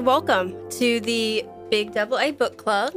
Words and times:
welcome 0.00 0.56
to 0.70 0.98
the 1.00 1.44
Big 1.70 1.92
Double 1.92 2.18
A 2.18 2.30
Book 2.30 2.56
Club. 2.56 2.94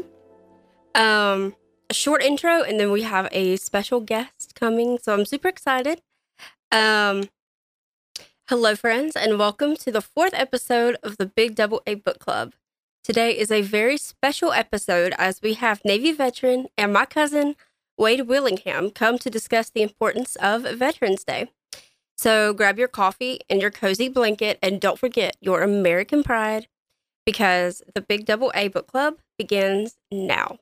Um, 0.95 1.53
a 1.89 1.93
short 1.93 2.23
intro, 2.23 2.63
and 2.63 2.79
then 2.79 2.91
we 2.91 3.01
have 3.01 3.27
a 3.33 3.57
special 3.57 3.99
guest 3.99 4.55
coming, 4.55 4.97
so 5.03 5.13
I'm 5.13 5.25
super 5.25 5.49
excited. 5.49 6.01
Um, 6.71 7.29
hello, 8.47 8.77
friends, 8.77 9.17
and 9.17 9.37
welcome 9.37 9.75
to 9.77 9.91
the 9.91 9.99
fourth 9.99 10.33
episode 10.33 10.95
of 11.03 11.17
the 11.17 11.25
Big 11.25 11.55
Double 11.55 11.81
A 11.85 11.95
Book 11.95 12.19
Club. 12.19 12.53
Today 13.03 13.37
is 13.37 13.51
a 13.51 13.61
very 13.61 13.97
special 13.97 14.53
episode 14.53 15.13
as 15.17 15.41
we 15.41 15.55
have 15.55 15.83
Navy 15.83 16.13
veteran 16.13 16.67
and 16.77 16.93
my 16.93 17.05
cousin 17.05 17.57
Wade 17.97 18.27
Willingham 18.29 18.91
come 18.91 19.17
to 19.17 19.29
discuss 19.29 19.69
the 19.69 19.81
importance 19.81 20.37
of 20.37 20.61
Veterans 20.61 21.25
Day. 21.25 21.51
So 22.15 22.53
grab 22.53 22.79
your 22.79 22.87
coffee 22.87 23.41
and 23.49 23.61
your 23.61 23.71
cozy 23.71 24.07
blanket, 24.07 24.57
and 24.61 24.79
don't 24.79 24.97
forget 24.97 25.35
your 25.41 25.63
American 25.63 26.23
pride 26.23 26.67
because 27.25 27.81
the 27.93 28.01
Big 28.01 28.25
Double 28.25 28.51
A 28.55 28.67
Book 28.67 28.87
Club 28.87 29.17
begins 29.37 29.97
now. 30.11 30.57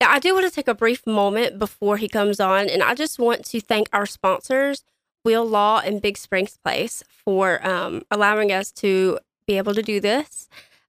Now, 0.00 0.10
I 0.10 0.18
do 0.18 0.34
want 0.34 0.46
to 0.46 0.52
take 0.52 0.68
a 0.68 0.74
brief 0.74 1.06
moment 1.06 1.58
before 1.58 1.96
he 1.96 2.08
comes 2.08 2.40
on, 2.40 2.68
and 2.68 2.82
I 2.82 2.94
just 2.94 3.18
want 3.18 3.44
to 3.46 3.60
thank 3.60 3.88
our 3.92 4.06
sponsors, 4.06 4.82
Will 5.24 5.46
Law 5.46 5.80
and 5.84 6.02
Big 6.02 6.18
Springs 6.18 6.58
Place, 6.64 7.04
for 7.08 7.64
um, 7.64 8.02
allowing 8.10 8.50
us 8.50 8.72
to 8.72 9.20
be 9.46 9.58
able 9.58 9.74
to 9.74 9.82
do 9.82 10.00
this. 10.00 10.48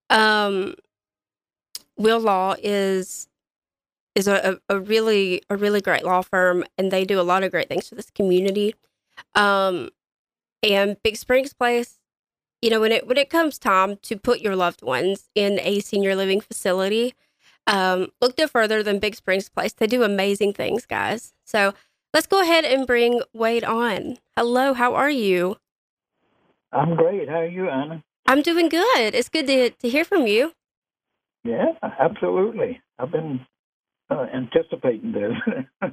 Um, 0.09 0.76
Will 1.98 2.20
Law 2.20 2.56
is 2.61 3.28
is 4.16 4.28
a, 4.28 4.59
a, 4.70 4.80
really 4.80 5.42
a 5.50 5.58
really 5.58 5.81
great 5.81 6.04
law 6.04 6.22
firm, 6.22 6.64
and 6.78 6.92
they 6.92 7.06
do 7.06 7.20
a 7.20 7.22
lot 7.22 7.44
of 7.44 7.52
great 7.52 7.67
things 7.67 7.89
for 7.89 7.95
this 7.95 8.11
community. 8.11 8.76
Um, 9.36 9.89
and 10.61 10.98
Big 11.04 11.17
Springs 11.17 11.54
Place, 11.54 12.00
you 12.64 12.69
know, 12.69 12.80
when 12.80 12.93
it 12.93 13.05
when 13.08 13.17
it 13.17 13.30
comes 13.30 13.60
time 13.60 13.98
to 14.04 14.15
put 14.15 14.39
your 14.39 14.55
loved 14.55 14.82
ones 14.82 15.30
in 15.36 15.60
a 15.60 15.82
senior 15.82 16.15
living 16.15 16.39
facility, 16.39 17.14
um, 17.67 18.08
look 18.21 18.37
no 18.37 18.48
further 18.48 18.82
than 18.82 18.99
Big 18.99 19.15
Springs 19.15 19.49
Place. 19.49 19.73
They 19.73 19.86
do 19.86 20.04
amazing 20.04 20.54
things, 20.54 20.86
guys. 20.86 21.33
So 21.43 21.73
let's 22.14 22.26
go 22.26 22.42
ahead 22.42 22.64
and 22.64 22.87
bring 22.87 23.21
Wade 23.33 23.65
on. 23.65 24.17
Hello, 24.37 24.73
how 24.73 24.95
are 24.95 25.10
you? 25.10 25.58
I'm 26.71 26.95
great. 26.95 27.27
How 27.27 27.42
are 27.42 27.45
you, 27.45 27.67
Anna? 27.67 28.02
I'm 28.27 28.42
doing 28.42 28.70
good. 28.70 29.14
It's 29.14 29.27
good 29.27 29.48
to 29.48 29.71
to 29.71 29.89
hear 29.89 30.05
from 30.05 30.26
you. 30.26 30.54
Yeah, 31.43 31.73
absolutely. 31.99 32.80
I've 32.98 33.11
been 33.11 33.42
uh, 34.10 34.26
anticipating 34.33 35.11
this. 35.11 35.33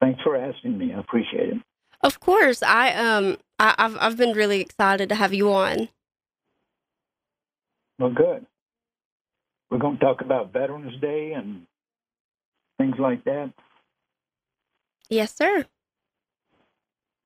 Thanks 0.00 0.20
for 0.24 0.36
asking 0.36 0.78
me. 0.78 0.92
I 0.92 0.98
appreciate 0.98 1.50
it. 1.50 1.62
Of 2.04 2.20
course, 2.20 2.62
I 2.62 2.92
um 2.92 3.38
I, 3.58 3.74
have 3.78 3.96
I've 3.98 4.16
been 4.18 4.36
really 4.36 4.60
excited 4.60 5.08
to 5.08 5.14
have 5.14 5.32
you 5.32 5.50
on. 5.50 5.88
Well, 7.98 8.10
good. 8.10 8.44
We're 9.70 9.78
going 9.78 9.96
to 9.96 10.04
talk 10.04 10.20
about 10.20 10.52
Veterans 10.52 11.00
Day 11.00 11.32
and 11.32 11.62
things 12.76 12.96
like 12.98 13.24
that. 13.24 13.52
Yes, 15.08 15.34
sir. 15.34 15.64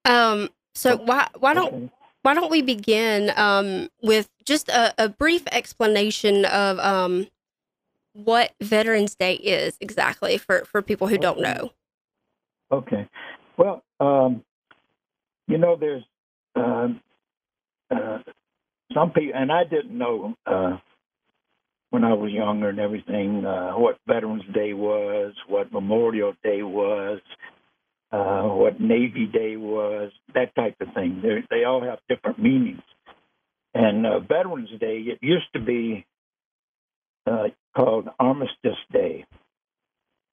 Um. 0.05 0.49
So 0.77 0.97
why 0.97 1.27
why 1.37 1.55
don't 1.55 1.75
okay. 1.75 1.91
why 2.23 2.35
don't 2.35 2.51
we 2.51 2.63
begin 2.63 3.33
um 3.37 3.89
with 4.01 4.29
just 4.45 4.69
a, 4.69 4.95
a 4.97 5.09
brief 5.09 5.43
explanation 5.51 6.45
of 6.45 6.79
um 6.79 7.27
what 8.13 8.53
Veterans 8.61 9.17
Day 9.17 9.35
is 9.35 9.77
exactly 9.81 10.39
for 10.39 10.65
for 10.67 10.83
people 10.83 11.09
who 11.09 11.17
okay. 11.17 11.23
don't 11.23 11.41
know. 11.41 11.73
Okay. 12.71 13.09
Well, 13.57 13.83
um, 13.99 14.45
you 15.49 15.59
know, 15.59 15.77
there's 15.81 16.05
uh, 16.55 16.89
uh, 17.91 18.19
some 18.95 19.11
people, 19.11 19.33
and 19.35 19.51
I 19.51 19.65
didn't 19.65 19.97
know 19.97 20.35
uh, 20.47 20.77
when 21.91 22.05
I 22.05 22.13
was 22.13 22.31
younger 22.31 22.69
and 22.69 22.79
everything 22.79 23.45
uh, 23.45 23.73
what 23.73 23.99
Veterans 24.07 24.45
Day 24.55 24.75
was, 24.75 25.33
what 25.49 25.73
Memorial 25.73 26.35
Day 26.45 26.63
was, 26.63 27.21
uh, 28.13 28.43
what 28.43 28.81
Navy 28.81 29.27
Day 29.27 29.57
was, 29.57 30.13
that 30.35 30.55
type 30.55 30.77
of 30.81 30.89
thing. 30.95 31.21
They're, 31.23 31.43
they 31.51 31.65
all 31.65 31.83
have 31.83 31.99
different 32.09 32.39
meanings. 32.39 32.83
And 33.75 34.07
uh, 34.07 34.21
Veterans 34.21 34.71
Day, 34.79 34.99
it 35.07 35.19
used 35.23 35.47
to 35.55 35.61
be 35.61 36.07
uh, 37.27 37.49
called 37.75 38.09
Armistice 38.19 38.79
Day, 38.93 39.25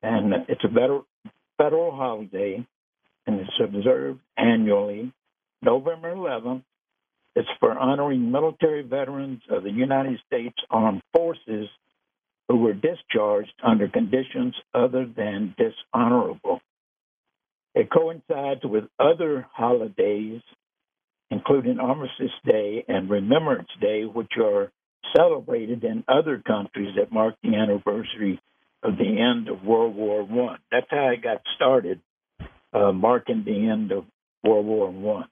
and 0.04 0.34
it's 0.50 0.64
a 0.64 0.70
federal, 0.70 1.06
federal 1.58 1.92
holiday 1.96 2.66
and 3.28 3.40
it's 3.40 3.60
observed 3.62 4.20
annually 4.38 5.12
November 5.62 6.16
11th. 6.16 6.64
It's 7.36 7.50
for 7.60 7.78
honoring 7.78 8.32
military 8.32 8.82
veterans 8.82 9.42
of 9.50 9.64
the 9.64 9.72
United 9.72 10.20
States 10.28 10.56
Armed 10.70 11.02
Forces 11.14 11.68
who 12.48 12.58
were 12.58 12.74
discharged 12.74 13.54
under 13.64 13.88
conditions 13.88 14.56
other 14.74 15.06
than 15.06 15.56
dishonorable. 15.58 16.62
It 17.74 17.90
coincides 17.92 18.62
with 18.64 18.86
other 19.00 19.48
holidays, 19.52 20.42
including 21.30 21.80
Armistice 21.80 22.32
Day 22.46 22.86
and 22.88 23.10
Remembrance 23.10 23.68
Day, 23.82 24.04
which 24.04 24.32
are 24.42 24.72
celebrated 25.16 25.84
in 25.84 26.04
other 26.08 26.42
countries 26.46 26.96
that 26.98 27.12
mark 27.12 27.36
the 27.44 27.56
anniversary 27.56 28.40
of 28.84 28.98
the 28.98 29.20
end 29.20 29.50
of 29.50 29.66
World 29.66 29.96
War 29.96 30.24
One. 30.24 30.60
That's 30.72 30.88
how 30.90 31.10
it 31.10 31.24
got 31.24 31.42
started 31.56 32.00
uh, 32.76 32.92
marking 32.92 33.44
the 33.46 33.70
end 33.70 33.92
of 33.92 34.06
World 34.44 34.66
War 34.66 34.92
One. 34.92 35.28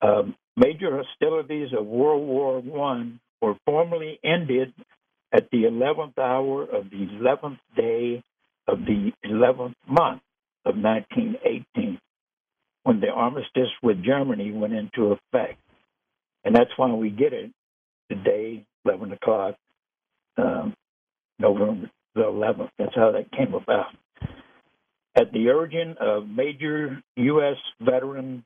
Um, 0.00 0.34
major 0.56 1.02
hostilities 1.02 1.68
of 1.78 1.86
World 1.86 2.26
War 2.26 2.60
One 2.60 3.20
were 3.40 3.56
formally 3.66 4.18
ended 4.24 4.72
at 5.32 5.50
the 5.50 5.64
11th 5.64 6.18
hour 6.18 6.62
of 6.62 6.90
the 6.90 7.06
11th 7.20 7.58
day 7.76 8.22
of 8.66 8.78
the 8.80 9.12
11th 9.26 9.74
month 9.86 10.22
of 10.64 10.76
1918, 10.76 11.98
when 12.84 13.00
the 13.00 13.08
armistice 13.08 13.68
with 13.82 14.02
Germany 14.02 14.52
went 14.52 14.72
into 14.72 15.12
effect. 15.12 15.60
And 16.44 16.54
that's 16.54 16.70
why 16.76 16.92
we 16.92 17.10
get 17.10 17.32
it 17.32 17.50
today, 18.10 18.64
11 18.84 19.12
o'clock, 19.12 19.56
um, 20.38 20.74
November 21.38 21.90
the 22.14 22.22
11th. 22.22 22.70
That's 22.78 22.94
how 22.94 23.12
that 23.12 23.30
came 23.32 23.54
about. 23.54 23.86
At 25.18 25.32
the 25.32 25.48
urging 25.48 25.96
of 26.00 26.28
major 26.28 27.02
U.S. 27.16 27.56
veteran 27.80 28.44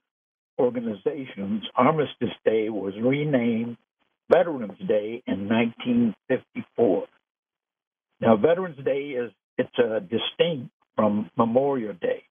organizations, 0.59 1.65
Armistice 1.77 2.35
Day 2.47 2.71
was 2.71 2.95
renamed 2.99 3.77
Veterans 4.31 4.79
Day 4.89 5.23
in 5.27 5.51
1954. 5.51 7.05
Now, 8.23 8.37
Veterans 8.37 8.83
Day 8.83 9.11
is 9.11 9.33
it's 9.59 9.79
a 9.79 10.01
distinct 10.01 10.71
from 10.97 11.31
Memorial 11.37 11.93
Day, 11.93 12.23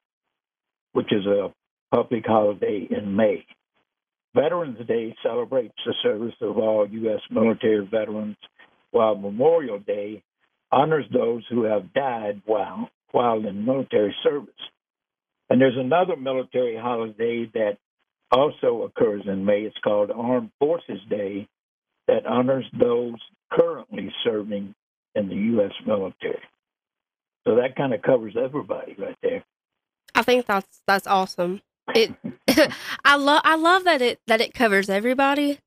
which 0.94 1.14
is 1.14 1.28
a 1.28 1.54
public 1.94 2.26
holiday 2.26 2.88
in 2.90 3.16
May. 3.16 3.46
Veterans 4.34 4.80
Day 4.88 5.16
celebrates 5.22 5.76
the 5.86 5.94
service 6.02 6.34
of 6.42 6.58
all 6.58 6.88
U.S. 6.90 7.20
military 7.30 7.86
veterans, 7.86 8.38
while 8.90 9.16
Memorial 9.16 9.78
Day 9.78 10.24
honors 10.72 11.06
those 11.14 11.44
who 11.48 11.66
have 11.66 11.94
died 11.94 12.42
while 12.46 12.90
while 13.12 13.46
in 13.46 13.66
military 13.66 14.16
service. 14.24 14.54
And 15.50 15.60
there's 15.60 15.78
another 15.78 16.16
military 16.16 16.78
holiday 16.78 17.50
that 17.54 17.78
also 18.32 18.84
occurs 18.84 19.24
in 19.26 19.46
May. 19.46 19.62
It's 19.62 19.78
called 19.84 20.12
Armed 20.12 20.52
Forces 20.60 21.00
Day 21.10 21.48
that 22.08 22.26
honors 22.26 22.66
those 22.80 23.16
currently 23.52 24.14
serving 24.24 24.74
in 25.16 25.28
the 25.28 25.36
U.S. 25.36 25.72
military. 25.86 26.42
So 27.46 27.56
that 27.56 27.76
kind 27.76 27.94
of 27.94 28.02
covers 28.02 28.36
everybody 28.42 28.96
right 28.98 29.18
there. 29.22 29.44
I 30.16 30.24
think 30.24 30.46
that's 30.46 30.82
that's 30.88 31.08
awesome. 31.08 31.62
It 31.96 32.14
I 33.04 33.16
love 33.16 33.42
I 33.44 33.56
love 33.56 33.84
that 33.86 34.02
it 34.02 34.20
that 34.28 34.42
it 34.42 34.54
covers 34.54 34.90
everybody. 34.90 35.60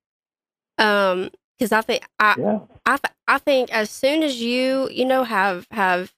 Um, 0.78 1.30
because 1.58 1.72
I 1.72 1.82
think 1.82 2.04
I 2.18 2.36
yeah. 2.38 2.58
I 2.86 2.98
I 3.26 3.38
think 3.38 3.70
as 3.72 3.90
soon 3.90 4.22
as 4.22 4.40
you 4.40 4.88
you 4.90 5.04
know 5.04 5.24
have 5.24 5.66
have 5.70 6.12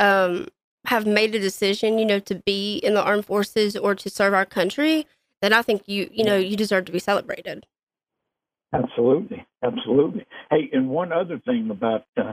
um 0.00 0.48
have 0.88 1.06
made 1.06 1.34
a 1.34 1.38
decision, 1.38 1.98
you 1.98 2.06
know, 2.06 2.18
to 2.18 2.34
be 2.34 2.78
in 2.78 2.94
the 2.94 3.02
armed 3.02 3.26
forces 3.26 3.76
or 3.76 3.94
to 3.94 4.08
serve 4.08 4.32
our 4.32 4.46
country, 4.46 5.06
then 5.42 5.52
I 5.52 5.60
think 5.60 5.82
you, 5.86 6.08
you 6.10 6.24
know, 6.24 6.36
you 6.36 6.56
deserve 6.56 6.86
to 6.86 6.92
be 6.92 6.98
celebrated. 6.98 7.66
Absolutely, 8.72 9.46
absolutely. 9.62 10.26
Hey, 10.50 10.70
and 10.72 10.88
one 10.88 11.12
other 11.12 11.38
thing 11.44 11.68
about 11.70 12.04
uh, 12.16 12.32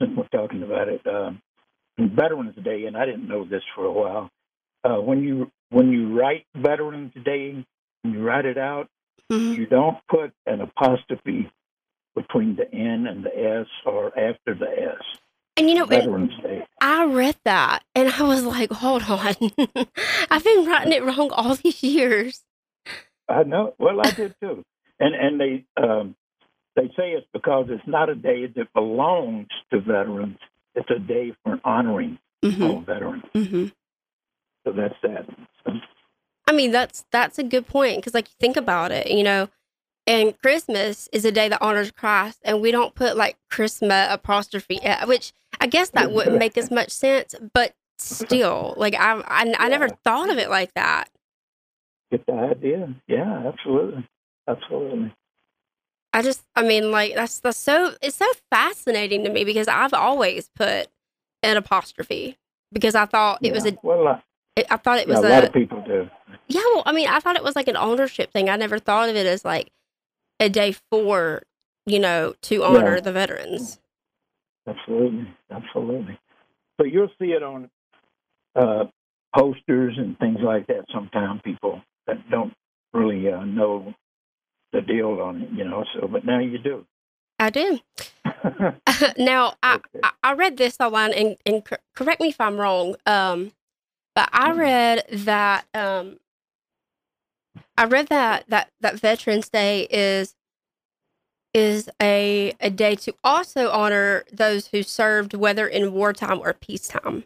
since 0.00 0.12
we're 0.16 0.28
talking 0.28 0.62
about 0.62 0.88
it, 0.88 1.06
uh, 1.06 1.32
Veterans 1.98 2.56
Day, 2.64 2.86
and 2.86 2.96
I 2.96 3.04
didn't 3.04 3.28
know 3.28 3.44
this 3.44 3.62
for 3.74 3.84
a 3.84 3.92
while. 3.92 4.30
Uh, 4.82 5.00
when 5.00 5.22
you 5.22 5.50
when 5.68 5.90
you 5.90 6.18
write 6.18 6.46
Veterans 6.56 7.12
Day, 7.22 7.64
when 8.02 8.14
you 8.14 8.22
write 8.22 8.46
it 8.46 8.58
out, 8.58 8.88
mm-hmm. 9.30 9.60
you 9.60 9.66
don't 9.66 9.98
put 10.08 10.32
an 10.46 10.62
apostrophe 10.62 11.50
between 12.14 12.56
the 12.56 12.70
N 12.72 13.06
and 13.06 13.24
the 13.24 13.60
S 13.60 13.66
or 13.84 14.06
after 14.18 14.54
the 14.54 14.68
S. 14.68 15.20
And 15.56 15.68
you 15.68 15.76
know, 15.76 15.84
Veterans 15.84 16.32
Day. 16.42 16.66
I 16.80 17.04
read 17.06 17.36
that 17.44 17.84
and 17.94 18.08
I 18.08 18.22
was 18.24 18.44
like, 18.44 18.70
hold 18.70 19.02
on. 19.04 19.18
I've 20.30 20.44
been 20.44 20.66
writing 20.66 20.92
it 20.92 21.04
wrong 21.04 21.30
all 21.32 21.54
these 21.62 21.82
years. 21.82 22.42
I 23.28 23.42
know. 23.44 23.74
Well, 23.78 24.00
I 24.00 24.10
did 24.10 24.34
too. 24.40 24.64
And 25.00 25.14
and 25.14 25.40
they 25.40 25.64
um, 25.82 26.14
they 26.76 26.88
say 26.96 27.12
it's 27.12 27.26
because 27.32 27.66
it's 27.68 27.86
not 27.86 28.08
a 28.08 28.14
day 28.14 28.46
that 28.46 28.72
belongs 28.74 29.48
to 29.72 29.80
veterans. 29.80 30.38
It's 30.74 30.90
a 30.90 30.98
day 30.98 31.32
for 31.44 31.60
honoring 31.64 32.18
hmm 32.42 32.62
all 32.62 32.80
veterans. 32.80 33.24
hmm 33.32 33.66
So 34.64 34.72
that's 34.72 34.94
that. 35.02 35.26
So, 35.64 35.72
I 36.46 36.52
mean, 36.52 36.72
that's 36.72 37.04
that's 37.10 37.38
a 37.38 37.44
good 37.44 37.66
point 37.66 37.98
because, 37.98 38.14
like, 38.14 38.28
you 38.28 38.34
think 38.38 38.56
about 38.56 38.92
it, 38.92 39.10
you 39.10 39.22
know, 39.22 39.48
and 40.06 40.38
Christmas 40.38 41.08
is 41.12 41.24
a 41.24 41.32
day 41.32 41.48
that 41.48 41.62
honors 41.62 41.90
Christ, 41.90 42.38
and 42.44 42.60
we 42.60 42.70
don't 42.70 42.94
put 42.94 43.16
like 43.16 43.36
Christmas 43.50 44.08
apostrophe, 44.10 44.80
uh, 44.84 45.06
which 45.06 45.32
I 45.60 45.66
guess 45.66 45.90
that 45.90 46.12
wouldn't 46.12 46.38
make 46.38 46.58
as 46.58 46.70
much 46.70 46.90
sense, 46.90 47.34
but 47.52 47.74
still, 47.98 48.74
like, 48.76 48.94
I 48.94 49.20
I, 49.26 49.54
I 49.58 49.68
never 49.68 49.88
thought 49.88 50.30
of 50.30 50.38
it 50.38 50.50
like 50.50 50.74
that. 50.74 51.08
get 52.10 52.26
the 52.26 52.32
idea? 52.34 52.94
Yeah, 53.06 53.44
absolutely, 53.46 54.06
absolutely. 54.48 55.14
I 56.12 56.22
just, 56.22 56.44
I 56.54 56.62
mean, 56.62 56.90
like, 56.92 57.14
that's 57.14 57.40
that's 57.40 57.56
so 57.58 57.94
it's 58.02 58.16
so 58.16 58.26
fascinating 58.50 59.24
to 59.24 59.30
me 59.30 59.44
because 59.44 59.68
I've 59.68 59.94
always 59.94 60.48
put 60.54 60.88
an 61.42 61.56
apostrophe 61.56 62.36
because 62.72 62.94
I 62.94 63.06
thought 63.06 63.40
it 63.42 63.52
was 63.52 63.64
Yeah. 63.64 63.72
a, 63.72 63.86
well, 63.86 64.08
uh, 64.08 64.20
I 64.70 64.76
thought 64.76 64.98
it 64.98 65.08
yeah, 65.08 65.14
was 65.14 65.24
a 65.24 65.28
lot 65.28 65.44
a, 65.44 65.46
of 65.48 65.52
people 65.52 65.82
do. 65.86 66.08
yeah. 66.48 66.60
Well, 66.74 66.82
I 66.86 66.92
mean, 66.92 67.08
I 67.08 67.18
thought 67.20 67.36
it 67.36 67.42
was 67.42 67.56
like 67.56 67.68
an 67.68 67.76
ownership 67.76 68.32
thing. 68.32 68.48
I 68.48 68.56
never 68.56 68.78
thought 68.78 69.08
of 69.08 69.16
it 69.16 69.26
as 69.26 69.44
like 69.44 69.70
a 70.40 70.48
day 70.48 70.72
for, 70.90 71.42
you 71.86 71.98
know, 71.98 72.34
to 72.42 72.64
honor 72.64 72.94
Yeah. 72.96 73.00
the 73.00 73.12
veterans. 73.12 73.78
Absolutely, 74.66 75.28
absolutely. 75.50 76.18
So 76.80 76.86
you'll 76.86 77.10
see 77.20 77.32
it 77.32 77.42
on 77.42 77.70
uh, 78.56 78.86
posters 79.36 79.98
and 79.98 80.18
things 80.18 80.38
like 80.40 80.66
that. 80.68 80.84
Sometimes 80.92 81.40
people 81.44 81.82
that 82.06 82.28
don't 82.30 82.54
really 82.92 83.30
uh, 83.30 83.44
know 83.44 83.94
the 84.72 84.80
deal 84.80 85.20
on 85.20 85.42
it, 85.42 85.50
you 85.50 85.64
know. 85.64 85.84
So, 85.94 86.08
but 86.08 86.24
now 86.24 86.40
you 86.40 86.58
do. 86.58 86.86
I 87.38 87.50
do. 87.50 87.80
now, 89.18 89.54
I, 89.62 89.76
Okay. 89.76 90.08
I 90.22 90.32
read 90.34 90.56
this 90.56 90.76
online, 90.80 91.12
and, 91.12 91.36
and 91.44 91.62
correct 91.94 92.20
me 92.20 92.28
if 92.28 92.40
I'm 92.40 92.56
wrong. 92.56 92.96
Um, 93.06 93.52
but 94.14 94.28
I 94.32 94.50
Mhm. 94.50 94.58
read 94.58 95.04
that 95.26 95.66
um, 95.74 96.18
I 97.76 97.84
read 97.86 98.08
that 98.08 98.44
that 98.48 98.70
that 98.80 98.98
Veterans 99.00 99.48
Day 99.48 99.86
is 99.90 100.34
is 101.52 101.88
a 102.02 102.54
a 102.60 102.70
day 102.70 102.94
to 102.96 103.14
also 103.22 103.70
honor 103.70 104.24
those 104.32 104.68
who 104.68 104.82
served, 104.82 105.34
whether 105.34 105.66
in 105.66 105.92
wartime 105.92 106.40
or 106.40 106.52
peacetime. 106.52 107.24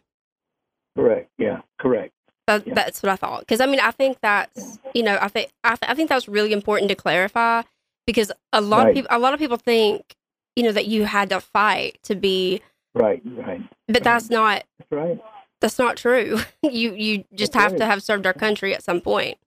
correct. 0.97 1.31
Yeah. 1.39 1.61
Correct. 1.79 2.13
That, 2.47 2.67
Yeah. 2.67 2.75
That's 2.75 3.03
what 3.03 3.11
I 3.11 3.17
thought. 3.17 3.41
Because 3.41 3.61
I 3.61 3.67
mean, 3.67 3.81
I 3.81 3.91
think 3.91 4.19
that's 4.21 4.79
you 4.95 5.03
know, 5.03 5.19
I 5.21 5.29
think 5.29 5.51
I, 5.65 5.77
th- 5.77 5.91
I 5.91 5.95
think 5.95 6.09
that's 6.09 6.29
really 6.29 6.53
important 6.53 6.89
to 6.91 6.95
clarify 6.95 7.63
because 8.07 8.33
a 8.53 8.61
lot 8.61 8.79
Right. 8.85 8.89
of 8.91 8.95
people 8.95 9.09
a 9.17 9.19
lot 9.19 9.35
of 9.35 9.39
people 9.41 9.57
think 9.59 10.15
you 10.57 10.63
know 10.65 10.73
that 10.73 10.87
you 10.87 11.05
had 11.05 11.29
to 11.31 11.41
fight 11.41 11.99
to 12.05 12.15
be, 12.15 12.61
Right. 12.95 13.23
Right. 13.25 13.63
but 13.87 14.03
that's 14.03 14.29
not 14.31 14.65
That's 14.79 14.91
right. 14.93 15.21
that's 15.61 15.79
not 15.79 15.97
true. 15.97 16.41
you 16.63 16.95
you 16.95 17.25
just 17.35 17.53
That's 17.53 17.65
have 17.73 17.77
to 17.77 17.87
have 17.87 18.03
served 18.03 18.27
our 18.27 18.33
country 18.35 18.75
at 18.75 18.83
some 18.83 19.01
point. 19.01 19.39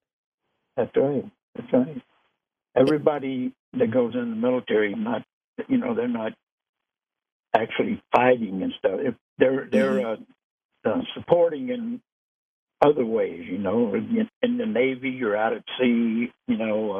That's 0.78 0.96
right. 0.96 1.26
That's 1.56 1.74
right. 1.74 2.02
Everybody 2.76 3.54
that 3.74 3.92
goes 3.92 4.14
in 4.16 4.30
the 4.30 4.36
military, 4.36 4.96
not 4.96 5.24
you 5.68 5.78
know, 5.78 5.94
they're 5.96 6.08
not 6.08 6.34
actually 7.54 8.02
fighting 8.16 8.64
and 8.64 8.74
stuff. 8.80 9.00
If 9.00 9.16
they're 9.38 9.68
they're 9.72 10.08
uh, 10.08 10.16
uh, 10.86 11.02
supporting 11.16 11.70
in 11.70 12.02
other 12.82 13.06
ways, 13.06 13.46
you 13.48 13.58
know. 13.58 13.94
In, 13.94 14.30
in 14.42 14.58
the 14.58 14.66
Navy, 14.66 15.10
you're 15.10 15.38
out 15.38 15.54
at 15.54 15.64
sea, 15.80 16.32
you 16.48 16.58
know, 16.58 16.92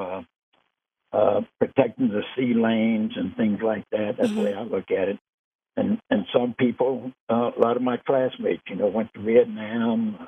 uh, 1.14 1.18
uh, 1.18 1.42
protecting 1.60 2.10
the 2.10 2.24
sea 2.36 2.54
lanes 2.54 3.14
and 3.16 3.36
things 3.36 3.60
like 3.62 3.86
that. 3.92 4.16
That's 4.18 4.34
the 4.34 4.42
way 4.42 4.54
I 4.54 4.64
look 4.64 4.92
at 4.92 5.10
it. 5.10 5.20
And 5.78 6.00
and 6.10 6.26
some 6.34 6.54
people, 6.58 7.12
uh, 7.30 7.52
a 7.56 7.60
lot 7.60 7.78
of 7.78 7.82
my 7.82 7.98
classmates, 7.98 8.64
you 8.68 8.76
know, 8.76 8.88
went 8.88 9.14
to 9.14 9.22
Vietnam. 9.22 10.18
Uh, 10.20 10.26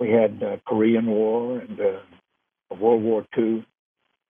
we 0.00 0.10
had 0.10 0.42
uh, 0.42 0.56
Korean 0.66 1.06
War 1.06 1.58
and 1.58 1.80
uh, 1.80 2.00
World 2.74 3.02
War 3.02 3.26
II. 3.36 3.66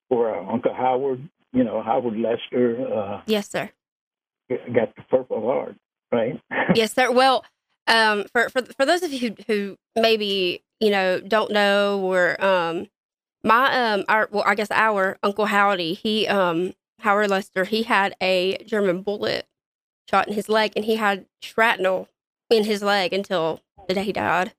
Where 0.08 0.34
uh, 0.34 0.52
Uncle 0.52 0.72
Howard, 0.74 1.28
you 1.52 1.64
know, 1.64 1.82
Howard 1.82 2.16
Lester, 2.16 2.86
uh, 2.90 3.22
Yes, 3.26 3.50
sir. 3.50 3.70
got 4.48 4.94
the 4.96 5.02
Purple 5.10 5.42
Heart, 5.42 5.76
right? 6.10 6.40
yes, 6.74 6.94
sir. 6.94 7.10
Well, 7.12 7.44
um, 7.86 8.24
for 8.32 8.48
for 8.48 8.62
for 8.62 8.86
those 8.86 9.02
of 9.02 9.12
you 9.12 9.18
who, 9.18 9.36
who 9.46 9.76
maybe 10.00 10.62
you 10.80 10.90
know 10.90 11.20
don't 11.20 11.50
know 11.52 12.00
or 12.00 12.42
um, 12.42 12.86
my 13.44 13.92
um, 13.92 14.04
our 14.08 14.28
well, 14.32 14.44
I 14.46 14.54
guess 14.54 14.70
our 14.70 15.18
Uncle 15.22 15.44
Howdy, 15.46 15.92
he 15.94 16.26
um, 16.26 16.72
Howard 17.00 17.28
Lester, 17.28 17.64
he 17.64 17.82
had 17.82 18.14
a 18.22 18.56
German 18.66 19.02
bullet 19.02 19.46
shot 20.08 20.26
in 20.28 20.32
his 20.34 20.48
leg, 20.48 20.72
and 20.74 20.86
he 20.86 20.96
had 20.96 21.26
shrapnel 21.42 22.08
in 22.48 22.64
his 22.64 22.82
leg 22.82 23.12
until 23.12 23.60
the 23.88 23.94
day 23.94 24.04
he 24.04 24.12
died. 24.12 24.54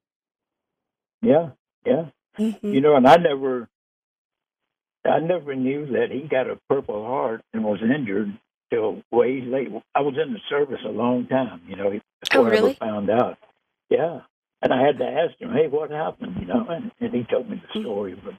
yeah, 1.23 1.49
yeah. 1.85 2.05
Mhm. 2.39 2.73
You 2.73 2.81
know, 2.81 2.95
and 2.95 3.07
I 3.07 3.17
never, 3.17 3.67
I 5.05 5.19
never 5.19 5.55
knew 5.55 5.85
that 5.93 6.11
he 6.11 6.21
got 6.27 6.49
a 6.49 6.57
Purple 6.69 7.05
Heart 7.05 7.41
and 7.53 7.63
was 7.63 7.79
injured 7.81 8.37
till 8.71 9.03
way 9.11 9.41
late. 9.41 9.69
I 9.95 10.01
was 10.01 10.15
in 10.21 10.33
the 10.33 10.39
service 10.49 10.79
a 10.85 10.89
long 10.89 11.27
time, 11.27 11.61
you 11.67 11.75
know, 11.75 11.91
before 12.21 12.47
I 12.47 12.51
really? 12.51 12.71
ever 12.71 12.75
found 12.75 13.09
out. 13.09 13.37
Yeah, 13.89 14.21
and 14.61 14.73
I 14.73 14.81
had 14.85 14.97
to 14.99 15.05
ask 15.05 15.39
him, 15.39 15.51
"Hey, 15.51 15.67
what 15.67 15.91
happened?" 15.91 16.37
You 16.39 16.45
know, 16.45 16.65
and, 16.69 16.91
and 16.99 17.13
he 17.13 17.23
told 17.23 17.49
me 17.49 17.61
the 17.73 17.79
story. 17.79 18.13
But 18.23 18.35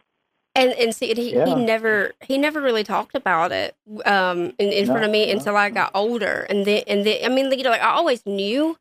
And 0.54 0.72
and 0.72 0.94
see, 0.94 1.10
and 1.10 1.18
he, 1.18 1.34
Yeah. 1.34 1.46
he 1.46 1.54
never 1.54 2.12
he 2.22 2.38
never 2.38 2.60
really 2.60 2.84
talked 2.84 3.14
about 3.14 3.52
it 3.52 3.74
um 4.06 4.52
in, 4.58 4.70
in 4.72 4.86
front 4.86 5.04
of 5.04 5.10
me 5.10 5.26
no. 5.26 5.32
until 5.32 5.56
I 5.56 5.70
got 5.70 5.90
older. 5.94 6.46
And 6.48 6.64
then 6.66 6.82
and 6.86 7.04
then 7.06 7.24
I 7.24 7.28
mean, 7.34 7.50
you 7.50 7.64
know, 7.64 7.70
like 7.70 7.82
I 7.82 7.90
always 7.90 8.24
knew, 8.26 8.76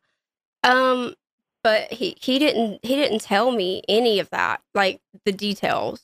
um, 0.62 1.14
but 1.62 1.92
he 1.92 2.16
he 2.20 2.38
didn't 2.38 2.80
he 2.84 2.94
didn't 2.96 3.20
tell 3.20 3.50
me 3.52 3.82
any 3.88 4.18
of 4.20 4.30
that, 4.30 4.60
like 4.74 5.00
the 5.24 5.32
details, 5.32 6.00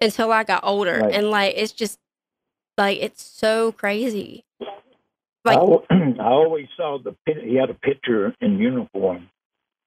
until 0.00 0.32
I 0.32 0.44
got 0.44 0.64
older. 0.64 1.00
Right. 1.00 1.14
And 1.14 1.30
like 1.30 1.54
it's 1.56 1.72
just 1.72 1.98
like 2.76 2.98
it's 3.00 3.22
so 3.22 3.72
crazy. 3.72 4.44
Like 5.44 5.56
al- 5.58 5.84
I 5.90 6.24
always 6.24 6.66
saw 6.76 6.98
the 6.98 7.14
he 7.26 7.54
had 7.56 7.70
a 7.70 7.74
picture 7.74 8.34
in 8.40 8.58
uniform, 8.58 9.30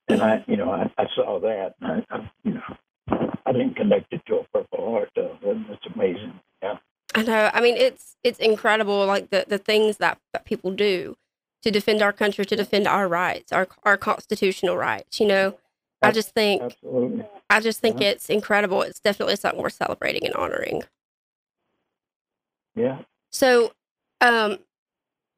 and 0.07 0.21
I, 0.21 0.43
you 0.47 0.57
know, 0.57 0.71
I, 0.71 0.91
I 0.97 1.05
saw 1.15 1.39
that. 1.41 1.75
And 1.81 2.05
I, 2.09 2.15
I, 2.15 2.31
you 2.43 2.53
know, 2.55 3.29
I 3.45 3.51
didn't 3.51 3.75
connect 3.75 4.11
it 4.13 4.21
to 4.27 4.37
a 4.37 4.43
Purple 4.53 4.91
Heart 4.91 5.09
though. 5.15 5.37
That- 5.43 5.65
That's 5.69 5.95
amazing. 5.95 6.39
Yeah. 6.63 6.77
I 7.13 7.23
know. 7.23 7.51
I 7.53 7.59
mean, 7.61 7.75
it's 7.77 8.15
it's 8.23 8.39
incredible, 8.39 9.05
like 9.05 9.29
the 9.29 9.45
the 9.47 9.57
things 9.57 9.97
that 9.97 10.17
that 10.33 10.45
people 10.45 10.71
do 10.71 11.15
to 11.63 11.71
defend 11.71 12.01
our 12.01 12.13
country, 12.13 12.45
to 12.45 12.55
defend 12.55 12.87
our 12.87 13.07
rights, 13.07 13.51
our 13.51 13.67
our 13.83 13.97
constitutional 13.97 14.77
rights. 14.77 15.19
You 15.19 15.27
know, 15.27 15.57
I 16.01 16.11
just 16.11 16.31
think 16.33 16.61
Absolutely. 16.61 17.25
I 17.49 17.59
just 17.59 17.79
think 17.79 18.01
Yeah. 18.01 18.09
it's 18.09 18.29
incredible. 18.29 18.81
It's 18.81 18.99
definitely 18.99 19.35
something 19.35 19.61
we're 19.61 19.69
celebrating 19.69 20.25
and 20.25 20.35
honoring. 20.35 20.83
Yeah. 22.75 22.99
So, 23.31 23.73
um, 24.21 24.59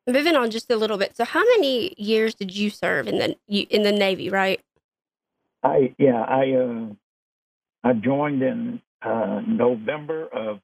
moving 0.07 0.35
on 0.35 0.51
just 0.51 0.69
a 0.71 0.75
little 0.75 0.97
bit. 0.97 1.15
So, 1.17 1.25
how 1.25 1.41
many 1.41 1.93
years 1.97 2.35
did 2.35 2.55
you 2.55 2.69
serve 2.69 3.07
in 3.07 3.17
the 3.17 3.59
in 3.61 3.83
the 3.83 3.91
Navy? 3.91 4.29
Right? 4.29 4.61
I 5.63 5.93
yeah 5.97 6.21
I 6.21 6.51
uh, 6.51 6.93
I 7.83 7.93
joined 7.93 8.41
in 8.41 8.81
uh, 9.01 9.41
November 9.45 10.23
of 10.27 10.57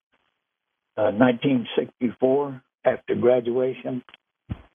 uh, 0.97 1.11
1964 1.11 2.61
after 2.85 3.15
graduation 3.15 4.03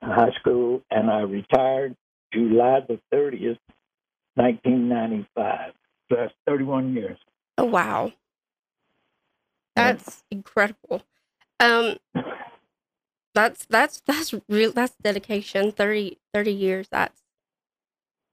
high 0.03 0.33
school, 0.39 0.83
and 0.91 1.11
I 1.11 1.21
retired 1.21 1.97
July 2.33 2.81
the 2.89 3.01
30th, 3.13 3.59
1995. 4.35 5.73
So 6.11 6.17
that's 6.17 6.35
31 6.47 6.95
years. 6.95 7.19
Oh 7.57 7.65
wow, 7.65 8.07
Yeah. 9.77 9.93
that's 9.93 10.25
incredible. 10.31 11.03
Um, 11.61 11.97
that's 13.35 13.65
that's 13.67 14.03
that's 14.07 14.35
real. 14.49 14.73
That's 14.73 14.95
dedication. 15.03 15.73
30, 15.73 16.19
30 16.33 16.53
years. 16.53 16.89
That's 16.91 17.23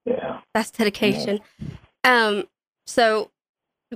Yeah. 0.04 0.40
that's 0.54 0.70
dedication. 0.70 1.40
Um, 2.04 2.44
so 2.86 3.30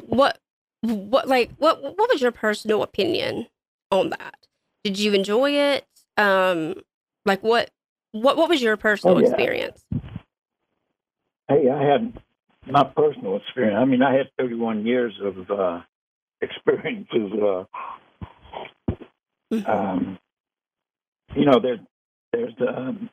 what 0.01 0.39
what 0.83 1.29
like 1.29 1.51
what 1.59 1.83
what 1.83 2.09
was 2.11 2.21
your 2.23 2.33
personal 2.33 2.83
opinion 2.83 3.49
on 3.91 4.11
that? 4.11 4.47
Did 4.85 4.99
you 4.99 5.13
enjoy 5.13 5.51
it? 5.53 5.87
Um, 6.17 6.83
like 7.27 7.43
what 7.43 7.71
what 8.13 8.37
what 8.37 8.49
was 8.49 8.63
your 8.63 8.77
personal 8.77 9.19
Oh, 9.19 9.21
yeah. 9.21 9.29
experience? 9.29 9.85
Hey, 11.49 11.71
I 11.71 11.83
had 11.83 12.13
my 12.67 12.85
personal 12.85 13.37
experience. 13.37 13.77
I 13.79 13.85
mean, 13.85 14.03
I 14.03 14.15
had 14.15 14.29
31 14.39 14.87
years 14.87 15.15
of 15.23 15.51
uh, 15.51 15.81
experiences. 16.41 17.33
Uh, 17.33 17.65
Mhm. 19.53 19.69
um, 19.69 20.19
you 21.35 21.45
know, 21.45 21.61
there, 21.61 21.79
there's 22.33 22.55
um, 22.67 23.11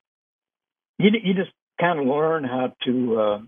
you 0.99 1.11
you 1.23 1.33
just 1.33 1.51
kind 1.79 1.99
of 1.99 2.05
learn 2.05 2.43
how 2.43 2.73
to 2.85 3.19
uh, 3.19 3.39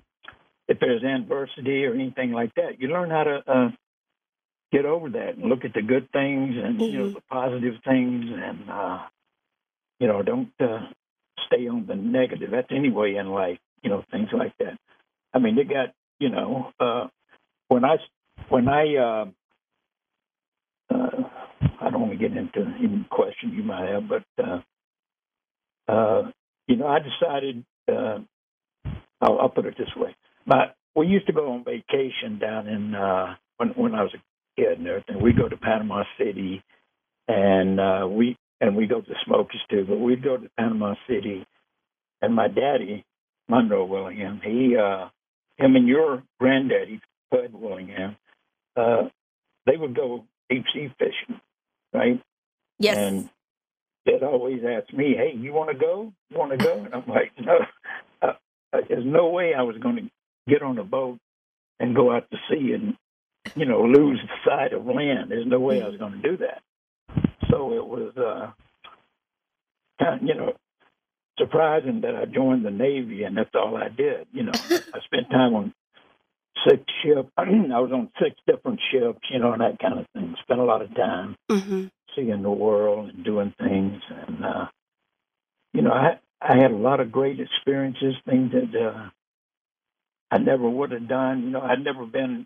if 0.67 0.79
there's 0.79 1.03
adversity 1.03 1.85
or 1.85 1.93
anything 1.93 2.31
like 2.31 2.53
that, 2.55 2.79
you 2.81 2.89
learn 2.89 3.09
how 3.09 3.23
to 3.23 3.43
uh, 3.47 3.69
get 4.71 4.85
over 4.85 5.09
that 5.11 5.35
and 5.37 5.45
look 5.45 5.65
at 5.65 5.73
the 5.73 5.81
good 5.81 6.11
things 6.11 6.55
and 6.63 6.85
you 6.89 6.99
know 6.99 7.07
Mhm. 7.07 7.15
the 7.15 7.21
positive 7.29 7.75
things 7.85 8.25
and 8.29 8.69
uh, 8.69 8.99
you 9.99 10.07
know, 10.07 10.21
don't 10.21 10.51
uh, 10.59 10.79
stay 11.47 11.67
on 11.67 11.85
the 11.87 11.95
negative. 11.95 12.51
That's 12.51 12.67
anyway 12.71 13.15
in 13.15 13.27
life, 13.27 13.59
you 13.81 13.89
know, 13.89 14.03
things 14.11 14.29
like 14.33 14.53
that. 14.59 14.77
I 15.33 15.39
mean, 15.39 15.55
they 15.55 15.63
got, 15.63 15.93
you 16.19 16.29
know, 16.29 16.71
uh, 16.79 17.07
when 17.67 17.85
I 17.85 17.97
when 18.49 18.67
I 18.67 18.95
uh, 18.95 19.25
uh, 20.93 21.23
I 21.81 21.89
don't 21.89 22.01
want 22.01 22.13
to 22.13 22.17
get 22.17 22.35
into 22.35 22.59
any 22.79 23.05
question 23.09 23.53
you 23.53 23.63
might 23.63 23.89
have, 23.89 24.03
but 24.07 24.23
uh, 24.43 24.61
uh, 25.91 26.31
you 26.67 26.77
know, 26.77 26.87
I 26.87 26.99
decided. 26.99 27.65
Uh, 27.87 28.19
I'll, 29.21 29.39
I'll 29.39 29.49
put 29.49 29.65
it 29.65 29.75
this 29.77 29.89
way: 29.95 30.15
my 30.45 30.67
we 30.95 31.07
used 31.07 31.27
to 31.27 31.33
go 31.33 31.51
on 31.53 31.63
vacation 31.63 32.39
down 32.39 32.67
in 32.67 32.95
uh, 32.95 33.35
when 33.57 33.69
when 33.69 33.95
I 33.95 34.03
was 34.03 34.13
a 34.13 34.61
kid 34.61 34.79
and 34.79 34.87
everything. 34.87 35.21
We 35.21 35.33
go 35.33 35.49
to 35.49 35.57
Panama 35.57 36.03
City, 36.17 36.63
and 37.27 37.79
uh, 37.79 38.07
we 38.09 38.37
and 38.65 38.75
we 38.75 38.87
go 38.87 38.99
to 38.99 39.13
Smokies 39.25 39.61
too. 39.69 39.85
But 39.87 39.99
we'd 39.99 40.23
go 40.23 40.37
to 40.37 40.49
Panama 40.57 40.95
City, 41.07 41.45
and 42.21 42.33
my 42.33 42.47
daddy, 42.47 43.05
Monroe 43.47 43.85
Willingham, 43.85 44.41
he, 44.43 44.75
uh, 44.75 45.09
him 45.57 45.75
and 45.75 45.87
your 45.87 46.23
granddaddy, 46.39 46.99
Bud 47.29 47.53
Willingham, 47.53 48.17
uh, 48.75 49.03
they 49.67 49.77
would 49.77 49.95
go 49.95 50.25
deep 50.49 50.65
sea 50.73 50.91
fishing, 50.97 51.39
right? 51.93 52.21
Yes. 52.79 52.97
And 52.97 53.29
they'd 54.05 54.23
always 54.23 54.63
ask 54.65 54.91
me, 54.91 55.15
"Hey, 55.15 55.33
you 55.37 55.53
want 55.53 55.69
to 55.69 55.77
go? 55.77 56.11
You 56.29 56.37
want 56.37 56.51
to 56.51 56.57
go?" 56.57 56.83
And 56.83 56.93
I'm 56.93 57.07
like, 57.07 57.31
"No, 57.39 57.59
uh, 58.21 58.33
uh, 58.73 58.81
there's 58.89 59.05
no 59.05 59.29
way 59.29 59.53
I 59.53 59.61
was 59.61 59.77
going 59.77 59.95
to 59.95 60.09
get 60.47 60.63
on 60.63 60.79
a 60.79 60.83
boat 60.83 61.19
and 61.79 61.95
go 61.95 62.11
out 62.11 62.29
to 62.31 62.37
sea 62.49 62.73
and, 62.73 62.97
you 63.55 63.65
know, 63.65 63.83
lose 63.83 64.19
sight 64.43 64.73
of 64.73 64.85
land. 64.87 65.29
There's 65.29 65.47
no 65.47 65.59
way 65.59 65.83
I 65.83 65.87
was 65.87 65.97
going 65.97 66.13
to 66.13 66.29
do 66.29 66.37
that." 66.37 66.63
So 67.55 67.73
it 67.73 67.87
was, 67.87 68.11
uh, 68.17 68.51
kind 70.03 70.21
of, 70.21 70.27
you 70.27 70.35
know, 70.35 70.53
surprising 71.39 72.01
that 72.01 72.15
I 72.15 72.25
joined 72.25 72.65
the 72.65 72.71
Navy 72.71 73.23
and 73.23 73.37
that's 73.37 73.55
all 73.55 73.77
I 73.77 73.87
did. 73.89 74.27
You 74.33 74.43
know, 74.43 74.51
I 74.93 74.99
spent 75.05 75.29
time 75.31 75.53
on 75.53 75.73
six 76.67 76.83
ships. 77.03 77.29
I 77.37 77.43
was 77.79 77.91
on 77.93 78.09
six 78.21 78.35
different 78.45 78.79
ships, 78.91 79.19
you 79.31 79.39
know, 79.39 79.53
and 79.53 79.61
that 79.61 79.79
kind 79.79 79.99
of 79.99 80.05
thing. 80.13 80.35
Spent 80.43 80.59
a 80.59 80.63
lot 80.63 80.81
of 80.81 80.93
time 80.95 81.35
hmm 81.49 81.85
seeing 82.15 82.41
the 82.43 82.51
world 82.51 83.09
and 83.09 83.25
doing 83.25 83.53
things, 83.59 84.01
and 84.09 84.45
uh, 84.45 84.65
you 85.73 85.81
know, 85.81 85.91
I 85.91 86.19
I 86.39 86.55
had 86.57 86.71
a 86.71 86.75
lot 86.77 87.01
of 87.01 87.11
great 87.11 87.41
experiences, 87.41 88.15
things 88.25 88.53
that 88.53 88.79
uh, 88.79 89.09
I 90.31 90.37
never 90.37 90.69
would 90.69 90.91
have 90.91 91.09
done. 91.09 91.43
You 91.43 91.49
know, 91.49 91.59
I'd 91.61 91.83
never 91.83 92.05
been 92.05 92.45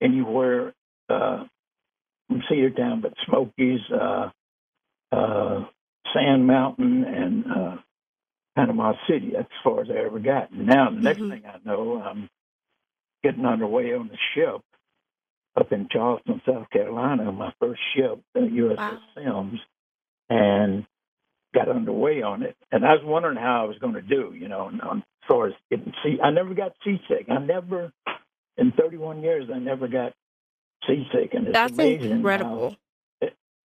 anywhere 0.00 0.72
uh, 1.08 1.44
from 2.26 2.42
Cedartown 2.50 3.02
but 3.02 3.14
Smokies, 3.24 3.80
uh, 3.92 4.30
uh, 5.14 5.64
Sand 6.12 6.46
Mountain, 6.46 7.04
and 7.04 7.44
uh, 7.46 7.76
Panama 8.56 8.92
City. 9.08 9.32
That's 9.34 9.48
as 9.50 9.62
far 9.64 9.80
as 9.82 9.88
I 9.90 10.04
ever 10.04 10.18
got. 10.18 10.50
And 10.50 10.66
now 10.66 10.90
the 10.90 11.00
next 11.00 11.20
Mhm. 11.20 11.30
thing 11.30 11.46
I 11.46 11.58
know, 11.64 12.00
I'm 12.02 12.28
getting 13.22 13.44
underway 13.46 13.94
on 13.94 14.08
the 14.08 14.16
ship 14.34 14.60
up 15.56 15.72
in 15.72 15.88
Charleston, 15.90 16.40
South 16.46 16.68
Carolina, 16.70 17.30
my 17.32 17.52
first 17.60 17.80
ship, 17.94 18.20
the 18.34 18.40
USS 18.40 19.00
Wow. 19.16 19.42
Sims, 19.50 19.60
and 20.28 20.86
got 21.54 21.68
underway 21.68 22.22
on 22.22 22.42
it. 22.42 22.56
And 22.72 22.84
I 22.84 22.94
was 22.94 23.04
wondering 23.04 23.36
how 23.36 23.62
I 23.62 23.66
was 23.66 23.78
going 23.78 23.94
to 23.94 24.02
do, 24.02 24.34
you 24.34 24.48
know, 24.48 24.68
and, 24.68 24.80
um, 24.82 25.04
as 25.22 25.28
far 25.28 25.46
as 25.46 25.54
getting 25.70 25.92
sea. 26.02 26.20
I 26.20 26.30
never 26.30 26.54
got 26.54 26.76
seasick. 26.84 27.28
I 27.30 27.38
never, 27.38 27.92
in 28.56 28.72
31 28.72 29.22
years, 29.22 29.48
I 29.50 29.58
never 29.58 29.86
got 29.88 30.12
seasick, 30.86 31.34
and 31.34 31.46
it's 31.46 31.54
That's 31.54 31.72
amazing 31.72 32.10
incredible. 32.10 32.76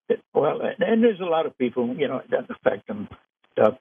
It, 0.08 0.22
well, 0.34 0.60
and, 0.62 1.02
there's 1.02 1.20
a 1.20 1.24
lot 1.24 1.46
of 1.46 1.56
people, 1.58 1.94
you 1.96 2.08
know, 2.08 2.18
it 2.18 2.30
doesn't 2.30 2.50
affect 2.50 2.86
them 2.88 3.08
stuff, 3.52 3.74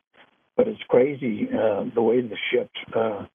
but 0.55 0.67
it's 0.67 0.81
crazy 0.87 1.47
uh, 1.51 1.85
the 1.93 2.01
way 2.01 2.21
the 2.21 2.37
ships 2.51 2.79
uh, 2.95 3.25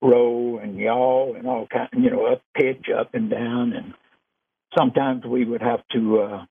row 0.00 0.58
and 0.58 0.76
yaw 0.76 1.34
and 1.34 1.46
all 1.46 1.66
kind, 1.66 1.88
you 1.92 2.10
know, 2.10 2.26
up 2.26 2.42
pitch, 2.54 2.86
up 2.96 3.14
and 3.14 3.30
down, 3.30 3.72
and 3.72 3.94
sometimes 4.76 5.24
we 5.24 5.44
would 5.44 5.62
have 5.62 5.80
to 5.92 6.20
uh, 6.20 6.44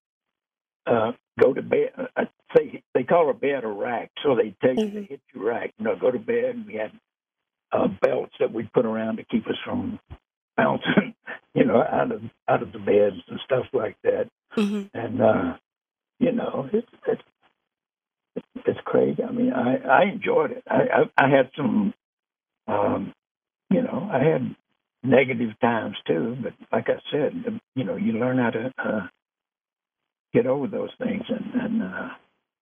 uh, 0.87 1.11
go 1.39 1.53
to 1.53 1.61
bed. 1.61 1.91
Uh, 2.15 2.25
say 2.55 2.81
they 2.93 3.03
call 3.03 3.29
a 3.29 3.33
bed 3.33 3.63
a 3.63 3.67
rack, 3.67 4.11
so 4.23 4.35
they 4.35 4.55
take 4.65 4.77
you 4.77 4.89
to 4.91 4.97
Mhm. 5.01 5.09
hit 5.09 5.21
you 5.33 5.47
rack. 5.47 5.73
You 5.77 5.85
know, 5.85 5.95
go 5.95 6.11
to 6.11 6.19
bed. 6.19 6.55
And 6.55 6.65
we 6.65 6.75
had 6.75 6.91
uh, 7.71 7.87
belts 8.01 8.33
that 8.39 8.51
we 8.51 8.63
put 8.73 8.85
around 8.85 9.17
to 9.17 9.23
keep 9.23 9.47
us 9.47 9.57
from 9.63 9.99
bouncing, 10.57 11.15
you 11.53 11.63
know, 11.65 11.81
out 11.81 12.11
of 12.11 12.21
out 12.47 12.61
of 12.63 12.71
the 12.71 12.79
beds 12.79 13.21
and 13.27 13.39
stuff 13.45 13.65
like 13.73 13.97
that 14.03 14.27
hmm 14.53 14.83
and 14.93 15.21
uh, 15.21 15.57
you 16.21 16.31
know, 16.31 16.69
it's 16.71 16.87
it's 17.07 17.21
it's, 18.65 18.79
crazy. 18.85 19.23
I 19.23 19.31
mean, 19.31 19.51
I 19.51 19.77
I 19.77 20.03
enjoyed 20.03 20.51
it. 20.51 20.63
I 20.69 21.07
I, 21.17 21.25
I 21.25 21.29
had 21.29 21.49
some, 21.57 21.93
um, 22.67 23.13
you 23.71 23.81
know, 23.81 24.07
I 24.11 24.23
had 24.23 24.55
negative 25.03 25.59
times 25.59 25.97
too, 26.05 26.37
but 26.41 26.53
like 26.71 26.89
I 26.89 27.01
said, 27.11 27.59
you 27.75 27.83
know, 27.83 27.95
you 27.95 28.13
learn 28.13 28.37
how 28.37 28.51
to 28.51 28.73
uh, 28.77 29.07
get 30.31 30.45
over 30.45 30.67
those 30.67 30.91
things 30.99 31.23
and 31.27 31.55
and 31.59 31.83
uh, 31.83 32.09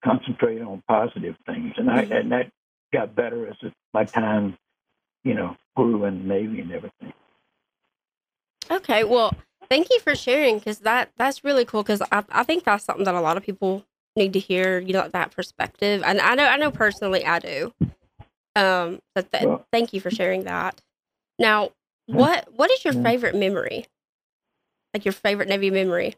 concentrate 0.03 0.61
on 0.61 0.81
positive 0.87 1.35
things, 1.45 1.73
and 1.75 1.91
I 1.91 2.03
and 2.03 2.31
that 2.31 2.51
got 2.93 3.13
better 3.13 3.45
as 3.47 3.57
my 3.93 4.05
time, 4.05 4.57
you 5.25 5.33
know, 5.33 5.57
grew 5.75 6.05
in 6.05 6.19
the 6.19 6.33
Navy 6.33 6.61
and 6.61 6.71
everything. 6.71 7.13
Okay, 8.71 9.03
well, 9.03 9.33
thank 9.69 9.89
you 9.89 9.99
for 9.99 10.15
sharing 10.15 10.57
because 10.59 10.79
that 10.79 11.11
that's 11.17 11.43
really 11.43 11.65
cool 11.65 11.83
because 11.83 12.01
I, 12.11 12.23
I 12.29 12.43
think 12.43 12.63
that's 12.63 12.85
something 12.85 13.05
that 13.05 13.15
a 13.15 13.21
lot 13.21 13.37
of 13.37 13.43
people 13.43 13.85
need 14.15 14.33
to 14.33 14.39
hear. 14.39 14.79
You 14.79 14.93
know, 14.93 15.07
that 15.07 15.31
perspective, 15.31 16.03
and 16.05 16.19
I 16.21 16.35
know 16.35 16.45
I 16.45 16.57
know 16.57 16.71
personally 16.71 17.25
I 17.25 17.39
do. 17.39 17.73
Um, 18.55 18.99
but 19.15 19.31
th- 19.31 19.45
Well- 19.45 19.65
thank 19.71 19.93
you 19.93 20.01
for 20.01 20.11
sharing 20.11 20.43
that. 20.45 20.81
Now, 21.37 21.71
what 22.07 22.47
what 22.55 22.71
is 22.71 22.83
your 22.83 22.93
favorite 22.93 23.35
memory? 23.35 23.85
Like 24.93 25.05
your 25.05 25.11
favorite 25.13 25.47
Navy 25.47 25.69
memory? 25.69 26.15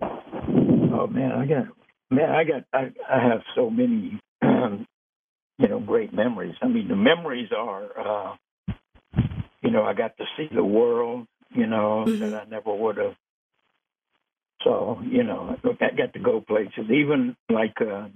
Oh 0.00 1.06
man, 1.08 1.32
I 1.32 1.46
got 1.46 1.66
man, 2.10 2.30
I 2.30 2.44
got 2.44 2.64
I, 2.72 2.92
I 3.12 3.20
have 3.28 3.42
so 3.54 3.68
many 3.68 4.20
um, 4.42 4.86
you 5.58 5.68
know 5.68 5.80
great 5.80 6.12
memories. 6.14 6.54
I 6.62 6.68
mean, 6.68 6.88
the 6.88 6.96
memories 6.96 7.50
are 7.56 7.84
uh, 7.98 8.36
you 9.62 9.70
know 9.70 9.82
I 9.82 9.94
got 9.94 10.16
to 10.18 10.24
see 10.36 10.48
the 10.54 10.64
world, 10.64 11.26
you 11.50 11.66
know 11.66 12.04
Mhm. 12.06 12.20
that 12.20 12.34
I 12.34 12.44
never 12.50 12.74
would 12.74 12.96
have. 12.98 13.16
So 14.62 15.00
you 15.04 15.22
know 15.22 15.56
I 15.80 15.90
got 15.90 16.12
to 16.14 16.18
go 16.18 16.40
places, 16.40 16.90
even 16.90 17.36
like 17.48 17.80
uh, 17.80 18.08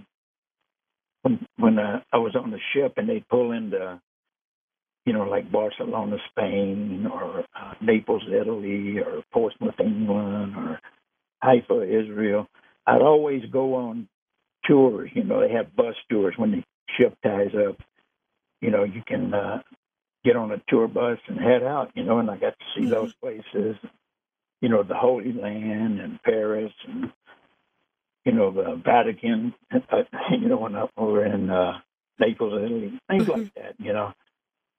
when 1.22 1.46
when 1.56 1.78
uh, 1.78 2.02
I 2.12 2.18
was 2.18 2.34
on 2.36 2.50
the 2.50 2.60
ship 2.72 2.94
and 2.96 3.08
they 3.08 3.20
pull 3.20 3.52
into 3.52 4.00
you 5.06 5.12
know 5.12 5.24
like 5.24 5.50
Barcelona, 5.50 6.18
Spain, 6.30 7.06
or 7.06 7.44
uh, 7.54 7.74
Naples, 7.80 8.24
Italy, 8.28 8.98
or 8.98 9.22
Portsmouth, 9.32 9.78
England, 9.80 10.56
or 10.56 10.80
Haifa, 11.42 11.82
Israel. 11.82 12.48
I'd 12.86 13.02
always 13.02 13.44
go 13.50 13.74
on 13.74 14.08
tours. 14.66 15.10
You 15.14 15.24
know, 15.24 15.40
they 15.40 15.52
have 15.52 15.76
bus 15.76 15.94
tours 16.10 16.34
when 16.36 16.50
the 16.52 16.64
ship 16.96 17.16
ties 17.22 17.54
up. 17.68 17.76
You 18.60 18.70
know, 18.70 18.84
you 18.84 19.02
can 19.06 19.32
uh, 19.32 19.62
get 20.24 20.36
on 20.36 20.52
a 20.52 20.62
tour 20.68 20.88
bus 20.88 21.18
and 21.28 21.38
head 21.38 21.62
out. 21.62 21.90
You 21.94 22.04
know, 22.04 22.18
and 22.18 22.30
I 22.30 22.36
got 22.36 22.58
to 22.58 22.64
see 22.74 22.86
Mhm. 22.86 22.90
those 22.90 23.14
places. 23.14 23.76
You 24.60 24.68
know, 24.68 24.82
the 24.82 24.94
Holy 24.96 25.32
Land 25.32 26.00
and 26.00 26.22
Paris 26.22 26.72
and 26.86 27.12
you 28.24 28.32
know 28.32 28.50
the 28.50 28.76
Vatican. 28.84 29.54
Uh, 29.72 30.02
you 30.30 30.48
know, 30.48 30.58
when 30.58 30.76
I- 30.76 30.88
were 30.96 31.24
in 31.24 31.50
uh, 31.50 31.80
Naples, 32.18 32.52
Italy, 32.62 32.98
things 33.08 33.28
like 33.28 33.54
that. 33.54 33.74
You 33.78 33.92
know, 33.94 34.12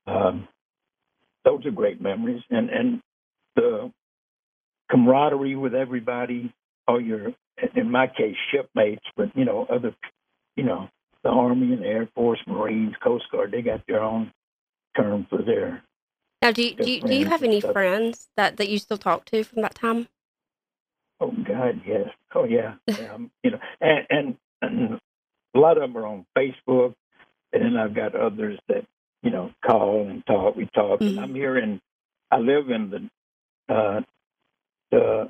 um, 0.08 0.48
those 1.46 1.66
are 1.66 1.72
great 1.72 2.02
memories, 2.02 2.44
and 2.50 2.70
and 2.70 3.02
the 3.56 3.92
camaraderie 4.90 5.56
with 5.56 5.74
everybody, 5.74 6.54
all 6.88 7.02
your, 7.02 7.34
in 7.76 7.90
my 7.92 8.08
case, 8.08 8.36
shipmates, 8.52 9.06
but 9.16 9.36
you 9.36 9.46
know, 9.46 9.66
other, 9.70 9.96
you 10.56 10.64
know, 10.64 10.90
the 11.24 11.30
Army 11.30 11.74
and 11.74 11.84
Air 11.86 12.08
Force, 12.16 12.40
Marines, 12.48 12.94
Coast 13.04 13.26
Guard, 13.32 13.52
they 13.52 13.62
got 13.62 13.82
their 13.88 14.02
own 14.02 14.32
term 14.96 15.28
for 15.30 15.42
there. 15.42 15.84
Now, 16.42 16.52
do 16.52 16.64
you, 16.64 16.76
do 16.76 16.90
you, 16.90 17.02
do 17.02 17.14
you 17.14 17.26
have 17.28 17.44
any 17.44 17.62
friends 17.62 18.30
that 18.36 18.58
that 18.58 18.68
you 18.70 18.80
still 18.80 18.98
talk 18.98 19.26
to 19.26 19.44
from 19.44 19.62
that 19.62 19.76
time? 19.76 20.08
Oh 21.20 21.32
God, 21.48 21.82
yes. 21.86 22.10
Oh 22.34 22.46
yeah. 22.46 22.76
um, 23.14 23.30
you 23.44 23.52
know, 23.52 23.60
and, 23.80 24.08
and 24.10 24.38
and 24.62 25.00
a 25.54 25.60
lot 25.60 25.78
of 25.78 25.82
them 25.82 25.98
are 25.98 26.08
on 26.08 26.26
Facebook, 26.36 26.96
and 27.54 27.64
then 27.64 27.78
I've 27.78 27.94
got 27.94 28.16
others 28.16 28.60
that 28.70 28.86
you 29.22 29.30
know 29.30 29.52
call 29.64 30.08
and 30.10 30.26
talk. 30.26 30.56
We 30.56 30.68
talk. 30.74 31.00
Mhm. 31.00 31.10
And 31.10 31.20
I'm 31.20 31.36
here 31.36 31.58
in. 31.58 31.80
I 32.32 32.40
live 32.40 32.70
in 32.70 32.90
the 32.90 33.74
uh, 33.74 34.02
the 34.90 35.30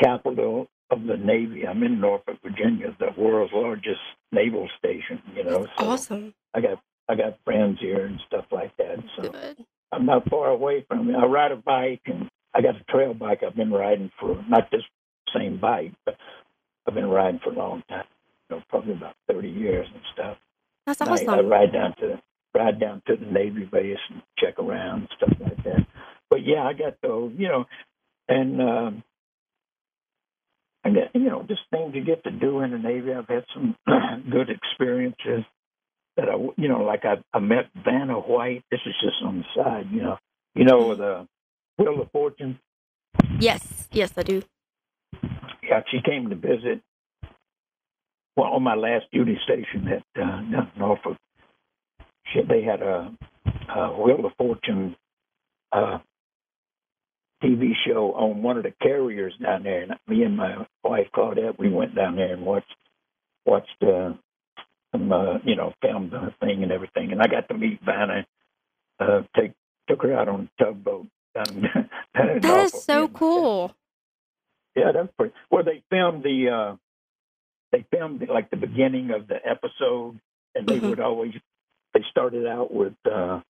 capital 0.00 0.68
of 0.90 1.04
the 1.04 1.16
Navy. 1.16 1.66
I'm 1.66 1.82
in 1.82 2.00
Norfolk, 2.00 2.38
Virginia, 2.42 2.96
the 2.98 3.10
world's 3.20 3.52
largest 3.52 4.00
naval 4.32 4.70
station. 4.78 5.20
You 5.34 5.44
know, 5.44 5.66
so 5.78 5.84
Awesome, 5.84 6.34
I 6.54 6.60
got 6.60 6.80
I 7.08 7.14
got 7.14 7.38
friends 7.44 7.78
here 7.80 8.06
and 8.06 8.20
stuff 8.26 8.46
like 8.50 8.76
that. 8.78 8.96
So 9.16 9.30
good. 9.30 9.64
I'm 9.92 10.06
not 10.06 10.28
far 10.28 10.48
away 10.48 10.84
from 10.88 11.08
it. 11.10 11.16
I 11.16 11.24
ride 11.26 11.52
a 11.52 11.56
bike, 11.56 12.02
and 12.06 12.28
I 12.54 12.60
got 12.60 12.76
a 12.76 12.84
trail 12.90 13.14
bike. 13.14 13.42
I've 13.42 13.56
been 13.56 13.70
riding 13.72 14.10
for 14.18 14.42
not 14.48 14.70
this 14.70 14.82
same 15.34 15.60
bike, 15.60 15.92
but 16.04 16.16
I've 16.86 16.94
been 16.94 17.08
riding 17.08 17.40
for 17.42 17.52
a 17.52 17.56
long 17.56 17.82
time. 17.88 18.04
You 18.50 18.56
know, 18.56 18.62
probably 18.68 18.94
about 18.94 19.14
30 19.28 19.48
years 19.48 19.86
and 19.92 20.02
stuff. 20.12 20.36
That's 20.86 21.00
And 21.00 21.10
I, 21.10 21.12
I 21.14 21.36
awesome. 21.36 21.48
ride 21.48 21.72
down 21.72 21.94
to 22.00 22.22
ride 22.54 22.80
down 22.80 23.02
to 23.06 23.16
the 23.16 23.26
Navy 23.26 23.64
base 23.64 23.98
and 24.10 24.22
check 24.38 24.58
around 24.58 25.00
and 25.00 25.08
stuff 25.16 25.36
like 25.40 25.62
that. 25.64 25.86
But 26.30 26.44
yeah, 26.44 26.64
I 26.64 26.72
got 26.72 26.94
those, 27.02 27.32
you 27.36 27.48
know, 27.48 27.66
and 28.28 28.60
um, 28.60 29.04
I 30.84 30.90
got 30.90 31.14
you 31.14 31.28
know 31.28 31.44
just 31.48 31.62
things 31.70 31.94
you 31.94 32.04
get 32.04 32.24
to 32.24 32.30
do 32.30 32.60
in 32.60 32.72
the 32.72 32.78
Navy. 32.78 33.12
I've 33.12 33.28
had 33.28 33.44
some 33.52 33.76
good 34.30 34.50
experiences 34.50 35.44
that 36.16 36.28
I, 36.28 36.36
you 36.56 36.68
know, 36.68 36.82
like 36.82 37.04
I, 37.04 37.16
I 37.32 37.40
met 37.40 37.66
Vanna 37.84 38.14
White. 38.14 38.64
This 38.70 38.80
is 38.86 38.94
just 39.02 39.16
on 39.24 39.38
the 39.38 39.44
side, 39.62 39.86
you 39.90 40.02
know, 40.02 40.18
you 40.54 40.64
know 40.64 40.94
the 40.94 41.26
Wheel 41.78 42.00
of 42.00 42.10
Fortune. 42.10 42.58
Yes, 43.38 43.88
yes, 43.92 44.12
I 44.16 44.22
do. 44.22 44.42
Yeah, 45.62 45.82
she 45.90 46.00
came 46.00 46.30
to 46.30 46.36
visit. 46.36 46.80
Well, 48.36 48.52
on 48.52 48.62
my 48.62 48.74
last 48.74 49.06
duty 49.12 49.38
station 49.44 49.88
at 49.88 50.22
uh, 50.22 50.40
Norfolk, 50.78 51.16
she, 52.32 52.42
they 52.42 52.62
had 52.62 52.82
a, 52.82 53.10
a 53.74 54.00
Wheel 54.00 54.26
of 54.26 54.32
Fortune 54.36 54.96
uh, 55.72 55.98
TV 57.42 57.72
show 57.86 58.12
on 58.14 58.42
one 58.42 58.56
of 58.56 58.62
the 58.62 58.72
carriers 58.82 59.34
down 59.42 59.62
there, 59.64 59.82
and 59.82 59.92
me 60.06 60.22
and 60.22 60.36
my 60.36 60.66
wife 60.82 61.08
Claudette, 61.14 61.58
we 61.58 61.70
went 61.70 61.94
down 61.94 62.16
there 62.16 62.32
and 62.32 62.44
watched 62.44 62.74
watched 63.44 63.82
uh, 63.82 64.12
some, 64.92 65.12
uh, 65.12 65.38
you 65.44 65.56
know, 65.56 65.72
the 66.10 66.34
thing 66.40 66.62
and 66.62 66.72
everything, 66.72 67.12
and 67.12 67.22
I 67.22 67.26
got 67.26 67.48
to 67.48 67.54
meet 67.54 67.80
Vanna. 67.84 68.26
Uh, 69.00 69.22
take 69.36 69.52
took 69.88 70.02
her 70.02 70.14
out 70.14 70.28
on 70.28 70.48
a 70.60 70.64
tugboat 70.64 71.06
down, 71.34 71.62
down 72.14 72.40
that 72.42 72.64
is 72.64 72.72
so 72.72 73.08
cool. 73.08 73.74
Yeah, 74.76 74.92
that's 74.92 75.08
pretty. 75.18 75.34
Well, 75.50 75.64
they 75.64 75.82
filmed 75.90 76.22
the 76.24 76.50
uh 76.50 76.76
they 77.72 77.86
filmed 77.90 78.26
like 78.28 78.50
the 78.50 78.56
beginning 78.56 79.10
of 79.12 79.28
the 79.28 79.36
episode, 79.46 80.20
and 80.54 80.66
they 80.68 80.76
Mhm. 80.76 80.88
would 80.90 81.00
always 81.00 81.34
they 81.94 82.02
started 82.10 82.46
out 82.46 82.72
with 82.72 82.94
uh 83.10 83.40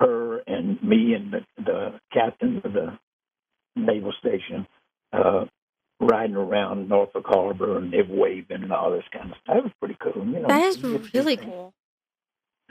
her 0.00 0.38
and 0.40 0.82
me 0.82 1.14
and 1.14 1.32
the, 1.32 1.46
the 1.58 2.00
captain 2.12 2.60
of 2.64 2.72
the 2.72 2.98
naval 3.76 4.12
station 4.20 4.66
uh 5.12 5.46
riding 6.24 6.36
around 6.36 6.88
Norfolk 6.88 7.24
Harbor 7.26 7.78
and 7.78 7.92
they're 7.92 8.04
waving 8.08 8.62
and 8.62 8.72
all 8.72 8.90
this 8.90 9.04
kind 9.12 9.30
of 9.30 9.36
stuff. 9.42 9.54
That 9.56 9.62
was 9.64 9.72
pretty 9.78 9.96
cool. 10.02 10.24
You 10.26 10.40
know, 10.40 10.48
That 10.48 10.62
is 10.62 10.76
you 10.78 10.92
get 10.92 11.02
to 11.04 11.08
do 11.10 11.18
really 11.18 11.36
cool. 11.36 11.74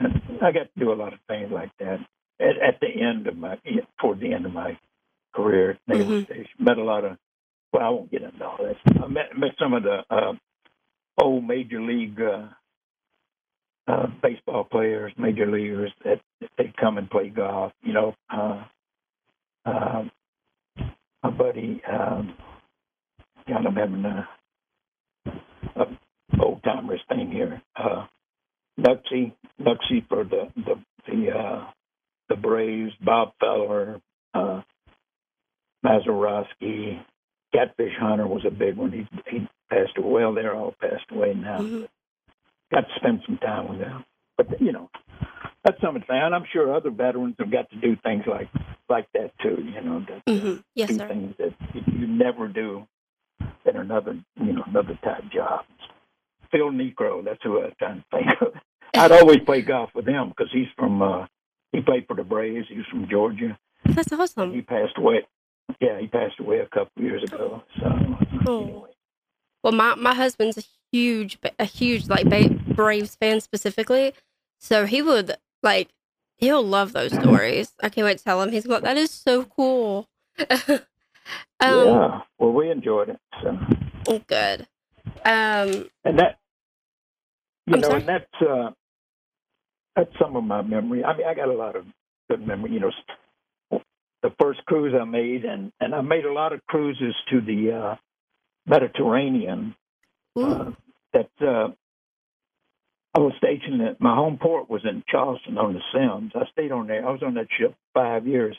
I 0.00 0.52
got 0.52 0.64
to 0.64 0.68
do 0.78 0.92
a 0.92 0.94
lot 0.94 1.12
of 1.12 1.20
things 1.28 1.50
like 1.52 1.70
that 1.78 2.00
at, 2.40 2.56
at 2.58 2.80
the 2.80 2.88
end 2.88 3.26
of 3.26 3.36
my 3.36 3.58
toward 4.00 4.20
the 4.20 4.32
end 4.32 4.46
of 4.46 4.52
my 4.52 4.76
career 5.34 5.70
at 5.72 5.78
Naval 5.86 6.06
Mhm. 6.06 6.24
Station. 6.26 6.46
Met 6.58 6.78
a 6.78 6.84
lot 6.84 7.04
of 7.04 7.16
well, 7.72 7.82
I 7.84 7.88
won't 7.90 8.10
get 8.10 8.22
into 8.22 8.44
all 8.44 8.58
that. 8.58 8.76
I 9.02 9.06
met 9.08 9.36
met 9.38 9.52
some 9.58 9.72
of 9.74 9.82
the 9.82 10.04
uh, 10.10 10.32
old 11.20 11.44
major 11.44 11.80
league 11.80 12.20
uh, 12.20 12.48
uh, 13.86 14.06
baseball 14.22 14.64
players, 14.64 15.12
major 15.16 15.46
leaguers 15.46 15.92
that 16.04 16.20
they 16.58 16.72
come 16.80 16.98
and 16.98 17.08
play 17.10 17.28
golf. 17.30 17.72
You 17.82 17.92
know, 17.92 18.14
uh, 18.30 18.64
uh, 19.64 20.04
my 21.22 21.30
buddy. 21.30 21.82
Um, 21.84 22.34
God, 23.48 23.66
I'm 23.66 23.74
having 23.76 24.04
a, 24.04 24.28
a 25.76 25.84
old 26.40 26.62
timers 26.64 27.00
thing 27.08 27.30
here. 27.30 27.60
Uh, 27.76 28.06
Nuxie, 28.80 29.32
Nuxie 29.60 30.06
for 30.08 30.24
the 30.24 30.48
the 30.56 30.74
the 31.06 31.30
uh, 31.30 31.66
the 32.28 32.36
Braves, 32.36 32.92
Bob 33.04 33.32
Feller, 33.40 34.00
uh, 34.34 34.62
Mazeroski, 35.84 37.00
Catfish 37.52 37.92
Hunter 38.00 38.26
was 38.26 38.44
a 38.46 38.50
big 38.50 38.76
one. 38.76 38.92
He 38.92 39.06
he 39.30 39.46
passed 39.70 39.96
away. 39.98 40.10
Well, 40.24 40.34
they're 40.34 40.54
all 40.54 40.74
passed 40.80 41.04
away 41.10 41.34
now. 41.34 41.60
Mhm. 41.60 41.88
Got 42.72 42.88
to 42.88 42.94
spend 42.96 43.20
some 43.26 43.38
time 43.38 43.68
with 43.68 43.78
them. 43.80 44.04
But 44.36 44.60
you 44.60 44.72
know, 44.72 44.90
that's 45.64 45.80
something. 45.80 46.02
And 46.08 46.34
I'm 46.34 46.44
sure 46.52 46.74
other 46.74 46.90
veterans 46.90 47.36
have 47.38 47.50
got 47.50 47.70
to 47.70 47.76
do 47.76 47.94
things 48.02 48.24
like 48.26 48.48
like 48.88 49.06
that 49.12 49.32
too. 49.42 49.62
You 49.62 49.80
know, 49.82 50.00
that, 50.08 50.22
uh, 50.32 50.38
hmm 50.40 50.60
Yes, 50.74 50.88
do 50.88 50.98
sir. 50.98 51.08
things 51.08 51.34
that 51.38 51.52
you 51.86 52.06
never 52.06 52.48
do 52.48 52.86
in 53.66 53.76
another 53.76 54.18
you 54.40 54.52
know 54.52 54.62
another 54.66 54.98
type 55.04 55.24
job. 55.32 55.64
Phil 56.50 56.70
Niekro, 56.70 57.24
that's 57.24 57.42
who 57.42 57.58
I 57.60 57.64
was 57.64 57.72
trying 57.78 57.98
to 57.98 58.04
think 58.18 58.40
of. 58.40 58.52
I'd 58.94 59.12
always 59.12 59.40
play 59.40 59.62
golf 59.62 59.90
with 59.94 60.06
him 60.06 60.28
because 60.28 60.48
he's 60.52 60.68
from 60.76 61.02
uh 61.02 61.26
he 61.72 61.80
played 61.80 62.06
for 62.06 62.14
the 62.16 62.22
Braves. 62.24 62.66
He 62.68 62.76
was 62.76 62.86
from 62.86 63.08
Georgia. 63.08 63.58
That's 63.84 64.12
awesome. 64.12 64.52
He 64.54 64.62
passed 64.62 64.96
away. 64.96 65.26
Yeah, 65.80 65.98
he 66.00 66.06
passed 66.06 66.38
away 66.40 66.58
a 66.60 66.66
couple 66.66 67.02
years 67.02 67.22
ago. 67.24 67.62
So 67.80 67.86
Oh. 68.46 68.62
anyway, 68.64 68.90
Well, 69.62 69.72
my 69.72 69.94
my 69.96 70.14
husband's 70.14 70.58
a 70.58 70.62
huge, 70.92 71.38
a 71.58 71.64
huge 71.64 72.08
like 72.08 72.28
ba- 72.28 72.50
Braves 72.74 73.16
fan 73.16 73.40
specifically, 73.40 74.12
so 74.60 74.86
he 74.86 75.02
would 75.02 75.36
like 75.62 75.88
he'll 76.38 76.62
love 76.62 76.92
those 76.92 77.12
stories. 77.12 77.72
I 77.82 77.88
can't 77.88 78.04
wait 78.04 78.18
to 78.18 78.24
tell 78.24 78.40
him. 78.42 78.50
He's 78.52 78.66
like, 78.66 78.82
that 78.82 78.96
is 78.96 79.10
so 79.10 79.44
cool. 79.44 80.08
um, 81.60 81.74
yeah. 81.74 82.20
Well, 82.38 82.52
we 82.52 82.70
enjoyed 82.70 83.10
it. 83.10 83.20
So 83.42 84.18
good. 84.28 84.66
Um, 85.24 85.88
and 86.04 86.18
that 86.18 86.38
you 87.66 87.74
I'm 87.74 87.80
know, 87.80 87.88
sorry? 87.88 88.00
and 88.00 88.08
that's 88.08 88.42
uh 88.42 88.70
that's 89.96 90.10
some 90.20 90.36
of 90.36 90.44
my 90.44 90.62
memory. 90.62 91.04
I 91.04 91.16
mean, 91.16 91.26
I 91.26 91.34
got 91.34 91.48
a 91.48 91.52
lot 91.52 91.76
of 91.76 91.84
good 92.28 92.46
memory. 92.46 92.72
You 92.72 92.80
know, 92.80 92.90
the 94.22 94.32
first 94.40 94.64
cruise 94.66 94.94
I 94.98 95.04
made, 95.04 95.44
and 95.44 95.72
and 95.80 95.94
I 95.94 96.00
made 96.00 96.24
a 96.24 96.32
lot 96.32 96.52
of 96.52 96.64
cruises 96.66 97.14
to 97.30 97.40
the 97.40 97.72
uh, 97.72 97.96
Mediterranean. 98.66 99.74
Uh, 100.36 100.72
that 101.12 101.30
uh, 101.40 101.68
I 103.14 103.20
was 103.20 103.34
stationed 103.38 103.80
at 103.82 104.00
my 104.00 104.14
home 104.14 104.38
port 104.40 104.68
was 104.68 104.82
in 104.84 105.04
Charleston 105.08 105.56
on 105.58 105.74
the 105.74 105.80
Sims. 105.92 106.32
I 106.34 106.50
stayed 106.50 106.72
on 106.72 106.88
there. 106.88 107.06
I 107.06 107.12
was 107.12 107.22
on 107.22 107.34
that 107.34 107.46
ship 107.56 107.74
five 107.94 108.26
years, 108.26 108.56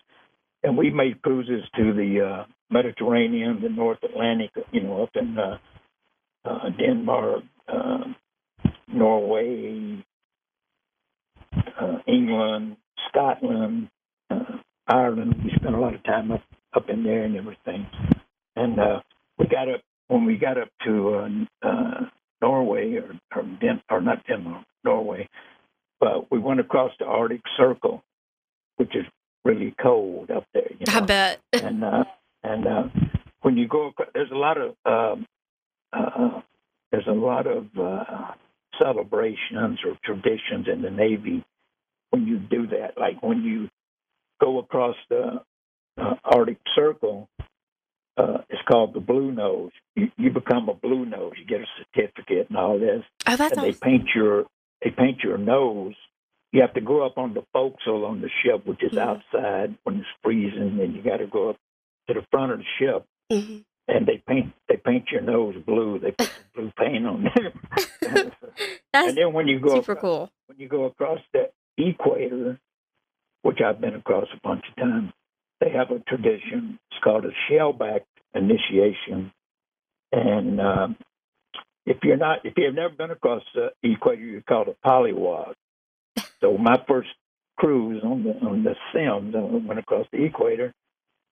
and 0.63 0.77
we 0.77 0.89
made 0.89 1.21
cruises 1.21 1.63
to 1.75 1.93
the 1.93 2.21
uh, 2.25 2.45
Mediterranean, 2.69 3.61
the 3.61 3.69
North 3.69 3.99
Atlantic. 4.03 4.51
You 4.71 4.81
know, 4.83 5.03
up 5.03 5.09
in 5.15 5.37
uh, 5.37 5.57
uh, 6.45 6.69
Denmark, 6.77 7.43
uh, 7.67 8.03
Norway, 8.87 10.03
uh, 11.79 11.97
England, 12.07 12.77
Scotland, 13.09 13.89
uh, 14.29 14.57
Ireland. 14.87 15.41
We 15.43 15.51
spent 15.55 15.75
a 15.75 15.79
lot 15.79 15.95
of 15.95 16.03
time 16.03 16.31
up 16.31 16.43
up 16.75 16.89
in 16.89 17.03
there 17.03 17.23
and 17.23 17.35
everything. 17.35 17.87
And 18.55 18.79
uh, 18.79 19.01
we 19.37 19.47
got 19.47 19.69
up 19.69 19.81
when 20.07 20.25
we 20.25 20.37
got 20.37 20.57
up 20.57 20.69
to 20.85 21.15
uh, 21.15 21.67
uh, 21.67 22.01
Norway 22.41 22.95
or 22.95 23.19
or, 23.35 23.43
Den- 23.61 23.81
or 23.89 24.01
not 24.01 24.25
Denmark, 24.27 24.65
Norway. 24.83 25.27
But 25.99 26.31
we 26.31 26.39
went 26.39 26.59
across 26.59 26.91
the 26.99 27.05
Arctic 27.05 27.41
Circle, 27.57 28.03
which 28.77 28.95
is 28.95 29.05
really 29.43 29.73
cold 29.81 30.29
up 30.29 30.45
there. 30.53 30.69
You 30.79 30.85
know? 30.87 30.97
I 30.97 31.01
bet. 31.01 31.39
and 31.53 31.83
uh, 31.83 32.03
and 32.45 32.67
uh, 32.67 32.83
when 33.41 33.57
you 33.57 33.67
go, 33.67 33.91
there's 34.13 34.31
a 34.31 34.35
lot 34.35 34.57
of 34.57 34.75
um, 34.85 35.25
uh, 35.91 36.41
there's 36.91 37.07
a 37.07 37.11
lot 37.11 37.47
of 37.47 37.67
uh, 37.79 38.33
celebrations 38.79 39.79
or 39.85 39.97
traditions 40.03 40.67
in 40.71 40.81
the 40.81 40.91
Navy 40.91 41.43
when 42.11 42.27
you 42.27 42.37
do 42.37 42.67
that. 42.67 42.97
Like 42.97 43.21
when 43.23 43.43
you 43.43 43.69
go 44.39 44.59
across 44.59 44.95
the 45.09 45.41
uh, 45.97 46.15
Arctic 46.23 46.59
Circle, 46.75 47.27
uh, 48.17 48.37
it's 48.49 48.61
called 48.67 48.93
the 48.93 48.99
Blue 48.99 49.31
Nose. 49.31 49.71
You, 49.95 50.11
you 50.17 50.29
become 50.29 50.69
a 50.69 50.73
Blue 50.73 51.05
Nose. 51.05 51.33
You 51.37 51.45
get 51.45 51.61
a 51.61 51.83
certificate 51.93 52.49
and 52.49 52.57
all 52.57 52.79
this 52.79 53.03
Oh, 53.27 53.35
that's 53.35 53.57
and 53.57 53.65
they 53.65 53.73
paint 53.73 54.09
your 54.13 54.45
they 54.83 54.91
paint 54.91 55.21
your 55.23 55.37
nose. 55.37 55.95
You 56.51 56.61
have 56.61 56.73
to 56.75 56.81
go 56.81 57.05
up 57.05 57.17
on 57.17 57.33
the 57.33 57.43
forecastle 57.51 58.05
on 58.05 58.21
the 58.21 58.29
ship, 58.43 58.65
which 58.65 58.83
is 58.83 58.93
Mhm. 58.93 58.99
outside 58.99 59.75
when 59.83 59.97
it's 59.97 60.07
freezing, 60.23 60.79
and 60.79 60.95
you 60.95 61.01
got 61.01 61.17
to 61.17 61.27
go 61.27 61.49
up 61.49 61.57
to 62.07 62.13
the 62.13 62.25
front 62.31 62.51
of 62.51 62.59
the 62.59 62.65
ship, 62.79 63.05
hmm 63.31 63.57
and 63.87 64.07
they 64.07 64.21
paint 64.27 64.51
they 64.67 64.77
paint 64.77 65.05
your 65.11 65.21
nose 65.21 65.55
blue. 65.65 65.99
They 65.99 66.11
put 66.11 66.31
blue 66.55 66.71
paint 66.77 67.05
on 67.05 67.23
there. 67.35 67.53
That's 68.93 69.09
and 69.09 69.17
then 69.17 69.33
when 69.33 69.47
you 69.47 69.59
go 69.59 69.75
super 69.75 69.93
across, 69.93 70.01
cool. 70.01 70.31
when 70.47 70.57
you 70.59 70.67
go 70.67 70.85
across 70.85 71.19
the 71.33 71.49
equator, 71.77 72.59
which 73.43 73.59
I've 73.61 73.79
been 73.81 73.95
across 73.95 74.27
a 74.33 74.39
bunch 74.47 74.63
of 74.69 74.75
times, 74.75 75.11
they 75.59 75.69
have 75.71 75.91
a 75.91 75.99
tradition. 75.99 76.79
It's 76.91 77.03
called 77.03 77.25
a 77.25 77.31
shellback 77.51 78.01
initiation, 78.33 79.31
and 80.11 80.59
um, 80.61 80.95
if 81.85 81.97
you're 82.03 82.17
not, 82.17 82.45
if 82.45 82.53
you've 82.57 82.73
never 82.75 82.93
been 82.93 83.11
across 83.11 83.43
the 83.53 83.71
equator, 83.83 84.21
you're 84.21 84.41
called 84.41 84.67
a 84.69 84.87
polywog. 84.87 85.53
So 86.41 86.57
my 86.57 86.79
first 86.87 87.09
cruise 87.57 88.03
on 88.03 88.23
the 88.23 88.31
on 88.45 88.63
the 88.63 88.75
Sims, 88.93 89.33
I 89.35 89.39
went 89.67 89.79
across 89.79 90.05
the 90.11 90.23
equator, 90.23 90.73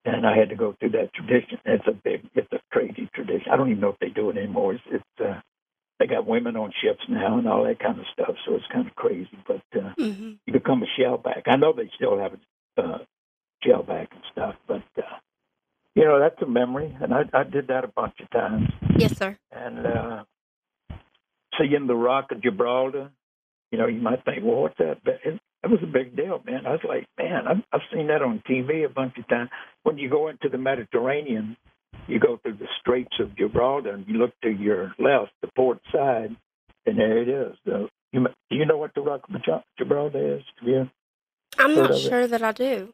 and 0.05 0.25
I 0.25 0.37
had 0.37 0.49
to 0.49 0.55
go 0.55 0.75
through 0.79 0.91
that 0.91 1.13
tradition. 1.13 1.59
It's 1.65 1.87
a 1.87 1.93
big, 1.93 2.29
it's 2.35 2.51
a 2.51 2.59
crazy 2.71 3.09
tradition. 3.13 3.51
I 3.51 3.57
don't 3.57 3.69
even 3.69 3.81
know 3.81 3.89
if 3.89 3.99
they 3.99 4.09
do 4.09 4.29
it 4.29 4.37
anymore. 4.37 4.73
It's, 4.73 4.83
it's 4.91 5.03
uh, 5.19 5.39
they 5.99 6.07
got 6.07 6.27
women 6.27 6.55
on 6.55 6.73
ships 6.81 7.03
now 7.07 7.37
and 7.37 7.47
all 7.47 7.63
that 7.65 7.79
kind 7.79 7.99
of 7.99 8.05
stuff. 8.11 8.35
So 8.45 8.55
it's 8.55 8.67
kind 8.71 8.87
of 8.87 8.95
crazy, 8.95 9.37
but. 9.47 9.63
Uh, 9.75 9.93
hmm 9.97 10.33
you 10.45 10.53
become 10.53 10.83
a 10.83 11.01
shellback. 11.01 11.43
I 11.47 11.55
know 11.55 11.73
they 11.73 11.89
still 11.95 12.17
have 12.19 12.33
a 12.33 12.81
uh, 12.81 12.97
shellback 13.65 14.07
and 14.11 14.21
stuff, 14.31 14.55
but 14.67 14.83
uh, 14.97 15.17
you 15.95 16.05
know 16.05 16.19
that's 16.19 16.41
a 16.41 16.47
memory, 16.47 16.95
and 17.01 17.13
I, 17.13 17.23
I 17.33 17.43
did 17.43 17.67
that 17.67 17.83
a 17.83 17.87
bunch 17.87 18.15
of 18.21 18.29
times. 18.31 18.67
Yes, 18.97 19.17
sir. 19.17 19.37
And 19.51 19.85
uh, 19.85 20.23
seeing 21.57 21.87
the 21.87 21.95
Rock 21.95 22.31
of 22.31 22.41
Gibraltar, 22.41 23.11
you 23.71 23.77
know, 23.77 23.87
you 23.87 24.01
might 24.01 24.25
think, 24.25 24.43
well, 24.43 24.61
what's 24.61 24.77
that? 24.79 25.03
But 25.03 25.19
it, 25.23 25.39
it 25.63 25.69
was 25.69 25.79
a 25.81 25.87
big 25.87 26.15
deal, 26.15 26.41
man. 26.45 26.65
I 26.65 26.71
was 26.71 26.81
like, 26.87 27.07
man, 27.17 27.47
I've, 27.47 27.63
I've 27.71 27.87
seen 27.93 28.07
that 28.07 28.21
on 28.21 28.43
TV 28.49 28.85
a 28.85 28.89
bunch 28.89 29.17
of 29.17 29.27
times. 29.29 29.49
When 29.83 29.97
you 29.97 30.09
go 30.09 30.27
into 30.27 30.49
the 30.49 30.57
Mediterranean, 30.57 31.55
you 32.07 32.19
go 32.19 32.37
through 32.37 32.57
the 32.57 32.67
Straits 32.81 33.15
of 33.19 33.35
Gibraltar 33.37 33.91
and 33.91 34.05
you 34.07 34.15
look 34.15 34.31
to 34.41 34.49
your 34.49 34.93
left, 34.99 35.31
the 35.41 35.49
port 35.55 35.79
side, 35.91 36.35
and 36.85 36.99
there 36.99 37.17
it 37.17 37.29
is. 37.29 37.55
The, 37.65 37.87
you, 38.11 38.25
do 38.49 38.55
you 38.55 38.65
know 38.65 38.77
what 38.77 38.93
the 38.93 39.01
Rock 39.01 39.21
of 39.33 39.63
Gibraltar 39.77 40.37
is? 40.37 40.43
Yeah. 40.61 40.85
I'm 41.57 41.75
not 41.75 41.97
sure 41.97 42.21
it? 42.21 42.31
that 42.31 42.43
I 42.43 42.51
do. 42.51 42.93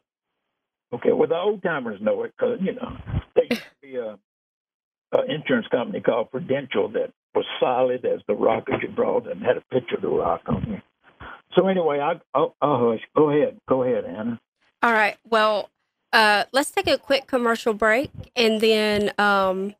Okay, 0.92 1.12
well, 1.12 1.28
the 1.28 1.36
old 1.36 1.62
timers 1.62 2.00
know 2.00 2.22
it 2.22 2.34
because, 2.36 2.58
you 2.62 2.74
know, 2.74 2.96
there 3.34 3.44
used 3.50 3.62
to 3.62 3.68
be 3.82 3.96
a, 3.96 4.18
a 5.12 5.24
insurance 5.24 5.66
company 5.70 6.00
called 6.00 6.30
Prudential 6.30 6.88
that 6.90 7.12
was 7.34 7.44
solid 7.58 8.04
as 8.04 8.20
the 8.28 8.34
Rock 8.34 8.68
of 8.72 8.80
Gibraltar 8.80 9.30
and 9.30 9.42
had 9.42 9.56
a 9.56 9.60
picture 9.72 9.96
of 9.96 10.02
the 10.02 10.08
rock 10.08 10.42
on 10.46 10.62
here. 10.62 10.82
So 11.54 11.66
anyway, 11.68 11.98
I, 11.98 12.20
I'll, 12.34 12.54
I'll 12.60 12.90
hush. 12.90 13.00
Go 13.16 13.30
ahead. 13.30 13.58
Go 13.68 13.82
ahead, 13.82 14.04
Anna. 14.04 14.40
All 14.82 14.92
right. 14.92 15.16
Well, 15.28 15.68
uh, 16.12 16.44
let's 16.52 16.70
take 16.70 16.86
a 16.86 16.98
quick 16.98 17.26
commercial 17.26 17.74
break, 17.74 18.10
and 18.36 18.60
then 18.60 19.12
um, 19.18 19.74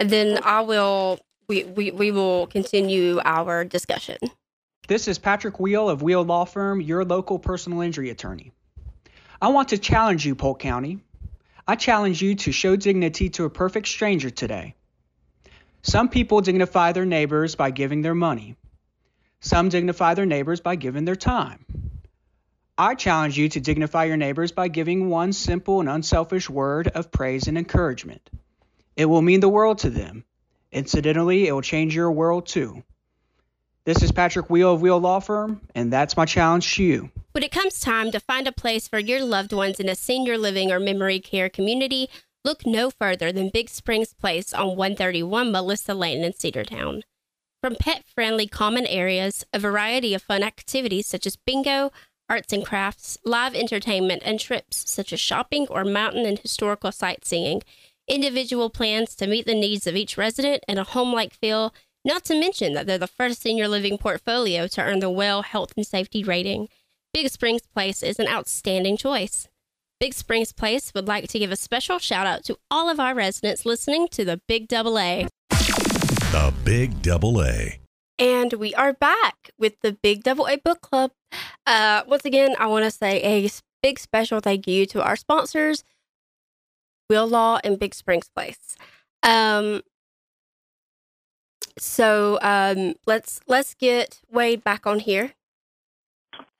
and 0.00 0.10
then 0.10 0.40
I 0.42 0.60
will 0.60 1.18
we, 1.48 1.64
we 1.64 1.90
we 1.90 2.10
will 2.10 2.46
continue 2.46 3.20
our 3.24 3.64
discussion. 3.64 4.18
This 4.86 5.08
is 5.08 5.18
Patrick 5.18 5.60
Wheel 5.60 5.88
of 5.88 6.02
Wheel 6.02 6.24
Law 6.24 6.44
Firm, 6.44 6.80
your 6.80 7.04
local 7.04 7.38
personal 7.38 7.80
injury 7.80 8.10
attorney. 8.10 8.52
I 9.40 9.48
want 9.48 9.68
to 9.68 9.78
challenge 9.78 10.26
you, 10.26 10.34
Polk 10.34 10.60
County. 10.60 11.00
I 11.66 11.76
challenge 11.76 12.22
you 12.22 12.34
to 12.36 12.52
show 12.52 12.76
dignity 12.76 13.28
to 13.30 13.44
a 13.44 13.50
perfect 13.50 13.88
stranger 13.88 14.30
today. 14.30 14.74
Some 15.82 16.08
people 16.08 16.40
dignify 16.40 16.92
their 16.92 17.04
neighbors 17.04 17.54
by 17.54 17.70
giving 17.70 18.02
their 18.02 18.14
money. 18.14 18.56
Some 19.40 19.68
dignify 19.68 20.14
their 20.14 20.26
neighbors 20.26 20.60
by 20.60 20.76
giving 20.76 21.04
their 21.04 21.16
time. 21.16 21.64
I 22.76 22.94
challenge 22.94 23.38
you 23.38 23.48
to 23.50 23.60
dignify 23.60 24.04
your 24.04 24.16
neighbors 24.16 24.52
by 24.52 24.68
giving 24.68 25.08
one 25.08 25.32
simple 25.32 25.80
and 25.80 25.88
unselfish 25.88 26.48
word 26.50 26.88
of 26.88 27.10
praise 27.10 27.48
and 27.48 27.58
encouragement. 27.58 28.30
It 28.96 29.06
will 29.06 29.22
mean 29.22 29.40
the 29.40 29.48
world 29.48 29.78
to 29.78 29.90
them. 29.90 30.24
Incidentally, 30.70 31.46
it 31.46 31.52
will 31.52 31.62
change 31.62 31.94
your 31.94 32.10
world 32.10 32.46
too. 32.46 32.82
This 33.84 34.02
is 34.02 34.12
Patrick 34.12 34.50
Wheel 34.50 34.74
of 34.74 34.82
Wheel 34.82 34.98
Law 34.98 35.18
Firm, 35.20 35.60
and 35.74 35.92
that's 35.92 36.16
my 36.16 36.26
challenge 36.26 36.74
to 36.74 36.84
you. 36.84 37.10
When 37.32 37.42
it 37.42 37.52
comes 37.52 37.80
time 37.80 38.10
to 38.10 38.20
find 38.20 38.46
a 38.46 38.52
place 38.52 38.86
for 38.86 38.98
your 38.98 39.22
loved 39.22 39.52
ones 39.52 39.80
in 39.80 39.88
a 39.88 39.94
senior 39.94 40.36
living 40.36 40.70
or 40.70 40.78
memory 40.78 41.20
care 41.20 41.48
community, 41.48 42.08
look 42.44 42.66
no 42.66 42.90
further 42.90 43.32
than 43.32 43.50
Big 43.50 43.70
Springs 43.70 44.12
Place 44.12 44.52
on 44.52 44.76
131 44.76 45.50
Melissa 45.50 45.94
Lane 45.94 46.22
in 46.22 46.32
Cedartown. 46.32 47.02
From 47.60 47.74
pet 47.74 48.04
friendly 48.14 48.46
common 48.46 48.86
areas, 48.86 49.44
a 49.52 49.58
variety 49.58 50.14
of 50.14 50.22
fun 50.22 50.44
activities 50.44 51.08
such 51.08 51.26
as 51.26 51.34
bingo, 51.34 51.90
arts 52.28 52.52
and 52.52 52.64
crafts, 52.64 53.18
live 53.24 53.54
entertainment, 53.56 54.22
and 54.24 54.38
trips 54.38 54.88
such 54.88 55.12
as 55.12 55.18
shopping 55.18 55.66
or 55.68 55.84
mountain 55.84 56.24
and 56.24 56.38
historical 56.38 56.92
sightseeing, 56.92 57.62
individual 58.06 58.70
plans 58.70 59.16
to 59.16 59.26
meet 59.26 59.44
the 59.44 59.56
needs 59.56 59.88
of 59.88 59.96
each 59.96 60.16
resident, 60.16 60.62
and 60.68 60.78
a 60.78 60.84
home 60.84 61.12
like 61.12 61.34
feel, 61.34 61.74
not 62.04 62.24
to 62.26 62.38
mention 62.38 62.74
that 62.74 62.86
they're 62.86 62.96
the 62.96 63.08
first 63.08 63.42
senior 63.42 63.66
living 63.66 63.98
portfolio 63.98 64.68
to 64.68 64.82
earn 64.82 65.00
the 65.00 65.10
WELL 65.10 65.42
Health 65.42 65.72
and 65.76 65.84
Safety 65.84 66.22
rating. 66.22 66.68
Big 67.12 67.28
Springs 67.28 67.62
Place 67.74 68.04
is 68.04 68.20
an 68.20 68.28
outstanding 68.28 68.96
choice. 68.96 69.48
Big 69.98 70.14
Springs 70.14 70.52
Place 70.52 70.92
would 70.94 71.08
like 71.08 71.26
to 71.28 71.40
give 71.40 71.50
a 71.50 71.56
special 71.56 71.98
shout 71.98 72.26
out 72.26 72.44
to 72.44 72.56
all 72.70 72.88
of 72.88 73.00
our 73.00 73.16
residents 73.16 73.66
listening 73.66 74.06
to 74.12 74.24
the 74.24 74.40
Big 74.46 74.68
Double 74.68 74.96
A. 74.96 75.26
The 76.30 76.52
Big 76.62 77.00
Double 77.00 77.42
A. 77.42 77.80
And 78.18 78.52
we 78.52 78.74
are 78.74 78.92
back 78.92 79.50
with 79.58 79.80
the 79.80 79.92
Big 79.92 80.22
Double 80.22 80.46
A 80.46 80.58
Book 80.58 80.82
Club. 80.82 81.12
Uh, 81.66 82.02
once 82.06 82.26
again, 82.26 82.54
I 82.58 82.66
want 82.66 82.84
to 82.84 82.90
say 82.90 83.22
a 83.22 83.48
big 83.82 83.98
special 83.98 84.40
thank 84.40 84.66
you 84.66 84.84
to 84.86 85.02
our 85.02 85.16
sponsors, 85.16 85.84
Will 87.08 87.26
Law 87.26 87.60
and 87.64 87.78
Big 87.78 87.94
Springs 87.94 88.28
Place. 88.28 88.76
Um, 89.22 89.80
so 91.78 92.38
um, 92.42 92.96
let's 93.06 93.40
let's 93.46 93.72
get 93.72 94.20
Wade 94.30 94.62
back 94.62 94.86
on 94.86 94.98
here. 94.98 95.32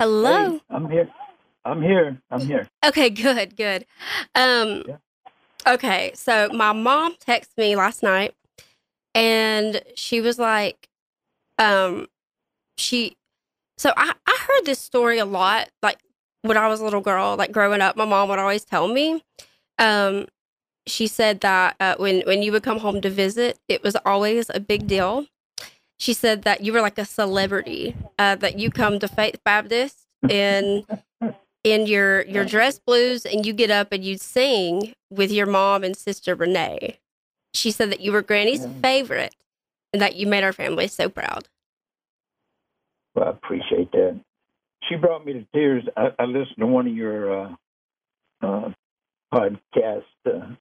Hello. 0.01 0.53
Hey, 0.53 0.61
I'm 0.71 0.89
here. 0.89 1.11
I'm 1.67 1.83
here. 1.83 2.23
I'm 2.31 2.41
here. 2.41 2.69
Okay, 2.87 3.11
good, 3.11 3.55
good. 3.55 3.85
Um, 4.35 4.85
yeah. 4.89 4.97
Okay, 5.67 6.13
so 6.15 6.49
my 6.55 6.73
mom 6.73 7.17
texted 7.17 7.59
me 7.59 7.77
last 7.77 8.03
night, 8.03 8.35
and 9.19 9.83
she 9.97 10.21
was 10.21 10.39
like, 10.39 10.89
um, 11.59 12.07
she 12.77 13.17
so 13.77 13.93
I, 13.97 14.13
I 14.27 14.39
heard 14.47 14.65
this 14.65 14.79
story 14.79 15.19
a 15.19 15.25
lot, 15.25 15.69
like 15.83 15.99
when 16.43 16.57
I 16.57 16.69
was 16.69 16.81
a 16.81 16.85
little 16.85 17.01
girl, 17.01 17.37
like 17.37 17.51
growing 17.51 17.81
up, 17.81 17.97
my 17.97 18.05
mom 18.05 18.29
would 18.29 18.39
always 18.39 18.65
tell 18.65 18.87
me. 18.87 19.23
Um, 19.79 20.27
she 20.87 21.09
said 21.09 21.41
that 21.41 21.75
uh, 21.81 21.97
when 21.99 22.23
when 22.23 22.43
you 22.43 22.53
would 22.53 22.63
come 22.63 22.79
home 22.79 23.01
to 23.01 23.11
visit, 23.11 23.59
it 23.69 23.83
was 23.83 23.97
always 24.07 24.51
a 24.55 24.61
big 24.61 24.87
deal. 24.87 25.27
She 25.99 26.13
said 26.13 26.43
that 26.43 26.61
you 26.63 26.73
were 26.73 26.81
like 26.81 26.97
a 26.97 27.05
celebrity, 27.05 27.97
uh, 28.21 28.37
that 28.37 28.59
you 28.61 28.71
come 28.71 29.01
to 29.01 29.09
Faith 29.09 29.41
Baptist 29.45 30.07
in 30.29 30.87
in 31.65 31.87
your 31.87 32.23
your 32.23 32.45
dress 32.45 32.79
blues, 32.79 33.27
and 33.27 33.45
you 33.45 33.53
get 33.53 33.73
up 33.73 33.91
and 33.91 34.05
you'd 34.05 34.21
sing 34.21 34.93
with 35.11 35.33
your 35.33 35.47
mom 35.47 35.83
and 35.83 35.97
sister 35.97 36.37
Renee. 36.37 37.01
She 37.55 37.71
said 37.71 37.91
that 37.91 38.01
you 38.01 38.13
were 38.13 38.23
Granny's 38.23 38.67
favorite, 38.83 39.35
and 39.93 40.03
that 40.03 40.17
you 40.17 40.27
made 40.27 40.45
our 40.45 40.53
family 40.53 40.87
so 40.87 41.09
proud. 41.09 41.49
Well, 43.15 43.27
I 43.27 43.31
appreciate 43.31 43.91
that. 43.93 44.21
She 44.89 44.97
brought 44.97 45.27
me 45.27 45.33
to 45.33 45.47
tears. 45.53 45.85
I, 45.97 46.09
I 46.19 46.25
listened 46.25 46.59
to 46.59 46.67
one 46.67 46.87
of 46.87 46.95
your 46.95 47.41
uh, 47.41 47.55
uh, 48.43 48.71
podcasts 49.33 50.03
uh, 50.27 50.55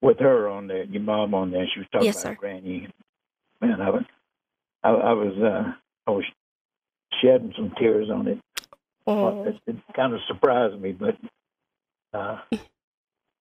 with 0.00 0.20
her 0.20 0.48
on 0.48 0.68
there, 0.68 0.84
your 0.84 1.02
mom 1.02 1.34
on 1.34 1.50
there. 1.50 1.66
She 1.72 1.80
was 1.80 1.88
talking 1.90 2.06
yes, 2.06 2.22
about 2.22 2.34
sir. 2.34 2.38
Granny. 2.38 2.88
Man, 3.60 3.80
I 3.80 3.90
was, 3.90 4.04
I, 4.84 4.90
I 4.90 5.12
was, 5.12 5.36
uh, 5.38 5.72
I 6.06 6.10
was 6.10 6.24
shedding 7.20 7.52
some 7.56 7.72
tears 7.78 8.08
on 8.10 8.28
it. 8.28 8.38
Oh. 9.06 9.44
It, 9.44 9.56
it 9.66 9.76
kind 9.96 10.12
of 10.14 10.20
surprised 10.28 10.80
me, 10.80 10.92
but 10.92 11.16
uh, 12.12 12.38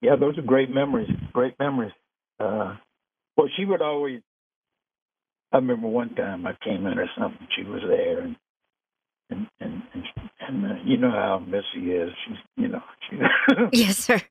yeah, 0.02 0.16
those 0.16 0.38
are 0.38 0.42
great 0.42 0.74
memories. 0.74 1.10
Great 1.34 1.54
memories. 1.60 1.92
Uh, 2.40 2.76
well, 3.36 3.48
she 3.56 3.66
would 3.66 3.82
always. 3.82 4.22
I 5.52 5.58
remember 5.58 5.88
one 5.88 6.14
time 6.16 6.46
I 6.46 6.56
came 6.64 6.86
in 6.86 7.00
or 7.00 7.10
something. 7.18 7.48
She 7.56 7.64
was 7.64 7.82
there, 7.88 8.20
and 8.22 8.36
and 9.30 9.48
and 9.60 9.84
and, 9.94 10.04
and 10.40 10.66
uh, 10.66 10.76
you 10.84 10.98
know 10.98 11.12
how 11.12 11.40
Missy 11.40 11.92
is. 11.92 12.12
She's 12.26 12.38
you 12.56 12.68
know 12.68 12.82
she. 13.10 13.18
yes, 13.74 13.98
sir. 13.98 14.22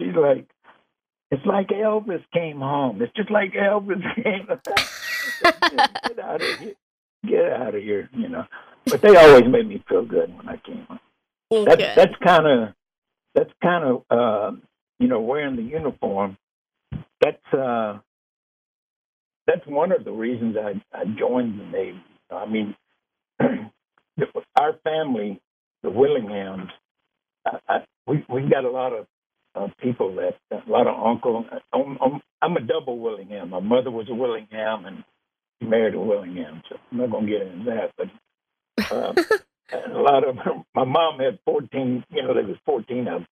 She's 0.00 0.14
like, 0.14 0.48
it's 1.30 1.46
like 1.46 1.68
Elvis 1.68 2.24
came 2.32 2.58
home. 2.58 3.00
It's 3.02 3.12
just 3.14 3.30
like 3.30 3.52
Elvis 3.52 4.02
came. 4.22 4.46
get 5.42 6.18
out 6.18 6.42
of 6.42 6.58
here! 6.58 6.74
Get 7.26 7.52
out 7.52 7.74
of 7.74 7.82
here! 7.82 8.08
You 8.12 8.28
know. 8.28 8.44
But 8.86 9.02
they 9.02 9.14
always 9.14 9.46
made 9.46 9.68
me 9.68 9.82
feel 9.88 10.04
good 10.04 10.34
when 10.36 10.48
I 10.48 10.56
came 10.56 10.84
home. 10.88 10.98
Okay. 11.52 11.74
That's 11.76 11.96
that's 11.96 12.14
kind 12.24 12.46
of 12.46 12.68
that's 13.34 13.50
kind 13.62 13.84
of 13.84 14.02
uh, 14.10 14.56
you 14.98 15.08
know 15.08 15.20
wearing 15.20 15.56
the 15.56 15.62
uniform. 15.62 16.36
That's 17.20 17.54
uh, 17.54 17.98
that's 19.46 19.66
one 19.66 19.92
of 19.92 20.04
the 20.04 20.12
reasons 20.12 20.56
I, 20.56 20.82
I 20.96 21.04
joined 21.18 21.60
the 21.60 21.64
Navy. 21.64 22.02
I 22.30 22.46
mean, 22.46 22.74
our 23.40 24.74
family, 24.84 25.40
the 25.82 25.90
Willinghams, 25.90 26.70
I, 27.46 27.58
I, 27.68 27.76
we 28.06 28.24
we 28.28 28.48
got 28.50 28.64
a 28.64 28.70
lot 28.70 28.92
of 28.92 29.06
uh, 29.56 29.68
people 29.82 30.16
that 30.16 30.36
a 30.52 30.70
lot 30.70 30.86
of 30.88 31.04
uncle. 31.06 31.46
I'm, 31.72 31.98
I'm, 32.02 32.20
I'm 32.42 32.56
a 32.56 32.62
double 32.62 32.98
Willingham. 33.00 33.50
My 33.50 33.60
mother 33.60 33.90
was 33.90 34.08
a 34.10 34.14
Willingham, 34.14 34.86
and 34.86 35.04
she 35.60 35.68
married 35.68 35.94
a 35.94 36.00
Willingham. 36.00 36.62
So 36.68 36.76
I'm 36.92 36.98
not 36.98 37.10
going 37.10 37.26
to 37.26 37.32
get 37.32 37.42
into 37.42 37.64
that. 37.70 37.92
But 37.98 38.92
uh, 38.96 39.14
a 39.94 39.98
lot 39.98 40.28
of 40.28 40.36
my 40.74 40.84
mom 40.84 41.20
had 41.20 41.38
14. 41.46 42.04
You 42.10 42.22
know, 42.22 42.34
there 42.34 42.44
was 42.44 42.56
14 42.66 42.98
of 43.00 43.04
them, 43.06 43.26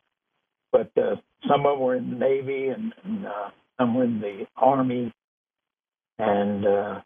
but 0.72 0.92
uh, 0.98 1.16
some 1.48 1.66
of 1.66 1.74
them 1.74 1.80
were 1.80 1.96
in 1.96 2.10
the 2.10 2.16
Navy, 2.16 2.68
and, 2.68 2.94
and 3.04 3.26
uh, 3.26 3.50
were 3.84 4.04
in 4.04 4.20
the 4.20 4.46
Army, 4.56 5.12
and 6.18 6.66
uh, 6.66 7.00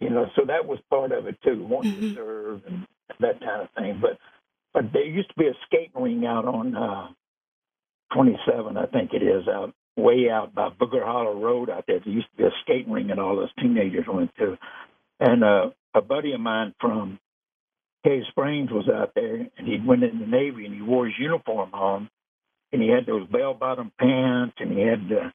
you 0.00 0.10
know, 0.10 0.26
so 0.36 0.42
that 0.46 0.66
was 0.66 0.78
part 0.90 1.12
of 1.12 1.26
it 1.26 1.36
too, 1.42 1.64
wanting 1.64 1.92
mm-hmm. 1.92 2.08
to 2.08 2.14
serve 2.14 2.62
and 2.66 2.86
that 3.20 3.40
kind 3.40 3.62
of 3.62 3.68
thing. 3.76 3.98
But 4.00 4.18
but 4.72 4.92
there 4.92 5.04
used 5.04 5.28
to 5.28 5.34
be 5.38 5.46
a 5.46 5.54
skating 5.66 6.02
ring 6.02 6.26
out 6.26 6.46
on 6.46 6.76
uh, 6.76 7.08
27, 8.12 8.76
I 8.76 8.86
think 8.86 9.12
it 9.12 9.22
is, 9.22 9.46
out 9.48 9.72
way 9.96 10.28
out 10.30 10.54
by 10.54 10.70
Booger 10.70 11.04
Hollow 11.04 11.40
Road 11.40 11.70
out 11.70 11.84
there. 11.86 12.00
There 12.00 12.12
used 12.12 12.26
to 12.32 12.42
be 12.42 12.44
a 12.44 12.52
skating 12.62 12.92
ring 12.92 13.10
and 13.10 13.20
all 13.20 13.36
those 13.36 13.52
teenagers 13.60 14.06
went 14.08 14.34
to. 14.36 14.58
And 15.20 15.44
uh, 15.44 15.70
a 15.94 16.02
buddy 16.02 16.32
of 16.32 16.40
mine 16.40 16.74
from 16.80 17.20
Cave 18.04 18.24
Springs 18.30 18.70
was 18.70 18.88
out 18.88 19.12
there, 19.14 19.36
and 19.56 19.66
he 19.66 19.78
went 19.84 20.02
in 20.02 20.18
the 20.18 20.26
Navy, 20.26 20.66
and 20.66 20.74
he 20.74 20.82
wore 20.82 21.06
his 21.06 21.14
uniform 21.18 21.72
on, 21.72 22.10
and 22.72 22.82
he 22.82 22.88
had 22.88 23.06
those 23.06 23.26
bell-bottom 23.28 23.92
pants, 23.98 24.56
and 24.58 24.72
he 24.72 24.80
had 24.80 25.08
the 25.08 25.32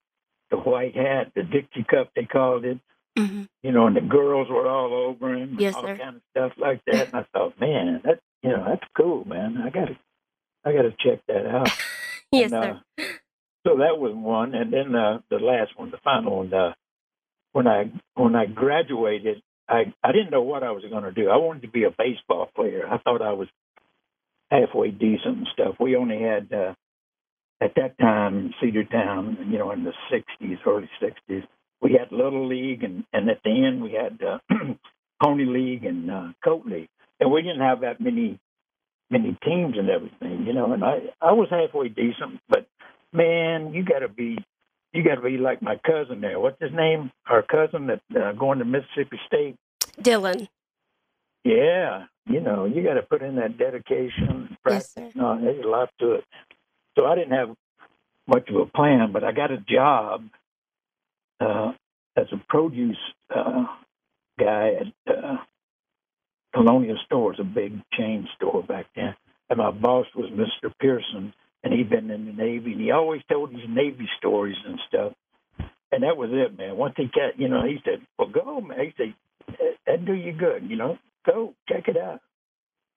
the 0.52 0.58
white 0.58 0.96
hat, 0.96 1.32
the 1.36 1.44
Dixie 1.44 1.84
cup 1.90 2.12
they 2.16 2.26
called 2.26 2.66
it, 2.66 2.80
hmm 3.18 3.44
you 3.62 3.74
know, 3.74 3.88
and 3.88 3.96
the 3.96 4.02
girls 4.02 4.48
were 4.50 4.68
all 4.70 4.94
over 4.94 5.36
him, 5.36 5.58
Yes, 5.60 5.76
all 5.76 5.82
sir. 5.84 5.98
kind 5.98 6.16
of 6.16 6.22
stuff 6.32 6.54
like 6.58 6.82
that. 6.86 7.08
And 7.08 7.16
I 7.16 7.26
thought, 7.34 7.60
man, 7.60 8.02
that 8.06 8.20
you 8.42 8.52
know, 8.52 8.64
that's 8.68 8.90
cool, 8.96 9.26
man. 9.26 9.58
I 9.58 9.70
gotta, 9.70 9.98
I 10.64 10.72
gotta 10.72 10.92
check 11.00 11.20
that 11.28 11.46
out. 11.46 11.70
Yes, 12.32 12.52
And, 12.54 12.64
sir. 12.64 12.82
uh, 13.00 13.04
so 13.68 13.78
that 13.78 13.98
was 14.00 14.14
one, 14.16 14.54
and 14.54 14.72
then 14.72 14.96
uh, 14.96 15.20
the 15.30 15.38
last 15.40 15.78
one, 15.78 15.90
the 15.92 15.98
final 16.04 16.38
one. 16.38 16.54
Uh, 16.54 16.74
when 17.54 17.68
I 17.68 17.92
when 18.16 18.36
I 18.36 18.46
graduated, 18.46 19.42
I 19.68 19.94
I 20.04 20.12
didn't 20.12 20.30
know 20.32 20.44
what 20.44 20.64
I 20.64 20.72
was 20.72 20.84
going 20.90 21.04
to 21.04 21.12
do. 21.12 21.30
I 21.30 21.38
wanted 21.38 21.64
to 21.64 21.68
be 21.70 21.84
a 21.86 21.90
baseball 21.92 22.50
player. 22.56 22.88
I 22.88 23.00
thought 23.00 23.22
I 23.24 23.34
was 23.34 23.48
halfway 24.52 24.92
decent 24.92 25.38
and 25.40 25.48
stuff. 25.54 25.76
We 25.80 25.96
only 25.96 26.22
had 26.22 26.54
uh, 26.54 26.74
at 27.62 27.74
that 27.76 27.98
time 28.00 28.54
Cedartown, 28.62 29.52
you 29.52 29.58
know, 29.58 29.72
in 29.72 29.84
the 29.84 29.94
'60s, 30.12 30.58
early 30.66 30.90
'60s. 31.02 31.44
We 31.82 31.94
had 31.94 32.12
Little 32.12 32.48
League, 32.48 32.84
and 32.84 33.04
and 33.14 33.30
at 33.30 33.42
the 33.44 33.66
end 33.66 33.82
we 33.82 33.94
had 33.94 34.20
uh, 34.24 34.40
Pony 35.24 35.46
League 35.46 35.86
and 35.86 36.10
uh, 36.10 36.28
Colt 36.44 36.66
League, 36.66 36.90
and 37.20 37.32
we 37.32 37.42
didn't 37.42 37.62
have 37.62 37.82
that 37.82 38.00
many 38.00 38.40
many 39.10 39.38
teams 39.44 39.76
and 39.78 39.90
everything, 39.90 40.46
you 40.46 40.54
know. 40.54 40.74
And 40.74 40.84
I 40.84 41.00
I 41.22 41.34
was 41.34 41.48
halfway 41.50 41.90
decent, 41.90 42.40
but 42.48 42.68
man, 43.14 43.74
you 43.74 43.84
got 43.84 44.00
to 44.00 44.08
be 44.08 44.38
you 44.94 45.04
got 45.04 45.16
to 45.16 45.22
be 45.22 45.38
like 45.38 45.62
my 45.62 45.78
cousin 45.86 46.22
there. 46.22 46.40
What's 46.40 46.62
his 46.62 46.72
name? 46.74 47.12
Our 47.28 47.44
cousin 47.44 47.88
that 47.88 48.02
uh, 48.16 48.32
going 48.34 48.60
to 48.60 48.66
Mississippi 48.66 49.20
State. 49.28 49.56
Dylan. 50.02 50.48
Yeah, 51.44 52.06
you 52.26 52.42
know, 52.42 52.66
you 52.66 52.84
got 52.84 52.96
to 52.96 53.02
put 53.02 53.22
in 53.22 53.36
that 53.38 53.58
dedication. 53.58 54.30
And 54.30 54.58
practice. 54.64 54.94
Yes, 54.96 55.14
sir. 55.14 55.20
No, 55.20 55.40
there's 55.40 55.64
a 55.64 55.68
lot 55.68 55.90
to 56.00 56.14
it. 56.14 56.26
So 56.98 57.06
I 57.06 57.16
didn't 57.16 57.34
have 57.34 57.56
much 58.28 58.50
of 58.50 58.56
a 58.58 58.66
plan, 58.68 59.12
but 59.14 59.24
I 59.24 59.32
got 59.34 59.52
a 59.52 59.58
job 59.58 60.24
uh, 61.42 61.74
as 62.18 62.28
a 62.34 62.42
produce 62.50 62.98
uh, 63.36 63.66
guy 64.40 64.72
at 64.82 65.14
uh, 65.16 65.38
Colonial 66.54 66.98
Stores, 67.06 67.38
a 67.40 67.44
big 67.44 67.74
chain 67.94 68.28
store 68.38 68.64
back 68.64 68.88
then. 68.96 69.16
And 69.50 69.60
my 69.60 69.72
boss 69.72 70.08
was 70.16 70.32
Mr. 70.32 70.72
Pearson, 70.80 71.34
and 71.64 71.74
he'd 71.74 71.90
been 71.90 72.12
in 72.12 72.26
the 72.26 72.34
Navy, 72.34 72.74
and 72.74 72.82
he 72.82 72.92
always 72.92 73.22
told 73.32 73.52
these 73.52 73.68
Navy 73.70 74.08
stories 74.18 74.58
and 74.66 74.80
stuff. 74.88 75.14
And 75.92 76.04
that 76.04 76.18
was 76.18 76.30
it, 76.34 76.58
man. 76.58 76.78
Once 76.78 76.96
he 76.98 77.06
got, 77.06 77.40
you 77.40 77.50
know, 77.50 77.64
he 77.66 77.80
said, 77.86 78.06
"Well, 78.20 78.30
go, 78.30 78.62
man." 78.62 78.80
He 78.80 78.94
said, 78.98 79.16
"That- 79.60 79.78
"That 79.88 80.06
do 80.06 80.14
you 80.14 80.34
good, 80.34 80.70
you 80.70 80.78
know. 80.78 81.00
Go 81.26 81.56
check 81.70 81.88
it 81.88 81.98
out." 81.98 82.22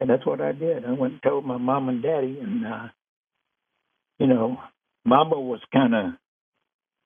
And 0.01 0.11
that's 0.11 0.27
what 0.27 0.41
I 0.41 0.53
did. 0.53 0.85
I 0.85 0.93
went 0.93 1.15
and 1.15 1.23
told 1.23 1.47
my 1.47 1.59
mom 1.59 1.89
and 1.89 2.03
daddy, 2.03 2.39
and 2.41 2.67
uh, 2.67 2.89
you 4.23 4.29
know, 4.29 4.59
Mama 5.05 5.41
was 5.41 5.61
kind 5.73 5.95
of, 5.95 6.05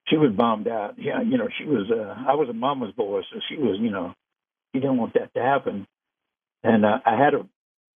she 0.06 0.18
was 0.18 0.32
bombed 0.36 0.68
out. 0.68 0.96
Yeah, 0.98 1.22
you 1.22 1.38
know, 1.38 1.48
she 1.58 1.64
was. 1.64 1.90
Uh, 1.90 2.14
I 2.30 2.34
was 2.34 2.48
a 2.50 2.52
mama's 2.52 2.92
boy, 2.92 3.22
so 3.32 3.40
she 3.48 3.56
was, 3.56 3.78
you 3.80 3.90
know, 3.90 4.14
she 4.72 4.80
didn't 4.80 4.98
want 4.98 5.14
that 5.14 5.32
to 5.34 5.40
happen. 5.42 5.86
And 6.62 6.84
uh, 6.84 6.98
I 7.06 7.16
had 7.16 7.34
a, 7.34 7.46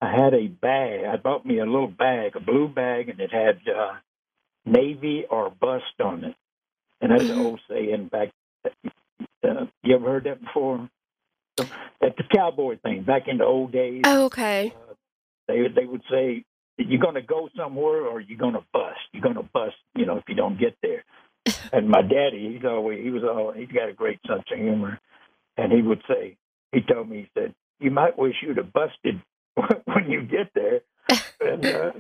I 0.02 0.12
had 0.12 0.34
a 0.36 0.48
bag. 0.48 1.06
I 1.06 1.18
bought 1.18 1.46
me 1.46 1.60
a 1.60 1.66
little 1.66 1.88
bag, 1.88 2.36
a 2.36 2.40
blue 2.40 2.68
bag, 2.68 3.10
and 3.10 3.20
it 3.20 3.32
had 3.34 3.60
uh, 3.68 3.94
Navy 4.66 5.26
or 5.30 5.50
bust 5.50 6.00
on 6.00 6.24
it. 6.24 6.36
And 7.02 7.12
that's 7.12 7.24
an 7.24 7.30
Mhm. 7.30 7.46
old 7.46 7.62
saying 7.68 8.10
back. 8.10 8.30
Uh, 9.44 9.66
you 9.84 9.96
ever 9.96 10.06
heard 10.06 10.26
that 10.26 10.42
before? 10.42 10.90
That's 11.58 12.18
the 12.18 12.24
cowboy 12.32 12.78
thing 12.84 13.04
back 13.04 13.28
in 13.28 13.40
the 13.40 13.46
old 13.46 13.72
days 13.72 14.04
Oh, 14.06 14.26
okay. 14.26 14.74
they 15.48 15.68
they 15.70 15.86
would 15.86 16.04
say 16.12 16.44
you're 16.78 17.02
going 17.02 17.16
to 17.16 17.22
go 17.22 17.50
somewhere 17.58 18.06
or 18.06 18.22
you're 18.22 18.38
going 18.38 18.54
to 18.54 18.64
bust. 18.74 19.00
You're 19.12 19.24
going 19.24 19.36
to 19.36 19.44
bust, 19.44 19.76
you 19.96 20.06
know, 20.06 20.18
if 20.18 20.24
you 20.28 20.36
don't 20.36 20.60
get 20.60 20.78
there. 20.82 21.04
and 21.74 21.90
my 21.90 22.02
daddy, 22.02 22.54
he's 22.54 22.66
always 22.66 23.04
he 23.04 23.10
was 23.10 23.24
all 23.24 23.54
he's 23.56 23.70
got 23.70 23.90
a 23.90 23.94
great 23.94 24.20
sense 24.28 24.44
of 24.52 24.58
humor, 24.58 25.00
and 25.58 25.72
he 25.72 25.82
would 25.82 26.02
say 26.08 26.38
he 26.72 26.82
told 26.82 27.10
me 27.10 27.18
he 27.22 27.40
said 27.40 27.54
you 27.80 27.92
might 27.92 28.18
wish 28.18 28.36
you'd 28.42 28.58
have 28.58 28.74
busted 28.74 29.22
when 29.86 30.10
you 30.10 30.24
get 30.24 30.52
there. 30.54 30.82
And 31.40 31.66
uh, 31.66 31.92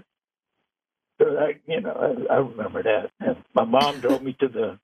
so 1.22 1.38
I, 1.38 1.54
you 1.66 1.82
know, 1.82 2.26
I, 2.30 2.34
I 2.34 2.38
remember 2.38 2.84
that. 2.84 3.12
And 3.20 3.38
my 3.54 3.63
mom 3.63 4.02
drove 4.02 4.22
me 4.22 4.36
to 4.40 4.48
the 4.48 4.80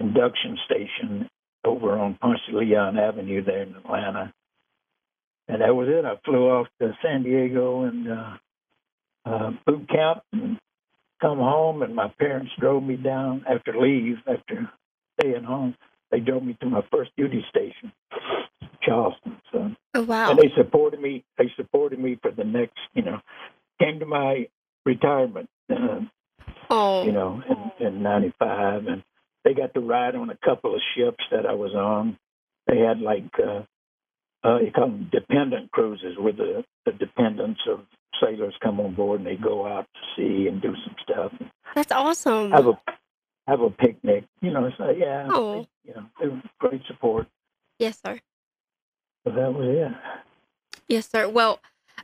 induction 0.00 0.58
station 0.66 1.30
over 1.64 1.98
on 1.98 2.18
Ponce 2.20 2.40
de 2.50 2.58
Leon 2.58 2.98
Avenue 2.98 3.42
there 3.42 3.62
in 3.62 3.74
Atlanta 3.76 4.34
and 5.48 5.60
that 5.60 5.74
was 5.74 5.88
it. 5.88 6.04
I 6.04 6.16
flew 6.24 6.48
off 6.48 6.66
to 6.80 6.96
San 7.02 7.22
Diego 7.22 7.82
and 7.82 8.10
uh, 8.10 8.36
uh, 9.24 9.50
boot 9.66 9.88
camp 9.88 10.22
and 10.32 10.58
come 11.20 11.38
home. 11.38 11.82
And 11.82 11.94
my 11.94 12.08
parents 12.18 12.52
drove 12.58 12.82
me 12.82 12.96
down 12.96 13.44
after 13.48 13.78
leave, 13.78 14.16
after 14.26 14.70
staying 15.20 15.44
home. 15.44 15.76
They 16.10 16.20
drove 16.20 16.44
me 16.44 16.56
to 16.60 16.66
my 16.66 16.82
first 16.92 17.10
duty 17.16 17.44
station, 17.50 17.92
Charleston. 18.82 19.36
So, 19.52 19.70
Oh, 19.94 20.02
wow. 20.04 20.30
and 20.30 20.38
they 20.38 20.50
supported 20.56 21.00
me. 21.00 21.24
They 21.38 21.50
supported 21.56 21.98
me 21.98 22.18
for 22.22 22.30
the 22.30 22.44
next, 22.44 22.78
you 22.94 23.02
know, 23.02 23.20
came 23.80 23.98
to 24.00 24.06
my 24.06 24.48
retirement, 24.84 25.48
uh, 25.70 26.00
Oh, 26.70 27.04
you 27.04 27.12
know, 27.12 27.42
in, 27.80 27.86
in 27.86 28.02
'95, 28.02 28.86
and 28.86 29.02
they 29.44 29.54
got 29.54 29.74
to 29.74 29.80
ride 29.80 30.14
on 30.14 30.30
a 30.30 30.36
couple 30.44 30.74
of 30.74 30.80
ships 30.96 31.22
that 31.30 31.46
I 31.46 31.52
was 31.52 31.72
on. 31.74 32.16
They 32.66 32.78
had 32.78 33.00
like 33.00 33.24
uh, 33.38 33.62
uh, 34.46 34.60
you 34.60 34.70
call 34.70 34.86
them 34.88 35.08
dependent 35.12 35.70
cruises, 35.72 36.16
with 36.16 36.36
the, 36.38 36.64
the 36.86 36.92
dependents 36.92 37.60
of 37.68 37.80
sailors 38.22 38.54
come 38.62 38.80
on 38.80 38.94
board 38.94 39.20
and 39.20 39.26
they 39.26 39.36
go 39.36 39.66
out 39.66 39.86
to 39.94 40.00
sea 40.16 40.48
and 40.48 40.60
do 40.62 40.74
some 40.84 40.96
stuff, 41.02 41.32
that's 41.74 41.92
awesome. 41.92 42.50
have 42.50 42.66
a 42.66 42.78
have 43.46 43.60
a 43.60 43.70
picnic. 43.70 44.24
You 44.40 44.50
know, 44.52 44.70
so 44.78 44.90
yeah, 44.90 45.26
Oh. 45.30 45.66
they, 45.84 45.90
you 45.90 45.94
know, 45.94 46.04
they 46.20 46.28
were 46.28 46.42
great 46.58 46.82
support. 46.86 47.26
Yes, 47.78 47.98
sir. 48.04 48.20
So 49.26 49.32
that 49.34 49.52
was 49.54 49.66
it. 49.68 49.92
Yes, 50.88 51.08
sir. 51.10 51.28
Well, 51.28 51.60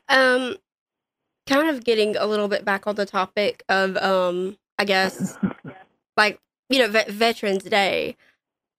um, 0.09 0.57
kind 1.47 1.69
of 1.69 1.85
getting 1.85 2.17
a 2.17 2.27
little 2.27 2.49
bit 2.49 2.65
back 2.65 2.87
on 2.87 2.95
the 2.95 3.07
topic 3.07 3.63
of, 3.69 3.97
um, 3.99 4.57
I 4.79 4.85
guess, 4.85 5.37
like 6.17 6.39
you 6.69 6.79
know, 6.79 6.89
Vet- 6.89 7.11
Veterans 7.11 7.65
Day. 7.65 8.17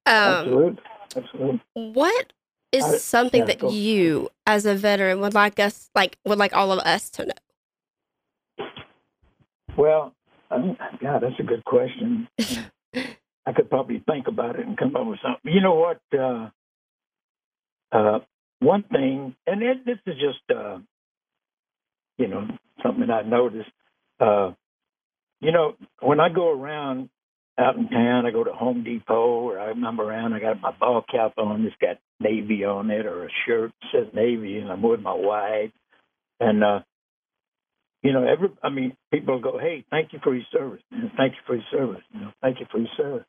Um, 0.06 0.14
absolutely, 0.16 0.78
absolutely. 1.16 1.62
what 1.76 2.34
is 2.72 2.84
I- 2.84 2.98
something 2.98 3.42
yeah, 3.48 3.54
that 3.56 3.72
you, 3.72 4.30
as 4.52 4.66
a 4.66 4.76
veteran, 4.76 5.22
would 5.22 5.34
like 5.34 5.60
us, 5.60 5.90
like, 5.96 6.18
would 6.26 6.38
like 6.38 6.54
all 6.54 6.72
of 6.74 6.80
us 6.80 7.10
to 7.12 7.26
know? 7.26 8.66
Well, 9.78 10.14
um, 10.50 10.78
God, 11.02 11.24
that's 11.24 11.40
a 11.40 11.44
good 11.44 11.64
question. 11.64 12.28
I 13.44 13.54
could 13.56 13.70
probably 13.70 14.04
think 14.06 14.28
about 14.28 14.60
it 14.60 14.68
and 14.68 14.78
come 14.78 14.96
up 14.96 15.08
with 15.08 15.20
something. 15.24 15.52
You 15.52 15.62
know 15.62 15.76
what? 15.76 16.02
Uh, 16.14 16.50
uh, 17.92 18.20
one 18.60 18.84
thing, 18.84 19.36
and 19.48 19.64
it, 19.64 19.86
this 19.86 19.98
is 20.06 20.16
just, 20.16 20.40
uh, 20.56 20.80
you 22.18 22.28
know, 22.28 22.48
something 22.84 23.10
I 23.10 23.22
noticed. 23.22 23.72
Uh, 24.20 24.52
you 25.40 25.52
know, 25.52 25.76
when 26.02 26.20
I 26.20 26.30
go 26.30 26.52
around 26.52 27.10
out 27.62 27.78
in 27.78 27.90
town, 27.90 28.26
I 28.26 28.32
go 28.32 28.44
to 28.44 28.52
Home 28.52 28.84
Depot, 28.84 29.14
or 29.14 29.60
I 29.60 29.74
come 29.74 30.02
around, 30.02 30.34
I 30.34 30.40
got 30.40 30.62
my 30.62 30.72
ball 30.72 31.04
cap 31.10 31.34
on, 31.38 31.66
it's 31.66 31.76
got 31.82 31.98
Navy 32.20 32.64
on 32.66 32.90
it, 32.92 33.06
or 33.06 33.26
a 33.26 33.30
shirt 33.46 33.72
says 33.92 34.08
Navy, 34.14 34.58
and 34.58 34.72
I'm 34.72 34.82
with 34.82 35.00
my 35.00 35.14
wife. 35.14 35.72
And, 36.40 36.64
uh, 36.64 36.80
you 38.02 38.14
know, 38.14 38.26
every, 38.28 38.50
I 38.64 38.70
mean, 38.70 38.98
people 39.14 39.40
go, 39.40 39.60
hey, 39.60 39.86
thank 39.90 40.14
you 40.14 40.20
for 40.24 40.34
your 40.34 40.46
service. 40.52 40.82
man. 40.92 41.12
Thank 41.16 41.34
you 41.34 41.40
for 41.46 41.56
your 41.56 41.66
service. 41.72 42.04
You 42.14 42.22
know, 42.22 42.32
thank 42.42 42.60
you 42.60 42.66
for 42.72 42.80
your 42.80 42.90
service. 42.98 43.28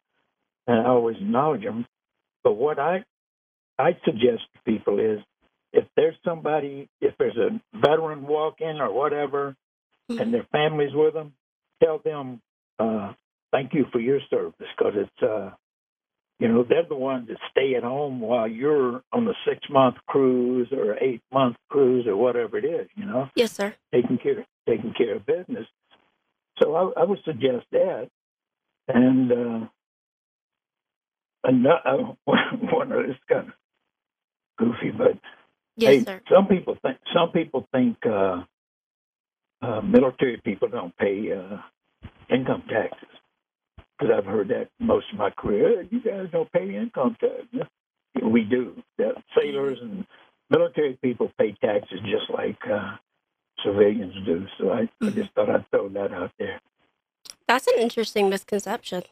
And 0.67 0.79
I 0.79 0.89
always 0.89 1.17
acknowledge 1.17 1.63
them. 1.63 1.87
But 2.43 2.55
what 2.55 2.79
I, 2.79 3.05
I 3.79 3.91
suggest 4.05 4.43
to 4.55 4.63
people 4.65 4.99
is 4.99 5.21
if 5.73 5.85
there's 5.97 6.17
somebody, 6.25 6.89
if 7.01 7.15
there's 7.19 7.37
a 7.37 7.61
veteran 7.79 8.27
walk-in 8.27 8.81
or 8.81 8.93
whatever, 8.93 9.57
and 10.09 10.33
their 10.33 10.47
families 10.53 10.93
with 10.95 11.15
them, 11.15 11.33
tell 11.83 11.99
them, 11.99 12.41
uh, 12.79 13.13
thank 13.53 13.75
you 13.75 13.87
for 13.93 14.01
your 14.01 14.21
service 14.31 14.55
because 14.77 14.95
it's, 14.97 15.23
uh, 15.23 15.51
you 16.41 16.49
know, 16.49 16.65
they're 16.69 16.87
the 16.89 16.97
ones 16.97 17.29
that 17.29 17.37
stay 17.51 17.75
at 17.77 17.85
home 17.85 18.21
while 18.21 18.49
you're 18.49 19.03
on 19.13 19.25
the 19.25 19.35
six 19.47 19.61
month 19.71 19.97
cruise 20.09 20.69
or 20.73 20.97
eight 21.01 21.21
month 21.33 21.57
cruise 21.69 22.07
or 22.07 22.17
whatever 22.17 22.59
it 22.59 22.65
is, 22.65 22.89
you 22.97 23.05
know 23.05 23.29
Yes, 23.37 23.53
sir. 23.53 23.75
taking 23.95 24.19
care 24.19 24.45
taking 24.69 24.93
care 24.97 25.17
of 25.17 25.27
business. 25.27 25.67
So 26.61 26.75
I, 26.75 27.03
I 27.03 27.05
would 27.05 27.21
suggest 27.25 27.67
that. 27.73 28.09
And 28.89 29.33
uh, 29.33 29.67
another 31.45 32.17
one 32.25 32.93
of 32.93 33.07
this 33.07 33.17
kind 33.29 33.49
of 33.49 33.55
goofy, 34.59 34.91
but 34.97 35.19
Yes, 35.77 35.91
hey, 35.91 36.05
sir. 36.05 36.21
some 36.33 36.47
people 36.49 36.77
think 36.83 36.99
some 37.15 37.31
people 37.31 37.67
think 37.73 37.97
uh, 38.05 38.43
uh, 39.63 39.81
military 39.81 40.41
people 40.45 40.69
don't 40.69 40.95
pay 40.97 41.33
uh, 41.33 41.59
income 42.35 42.65
taxes. 42.69 43.09
Because 44.03 44.17
I've 44.19 44.25
heard 44.27 44.49
that 44.49 44.69
most 44.81 45.07
of 45.13 45.19
my 45.19 45.31
career. 45.31 45.83
You 45.91 46.01
guys 46.01 46.27
don't 46.33 46.51
pay 46.53 46.75
income 46.75 47.17
tax. 47.21 47.69
We 48.23 48.43
do. 48.45 48.83
The 48.99 49.13
sailors 49.39 49.79
and 49.81 50.05
military 50.51 50.99
people 51.03 51.31
pay 51.39 51.53
taxes 51.63 52.01
just 52.05 52.29
like 52.31 52.59
uh, 52.71 52.97
civilians 53.65 54.15
do. 54.27 54.47
So 54.59 54.71
I, 54.73 54.89
I 55.01 55.11
just 55.11 55.31
thought 55.35 55.49
I'd 55.51 55.69
throw 55.71 55.89
that 55.91 56.13
out 56.13 56.33
there. 56.39 56.61
That's 57.47 57.67
an 57.69 57.75
interesting 57.79 58.29
misconception. 58.29 59.05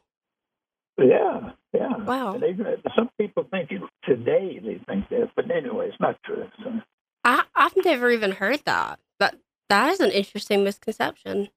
Yeah, 0.99 1.53
yeah. 1.73 1.97
Wow. 1.99 2.37
They, 2.39 2.57
some 2.97 3.11
people 3.19 3.47
think 3.51 3.71
it, 3.71 3.81
today 4.05 4.61
they 4.63 4.81
think 4.87 5.09
that, 5.09 5.31
but 5.35 5.51
anyway, 5.51 5.89
it's 5.89 6.01
not 6.01 6.19
true. 6.25 6.47
So, 6.63 6.73
I 7.25 7.45
I've 7.55 7.77
never 7.85 8.11
even 8.11 8.33
heard 8.33 8.61
that. 8.67 8.99
But 9.19 9.37
that 9.69 9.91
is 9.93 10.01
an 10.01 10.11
interesting 10.11 10.65
misconception. 10.65 11.49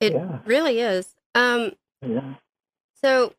It 0.00 0.12
Yeah. 0.12 0.38
really 0.44 0.80
is. 0.80 1.14
Um. 1.34 1.72
Yeah. 2.06 2.34
So, 3.02 3.34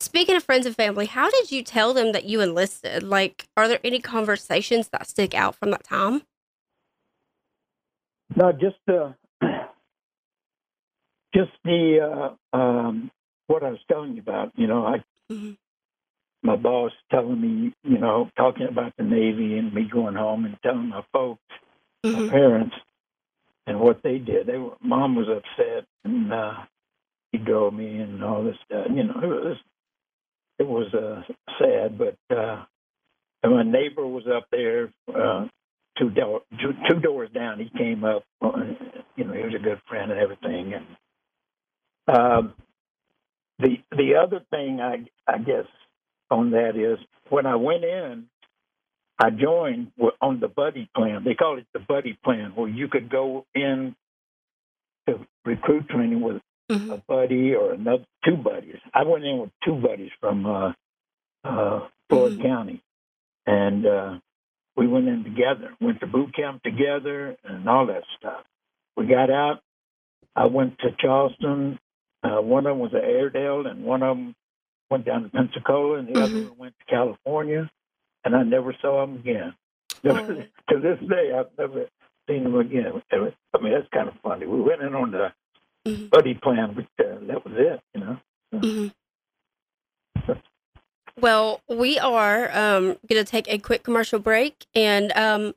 speaking 0.00 0.36
of 0.36 0.44
friends 0.44 0.66
and 0.66 0.76
family, 0.76 1.06
how 1.06 1.30
did 1.30 1.50
you 1.50 1.62
tell 1.62 1.94
them 1.94 2.12
that 2.12 2.24
you 2.24 2.40
enlisted? 2.40 3.02
Like, 3.02 3.46
are 3.56 3.68
there 3.68 3.80
any 3.84 4.00
conversations 4.00 4.88
that 4.88 5.06
stick 5.06 5.34
out 5.34 5.54
from 5.54 5.70
that 5.70 5.84
time? 5.84 6.22
No, 8.36 8.52
just 8.52 8.76
uh, 8.88 9.12
just 11.34 11.50
the 11.64 12.34
uh, 12.52 12.56
um, 12.56 13.10
what 13.46 13.62
I 13.62 13.70
was 13.70 13.80
telling 13.90 14.14
you 14.14 14.20
about. 14.22 14.52
You 14.56 14.66
know, 14.66 14.86
I 14.86 15.02
Mhm. 15.30 15.56
my 16.42 16.56
boss 16.56 16.92
telling 17.10 17.40
me, 17.40 17.72
you 17.84 17.98
know, 17.98 18.30
talking 18.36 18.66
about 18.68 18.94
the 18.96 19.04
Navy 19.04 19.58
and 19.58 19.72
me 19.72 19.84
going 19.84 20.14
home 20.14 20.44
and 20.44 20.56
telling 20.62 20.88
my 20.88 21.04
folks, 21.12 21.40
my 22.04 22.20
Mhm. 22.20 22.30
parents, 22.30 22.74
and 23.66 23.78
what 23.80 24.02
they 24.02 24.18
did. 24.18 24.46
They 24.46 24.58
were, 24.58 24.76
mom 24.80 25.14
was 25.14 25.28
upset, 25.28 25.86
and 26.04 26.32
uh, 26.32 26.54
he 27.32 27.38
drove 27.38 27.74
me 27.74 27.98
and 27.98 28.24
all 28.24 28.44
this 28.44 28.56
stuff. 28.66 28.86
You 28.94 29.04
know, 29.04 29.20
it 29.22 29.26
was 29.26 29.58
it 30.58 30.66
was 30.68 30.94
uh, 30.94 31.22
sad, 31.60 31.98
but 31.98 32.16
uh, 32.36 32.64
my 33.44 33.62
neighbor 33.64 34.06
was 34.06 34.24
up 34.34 34.46
there. 34.52 34.92
Uh, 35.14 35.46
two, 35.98 36.10
door, 36.10 36.42
two, 36.60 36.72
two 36.88 37.00
doors 37.00 37.30
down, 37.34 37.60
he 37.60 37.70
came 37.78 38.04
up. 38.04 38.24
uh, 38.42 38.50
You 39.16 39.24
know, 39.24 39.34
he 39.34 39.42
was 39.42 39.54
a 39.58 39.62
good 39.62 39.80
friend 39.88 40.12
and 40.12 40.20
everything. 40.20 40.74
And 40.74 41.08
um, 42.18 42.54
the 43.58 43.78
the 43.92 44.14
other 44.22 44.40
thing 44.50 44.80
I 44.80 45.06
I 45.28 45.38
guess 45.38 45.66
on 46.30 46.52
that 46.52 46.76
is 46.76 46.98
when 47.30 47.46
I 47.46 47.56
went 47.56 47.84
in, 47.84 48.26
I 49.18 49.30
joined 49.30 49.92
on 50.20 50.40
the 50.40 50.48
buddy 50.48 50.90
plan. 50.96 51.24
They 51.24 51.34
call 51.34 51.58
it 51.58 51.66
the 51.74 51.80
buddy 51.80 52.18
plan, 52.24 52.52
where 52.56 52.68
you 52.68 52.88
could 52.88 53.10
go 53.10 53.46
in 53.54 53.94
to 55.08 55.20
recruit 55.44 55.88
training 55.88 56.20
with 56.22 56.42
Mhm. 56.70 56.92
a 56.94 56.96
buddy 57.08 57.54
or 57.54 57.72
another 57.72 58.04
two 58.24 58.36
buddies. 58.36 58.78
I 58.94 59.02
went 59.04 59.24
in 59.24 59.38
with 59.38 59.50
two 59.64 59.74
buddies 59.74 60.10
from 60.20 60.46
uh, 60.46 60.72
uh, 61.44 61.88
Floyd 62.08 62.38
Mhm. 62.38 62.42
County, 62.42 62.82
and 63.46 63.86
uh, 63.86 64.18
we 64.76 64.86
went 64.86 65.08
in 65.08 65.24
together. 65.24 65.74
Went 65.80 66.00
to 66.00 66.06
boot 66.06 66.34
camp 66.34 66.62
together 66.62 67.36
and 67.44 67.68
all 67.68 67.86
that 67.86 68.04
stuff. 68.18 68.44
We 68.96 69.06
got 69.06 69.30
out. 69.30 69.60
I 70.36 70.46
went 70.46 70.78
to 70.80 70.92
Charleston. 70.92 71.78
Uh, 72.22 72.40
one 72.40 72.66
of 72.66 72.72
them 72.76 72.78
was 72.78 72.94
at 72.94 73.04
Airedale, 73.04 73.66
and 73.66 73.84
one 73.84 74.02
of 74.02 74.16
them 74.16 74.34
went 74.90 75.04
down 75.04 75.24
to 75.24 75.28
Pensacola, 75.30 75.98
and 75.98 76.08
the 76.08 76.22
other 76.22 76.34
Mhm. 76.34 76.48
one 76.50 76.58
went 76.58 76.78
to 76.78 76.84
California. 76.86 77.70
And 78.24 78.36
I 78.36 78.44
never 78.44 78.72
saw 78.74 79.02
him 79.02 79.16
again. 79.16 79.54
Oh. 80.04 80.44
to 80.70 80.78
this 80.80 80.98
day, 81.08 81.32
I've 81.32 81.56
never 81.58 81.88
seen 82.28 82.46
him 82.46 82.54
again. 82.56 83.02
I 83.12 83.58
mean, 83.58 83.72
that's 83.72 83.88
kind 83.88 84.08
of 84.08 84.14
funny. 84.20 84.46
We 84.46 84.60
went 84.60 84.82
in 84.82 84.94
on 84.94 85.10
the 85.12 85.32
Mhm. 85.86 86.10
buddy 86.10 86.34
plan, 86.34 86.74
but 86.74 87.04
uh, 87.04 87.18
that 87.26 87.44
was 87.44 87.54
it, 87.56 87.80
you 87.94 88.00
know. 88.00 88.18
Mhm. 88.52 88.92
Well, 91.20 91.60
we 91.68 91.98
are 91.98 92.50
um, 92.56 92.84
going 93.08 93.22
to 93.22 93.24
take 93.24 93.48
a 93.48 93.58
quick 93.58 93.82
commercial 93.82 94.18
break, 94.18 94.66
and 94.74 95.12
um, 95.12 95.54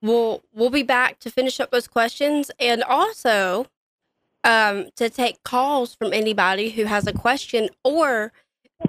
we'll 0.00 0.42
we'll 0.54 0.70
be 0.70 0.82
back 0.82 1.18
to 1.20 1.30
finish 1.30 1.60
up 1.60 1.70
those 1.70 1.88
questions, 1.88 2.50
and 2.58 2.82
also 2.82 3.66
um, 4.44 4.86
to 4.96 5.10
take 5.10 5.42
calls 5.42 5.94
from 5.94 6.12
anybody 6.12 6.70
who 6.70 6.84
has 6.84 7.06
a 7.06 7.12
question, 7.12 7.68
or 7.84 8.32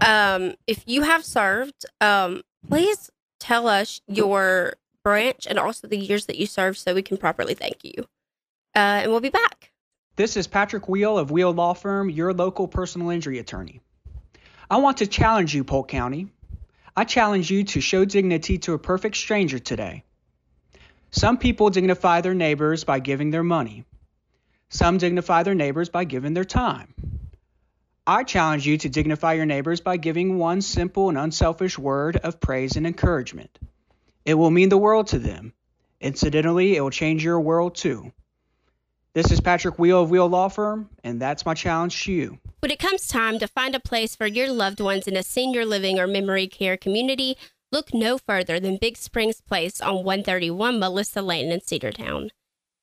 um, 0.05 0.55
if 0.65 0.83
you 0.85 1.01
have 1.01 1.25
served, 1.25 1.85
um, 1.99 2.43
please 2.67 3.09
tell 3.39 3.67
us 3.67 4.01
your 4.07 4.75
branch 5.03 5.45
and 5.49 5.57
also 5.59 5.87
the 5.87 5.97
years 5.97 6.25
that 6.27 6.37
you 6.37 6.45
served, 6.45 6.77
so 6.77 6.93
we 6.93 7.01
can 7.01 7.17
properly 7.17 7.53
thank 7.53 7.83
you. 7.83 8.07
Uh, 8.75 9.01
and 9.03 9.11
we'll 9.11 9.19
be 9.19 9.29
back. 9.29 9.71
This 10.17 10.35
is 10.35 10.47
Patrick 10.47 10.89
Wheel 10.89 11.19
of 11.19 11.29
Wheel 11.29 11.53
Law 11.53 11.73
Firm, 11.73 12.09
your 12.09 12.33
local 12.33 12.67
personal 12.67 13.11
injury 13.11 13.37
attorney. 13.37 13.81
I 14.67 14.77
want 14.77 14.97
to 14.97 15.05
challenge 15.05 15.53
you, 15.53 15.63
Polk 15.63 15.89
County. 15.89 16.29
I 16.95 17.03
challenge 17.03 17.51
you 17.51 17.65
to 17.65 17.81
show 17.81 18.03
dignity 18.03 18.57
to 18.57 18.73
a 18.73 18.79
perfect 18.79 19.15
stranger 19.15 19.59
today. 19.59 20.03
Some 21.11 21.37
people 21.37 21.69
dignify 21.69 22.21
their 22.21 22.33
neighbors 22.33 22.83
by 22.83 22.97
giving 22.97 23.29
their 23.29 23.43
money. 23.43 23.85
Some 24.69 24.97
dignify 24.97 25.43
their 25.43 25.53
neighbors 25.53 25.89
by 25.89 26.05
giving 26.05 26.33
their 26.33 26.43
time. 26.43 26.95
I 28.07 28.23
challenge 28.23 28.65
you 28.65 28.79
to 28.79 28.89
dignify 28.89 29.33
your 29.33 29.45
neighbors 29.45 29.81
by 29.81 29.97
giving 29.97 30.39
one 30.39 30.61
simple 30.61 31.09
and 31.09 31.17
unselfish 31.19 31.77
word 31.77 32.17
of 32.17 32.39
praise 32.39 32.75
and 32.75 32.87
encouragement. 32.87 33.59
It 34.25 34.33
will 34.33 34.49
mean 34.49 34.69
the 34.69 34.79
world 34.79 35.09
to 35.09 35.19
them. 35.19 35.53
Incidentally, 36.01 36.75
it 36.75 36.81
will 36.81 36.89
change 36.89 37.23
your 37.23 37.39
world 37.39 37.75
too. 37.75 38.11
This 39.17 39.31
is 39.31 39.41
Patrick 39.41 39.79
Wheel 39.79 40.03
of 40.03 40.11
Wheel 40.11 40.27
Law 40.27 40.47
Firm, 40.47 40.91
and 41.03 41.19
that's 41.19 41.43
my 41.43 41.55
challenge 41.55 42.03
to 42.03 42.11
you. 42.11 42.37
When 42.59 42.69
it 42.69 42.77
comes 42.77 43.07
time 43.07 43.39
to 43.39 43.47
find 43.47 43.73
a 43.73 43.79
place 43.79 44.15
for 44.15 44.27
your 44.27 44.51
loved 44.51 44.79
ones 44.79 45.07
in 45.07 45.17
a 45.17 45.23
senior 45.23 45.65
living 45.65 45.99
or 45.99 46.05
memory 46.05 46.45
care 46.45 46.77
community, 46.77 47.35
look 47.71 47.95
no 47.95 48.19
further 48.19 48.59
than 48.59 48.77
Big 48.77 48.95
Springs 48.95 49.41
Place 49.41 49.81
on 49.81 50.03
131 50.03 50.77
Melissa 50.77 51.23
Lane 51.23 51.51
in 51.51 51.61
Cedartown. 51.61 52.29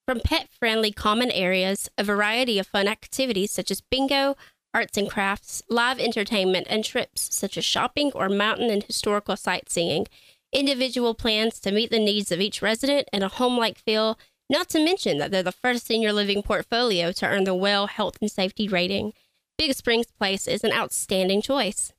From 0.09 0.18
pet 0.18 0.49
friendly 0.59 0.90
common 0.90 1.31
areas, 1.31 1.88
a 1.97 2.03
variety 2.03 2.59
of 2.59 2.66
fun 2.66 2.88
activities 2.88 3.53
such 3.53 3.70
as 3.70 3.81
bingo, 3.81 4.35
arts 4.75 4.99
and 4.99 5.09
crafts, 5.09 5.62
live 5.68 6.01
entertainment, 6.01 6.66
and 6.68 6.85
trips 6.85 7.33
such 7.33 7.57
as 7.57 7.64
shopping 7.64 8.11
or 8.12 8.29
mountain 8.29 8.70
and 8.70 8.83
historical 8.83 9.37
sightseeing, 9.37 10.09
individual 10.53 11.14
plans 11.14 11.61
to 11.61 11.70
meet 11.70 11.92
the 11.92 12.01
needs 12.01 12.33
of 12.33 12.40
each 12.40 12.61
resident, 12.61 13.08
and 13.13 13.23
a 13.23 13.29
home 13.29 13.56
like 13.56 13.79
feel, 13.79 14.19
not 14.51 14.69
to 14.71 14.85
mention 14.85 15.19
that 15.19 15.31
they're 15.31 15.42
the 15.42 15.53
first 15.53 15.87
senior 15.87 16.13
living 16.13 16.42
portfolio 16.42 17.13
to 17.13 17.27
earn 17.27 17.45
the 17.45 17.55
WELL 17.55 17.87
Health 17.87 18.19
and 18.21 18.31
Safety 18.31 18.69
rating. 18.69 19.13
Big 19.57 19.73
Springs 19.75 20.07
Place 20.07 20.47
is 20.47 20.65
an 20.65 20.73
outstanding 20.73 21.40
choice. 21.40 21.92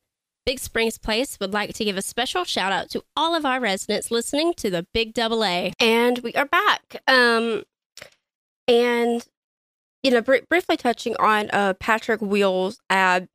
Big 0.46 0.60
Springs 0.60 1.00
Place 1.00 1.40
would 1.40 1.54
like 1.54 1.74
to 1.74 1.84
give 1.84 1.98
a 1.98 2.04
special 2.04 2.44
shout 2.44 2.72
out 2.72 2.90
to 2.92 3.04
all 3.16 3.34
of 3.34 3.46
our 3.46 3.60
residents 3.60 4.12
listening 4.12 4.54
to 4.58 4.70
the 4.70 4.86
Big 4.94 5.14
Double 5.14 5.44
A. 5.44 5.74
And 5.80 6.20
we 6.20 6.34
are 6.34 6.46
back. 6.46 7.02
Um, 7.08 7.64
and, 8.68 9.26
you 10.04 10.12
know, 10.12 10.22
br- 10.22 10.46
briefly 10.48 10.78
touching 10.78 11.16
on 11.18 11.50
uh, 11.52 11.74
Patrick 11.80 12.22
Wheel's 12.22 12.80
ad, 12.92 13.28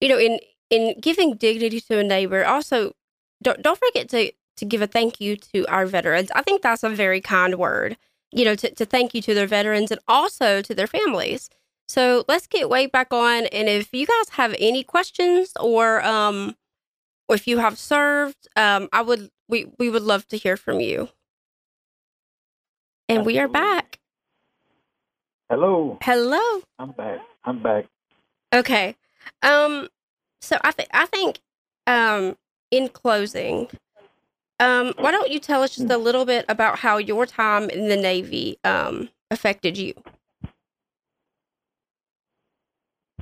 you 0.00 0.08
know, 0.08 0.18
in, 0.18 0.40
in 0.70 0.98
giving 1.00 1.36
dignity 1.36 1.80
to 1.82 1.98
a 1.98 2.02
neighbor, 2.02 2.44
also 2.44 2.94
don't, 3.42 3.62
don't 3.62 3.78
forget 3.78 4.08
to, 4.08 4.32
to 4.56 4.64
give 4.64 4.82
a 4.82 4.88
thank 4.88 5.20
you 5.20 5.36
to 5.36 5.64
our 5.66 5.86
veterans. 5.86 6.32
I 6.34 6.42
think 6.42 6.62
that's 6.62 6.82
a 6.82 6.88
very 6.88 7.20
kind 7.20 7.56
word, 7.56 7.96
you 8.32 8.44
know, 8.44 8.54
to, 8.54 8.74
to 8.74 8.84
thank 8.84 9.14
you 9.14 9.22
to 9.22 9.34
their 9.34 9.46
veterans 9.46 9.90
and 9.90 10.00
also 10.06 10.62
to 10.62 10.74
their 10.74 10.86
families. 10.86 11.50
So 11.88 12.24
let's 12.28 12.46
get 12.46 12.68
way 12.68 12.86
back 12.86 13.12
on. 13.12 13.46
And 13.46 13.68
if 13.68 13.92
you 13.92 14.06
guys 14.06 14.28
have 14.30 14.54
any 14.58 14.84
questions 14.84 15.52
or 15.58 16.04
um, 16.04 16.54
or 17.28 17.34
if 17.34 17.48
you 17.48 17.58
have 17.58 17.78
served, 17.78 18.48
um, 18.56 18.88
I 18.92 19.02
would 19.02 19.30
we 19.48 19.66
we 19.78 19.90
would 19.90 20.02
love 20.02 20.26
to 20.28 20.36
hear 20.36 20.56
from 20.56 20.80
you. 20.80 21.08
And 23.08 23.26
we 23.26 23.40
are 23.40 23.48
back. 23.48 23.98
Hello, 25.48 25.98
Hello. 26.00 26.62
I'm 26.78 26.92
back. 26.92 27.18
I'm 27.44 27.60
back. 27.60 27.86
Okay. 28.54 28.94
Um. 29.42 29.88
So 30.40 30.56
I 30.62 30.70
think 30.70 30.88
I 30.94 31.06
think 31.06 31.40
um 31.88 32.36
in 32.70 32.88
closing, 32.88 33.68
um, 34.60 34.94
why 34.98 35.10
don't 35.10 35.30
you 35.30 35.40
tell 35.40 35.62
us 35.62 35.74
just 35.76 35.90
a 35.90 35.96
little 35.96 36.24
bit 36.24 36.44
about 36.48 36.78
how 36.78 36.98
your 36.98 37.26
time 37.26 37.70
in 37.70 37.88
the 37.88 37.96
Navy 37.96 38.58
um 38.64 39.08
affected 39.30 39.76
you? 39.78 39.94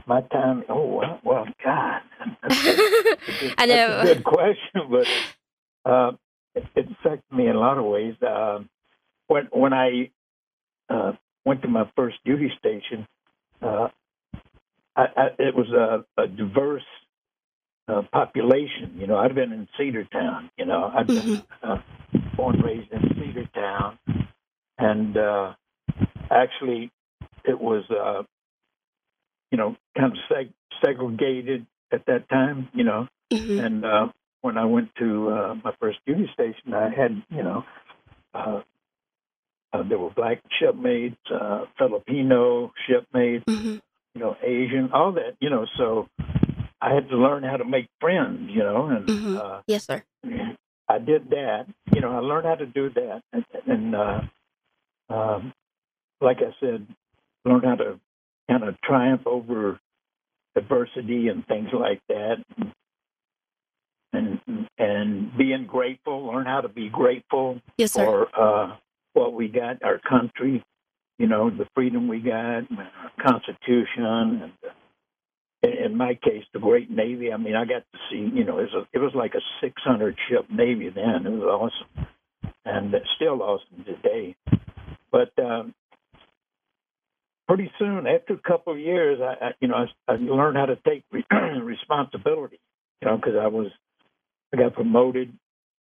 My 0.07 0.22
time. 0.22 0.64
Oh 0.68 0.86
well, 0.86 1.20
well 1.24 1.47
God. 1.64 2.01
Good- 2.49 3.55
I 3.59 3.66
know. 3.66 4.01
a 4.01 4.14
good 4.14 4.24
question, 4.24 4.91
but 4.91 5.91
uh, 5.91 6.12
it, 6.55 6.64
it 6.74 6.86
affected 6.91 7.36
me 7.36 7.47
in 7.47 7.57
a 7.57 7.61
lot 7.61 7.78
of 7.78 7.84
ways. 7.84 8.14
Uh, 8.22 8.61
when 9.28 9.49
when 9.53 9.72
I 9.72 10.11
uh, 10.89 11.12
went 11.45 11.62
to 11.62 11.68
my 11.68 11.91
first 11.95 12.16
duty 12.24 12.51
station, 12.59 13.07
uh, 13.62 13.89
I, 14.97 15.03
I, 15.16 15.26
it 15.39 15.55
was 15.55 15.68
a, 15.70 16.22
a 16.22 16.26
diverse 16.26 16.82
uh, 17.89 18.03
population. 18.12 18.95
You 18.97 19.07
know, 19.07 19.16
I'd 19.16 19.34
been 19.34 19.53
in 19.53 19.68
Cedartown. 19.78 20.51
You 20.57 20.66
know, 20.66 20.91
I'd 20.95 21.07
been 21.07 21.43
uh, 21.62 21.78
born 22.36 22.57
and 22.57 22.64
raised 22.64 22.93
in 22.93 23.01
Cedartown, 23.01 23.99
and 24.78 25.16
uh, 25.16 25.55
actually, 26.30 26.91
it 27.45 27.59
was 27.61 27.84
uh, 27.91 28.22
you 29.51 29.59
know 29.59 29.76
kind 29.97 30.12
of 30.12 30.18
seg- 30.30 30.53
segregated 30.84 31.66
at 31.93 32.05
that 32.07 32.28
time. 32.28 32.68
You 32.74 32.84
know, 32.84 33.09
Mhm. 33.32 33.64
and 33.64 33.84
uh, 33.84 34.09
when 34.43 34.57
I 34.59 34.64
went 34.66 34.95
to 34.97 35.30
uh, 35.30 35.55
my 35.64 35.72
first 35.80 35.99
duty 36.07 36.30
station, 36.32 36.72
I 36.74 36.91
had, 36.91 37.22
you 37.30 37.43
know, 37.43 37.64
uh, 38.34 38.62
uh, 39.72 39.82
there 39.82 39.99
were 39.99 40.11
black 40.11 40.43
shipmates, 40.59 41.18
uh, 41.30 41.66
Filipino 41.76 42.72
shipmates, 42.86 43.45
Mhm. 43.49 43.80
you 44.14 44.20
know, 44.20 44.36
Asian, 44.43 44.93
all 44.93 45.12
that, 45.12 45.36
you 45.41 45.51
know. 45.51 45.66
So 45.76 46.09
I 46.81 46.95
had 46.95 47.09
to 47.09 47.16
learn 47.16 47.43
how 47.43 47.57
to 47.57 47.64
make 47.64 47.89
friends, 48.01 48.51
you 48.51 48.61
know, 48.62 48.87
and 48.87 49.07
Mhm. 49.09 49.37
uh, 49.37 49.62
Yes, 49.66 49.87
sir. 49.87 50.03
I 50.89 50.99
did 50.99 51.31
that. 51.31 51.66
You 51.93 52.01
know, 52.01 52.12
I 52.12 52.18
learned 52.20 52.47
how 52.47 52.55
to 52.55 52.66
do 52.66 52.89
that, 52.91 53.22
and, 53.33 53.45
and 53.66 53.95
uh, 53.95 54.20
um, 55.11 55.53
like 56.20 56.39
I 56.39 56.55
said, 56.61 56.87
learned 57.45 57.64
how 57.64 57.74
to 57.76 58.01
kind 58.49 58.64
of 58.64 58.81
triumph 58.83 59.26
over 59.26 59.79
adversity 60.57 61.29
and 61.29 61.47
things 61.47 61.68
like 61.72 62.01
that, 62.09 62.43
and 64.12 64.41
and 64.79 65.37
being 65.37 65.66
grateful. 65.66 66.26
Learn 66.33 66.47
how 66.47 66.61
to 66.62 66.68
be 66.68 66.89
grateful 66.89 67.61
Yes, 67.76 67.93
sir. 67.93 68.05
for 68.05 68.41
uh, 68.41 68.76
what 69.12 69.35
we 69.35 69.49
got, 69.49 69.83
our 69.83 69.99
country. 69.99 70.62
You 71.18 71.26
know, 71.26 71.51
the 71.51 71.66
freedom 71.74 72.07
we 72.07 72.20
got, 72.20 72.64
our 72.79 73.11
Constitution, 73.20 74.05
and 74.07 74.53
uh, 74.64 74.70
in, 75.62 75.70
in 75.70 75.96
my 75.96 76.14
case, 76.14 76.44
the 76.52 76.61
Great 76.61 76.90
Navy. 76.90 77.32
I 77.32 77.36
mean, 77.36 77.54
I 77.54 77.64
got 77.64 77.84
to 77.92 77.98
see. 78.11 78.30
You 78.34 78.44
know, 78.44 78.59
it 78.59 78.70
was 78.72 78.74
a, 78.74 78.96
it 78.96 78.98
was 78.98 79.12
like 79.14 79.34
a 79.34 79.40
600 79.61 80.16
ship 80.28 80.46
Navy 80.50 80.90
then. 80.90 81.26
It 81.26 81.30
was 81.30 81.42
awesome, 81.42 82.06
and 82.64 82.92
it's 82.94 83.09
still 83.16 83.42
awesome 83.42 83.84
today. 83.84 84.36
But 85.11 85.32
um, 85.38 85.74
pretty 87.46 87.70
soon, 87.78 88.06
after 88.06 88.34
a 88.34 88.48
couple 88.48 88.72
of 88.72 88.78
years, 88.78 89.20
I, 89.20 89.46
I 89.46 89.50
you 89.61 89.68
know 89.68 89.86
I, 90.09 90.12
I 90.12 90.16
learned 90.16 90.56
how 90.56 90.66
to 90.66 90.76
take 90.76 91.04
re- 91.11 91.26
responsibility. 91.62 92.61
You 93.00 93.09
know, 93.09 93.16
because 93.16 93.34
I 93.40 93.46
was 93.46 93.68
I 94.52 94.59
got 94.59 94.74
promoted 94.74 95.32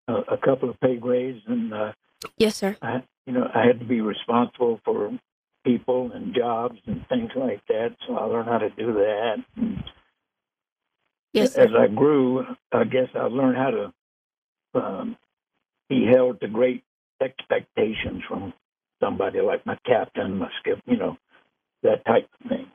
a, 0.08 0.14
a 0.14 0.38
couple 0.38 0.70
of 0.70 0.80
pay 0.80 0.98
grades, 0.98 1.42
and 1.48 1.74
uh, 1.74 1.92
Yes, 2.38 2.56
sir. 2.56 2.78
I 2.82 3.04
you 3.26 3.34
know 3.34 3.50
I 3.54 3.66
had 3.66 3.80
to 3.80 3.86
be 3.86 4.02
responsible 4.02 4.80
for 4.84 5.18
people 5.68 6.12
and 6.14 6.34
jobs 6.34 6.80
and 6.88 7.06
things 7.10 7.32
like 7.36 7.62
that. 7.68 7.96
So 8.08 8.16
I 8.16 8.24
learned 8.24 8.48
how 8.48 8.60
to 8.60 8.70
do 8.70 8.94
that. 8.94 9.36
And 9.58 9.84
Yes, 11.34 11.56
as. 11.56 11.70
I 11.78 11.88
grew, 11.88 12.44
I 12.72 12.84
guess 12.86 13.10
I 13.14 13.24
learned 13.26 13.58
how 13.58 13.70
to 13.70 13.94
um, 14.74 15.18
be 15.90 16.06
held 16.06 16.40
to 16.42 16.48
great 16.48 16.84
expectations 17.22 18.24
from 18.28 18.54
somebody 19.04 19.42
like 19.42 19.66
my 19.66 19.78
captain, 19.86 20.38
my 20.38 20.50
skip, 20.60 20.80
you 20.88 20.98
know, 20.98 21.18
that 21.84 22.06
type 22.06 22.28
of 22.42 22.50
thing. 22.50 22.68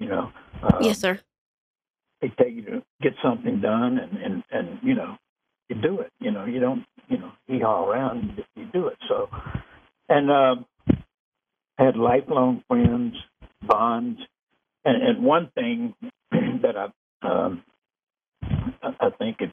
You 0.00 0.08
know, 0.08 0.32
uh, 0.62 0.78
Yes, 0.82 0.98
sir. 0.98 1.20
they 2.20 2.28
tell 2.30 2.48
you 2.48 2.62
to 2.62 2.82
get 3.00 3.14
something 3.22 3.60
done, 3.60 3.98
and 3.98 4.16
and 4.18 4.44
and 4.50 4.78
you 4.82 4.94
know, 4.94 5.16
you 5.68 5.76
do 5.76 6.00
it. 6.00 6.10
You 6.20 6.30
know, 6.30 6.44
you 6.46 6.58
don't 6.58 6.84
you 7.08 7.18
know 7.18 7.32
hee 7.46 7.60
haw 7.60 7.86
around. 7.88 8.42
You, 8.56 8.66
do 8.72 8.88
it. 8.88 8.98
So, 9.08 9.28
and 10.08 10.30
um, 10.30 10.64
I 10.79 10.79
had 11.80 11.96
lifelong 11.96 12.62
friends, 12.68 13.14
bonds, 13.62 14.20
and 14.84 15.02
and 15.02 15.24
one 15.24 15.50
thing 15.54 15.94
that 16.30 16.76
I 16.76 17.26
um, 17.26 17.64
I 18.82 19.10
think 19.18 19.38
it 19.40 19.50